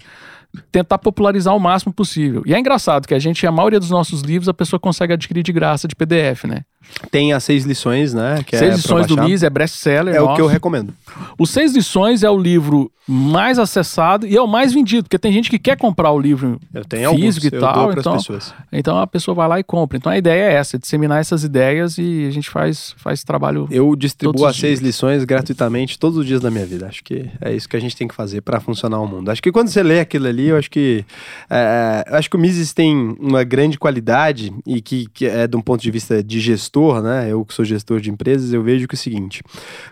[0.72, 2.42] tentar popularizar o máximo possível.
[2.46, 5.42] E é engraçado que a gente, a maioria dos nossos livros, a pessoa consegue adquirir
[5.42, 6.62] de graça de PDF, né?
[7.10, 8.42] Tem as seis lições, né?
[8.46, 9.28] Que Seis é lições do baixar.
[9.28, 10.14] MIS é best-seller.
[10.14, 10.94] É o que eu recomendo.
[11.38, 15.32] O Seis Lições é o livro mais acessado e é o mais vendido, porque tem
[15.32, 18.54] gente que quer comprar o livro Eu tenho físico alguns, e tal, então- pessoas.
[18.72, 19.96] Então a pessoa vai lá e compra.
[19.96, 23.68] Então a ideia é essa, disseminar essas ideias e a gente faz, faz trabalho.
[23.70, 24.88] Eu distribuo as seis dias.
[24.88, 26.86] lições gratuitamente todos os dias da minha vida.
[26.86, 29.30] Acho que é isso que a gente tem que fazer para funcionar o mundo.
[29.30, 31.04] Acho que quando você lê aquilo ali, eu acho que
[31.48, 35.60] é, acho que o Mises tem uma grande qualidade e que, que é de um
[35.60, 37.30] ponto de vista de gestor, né?
[37.30, 39.42] Eu que sou gestor de empresas, eu vejo que é o seguinte: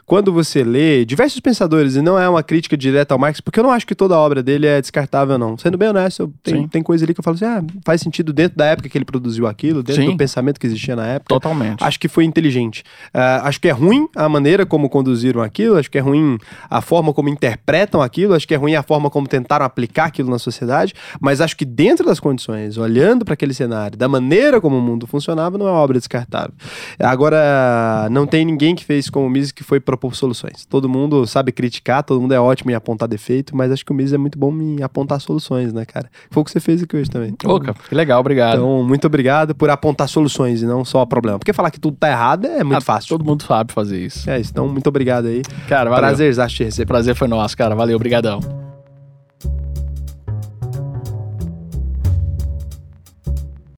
[0.04, 3.64] quando você lê diversos pensadores e não é uma crítica direta ao Marx, porque eu
[3.64, 5.56] não acho que toda a obra dele é descartável, não.
[5.56, 8.58] Sendo bem honesto, tem, tem coisa ali que eu falo assim, ah, faz sentido dentro
[8.58, 10.10] da época que ele produziu aquilo, dentro Sim.
[10.10, 11.28] do pensamento que existia na época.
[11.28, 11.82] Totalmente.
[11.82, 12.82] Acho que foi inteligente.
[13.12, 16.38] Ah, acho que é ruim a maneira como conduziram aquilo, acho que é ruim
[16.68, 20.30] a forma como interpretam aquilo, acho que é ruim a forma como tentaram aplicar aquilo
[20.30, 24.76] na sociedade, mas acho que dentro das condições, olhando para aquele cenário, da maneira como
[24.76, 26.54] o mundo funcionava, não é obra descartável.
[26.98, 30.64] Agora, não tem ninguém que fez como o Mises que foi propor soluções.
[30.66, 33.94] Todo mundo sabe criticar, todo mundo é ótimo em apontar defeito, mas acho que o
[33.94, 36.10] Mises é muito bom em apontar soluções, né, cara?
[36.30, 37.34] Foi o que você fez aqui hoje também.
[37.44, 38.54] Ô, cara, que legal, obrigado.
[38.54, 41.38] Então, muito obrigado por apontar soluções e não só problema.
[41.38, 43.08] Porque falar que tudo tá errado é muito Ah, fácil.
[43.08, 44.28] Todo mundo sabe fazer isso.
[44.28, 44.50] É isso.
[44.50, 45.42] Então, muito obrigado aí.
[45.68, 46.04] Cara, valeu.
[46.08, 46.86] Prazer te receber.
[46.86, 47.74] Prazer foi nosso, cara.
[47.74, 48.73] Valeu, obrigadão.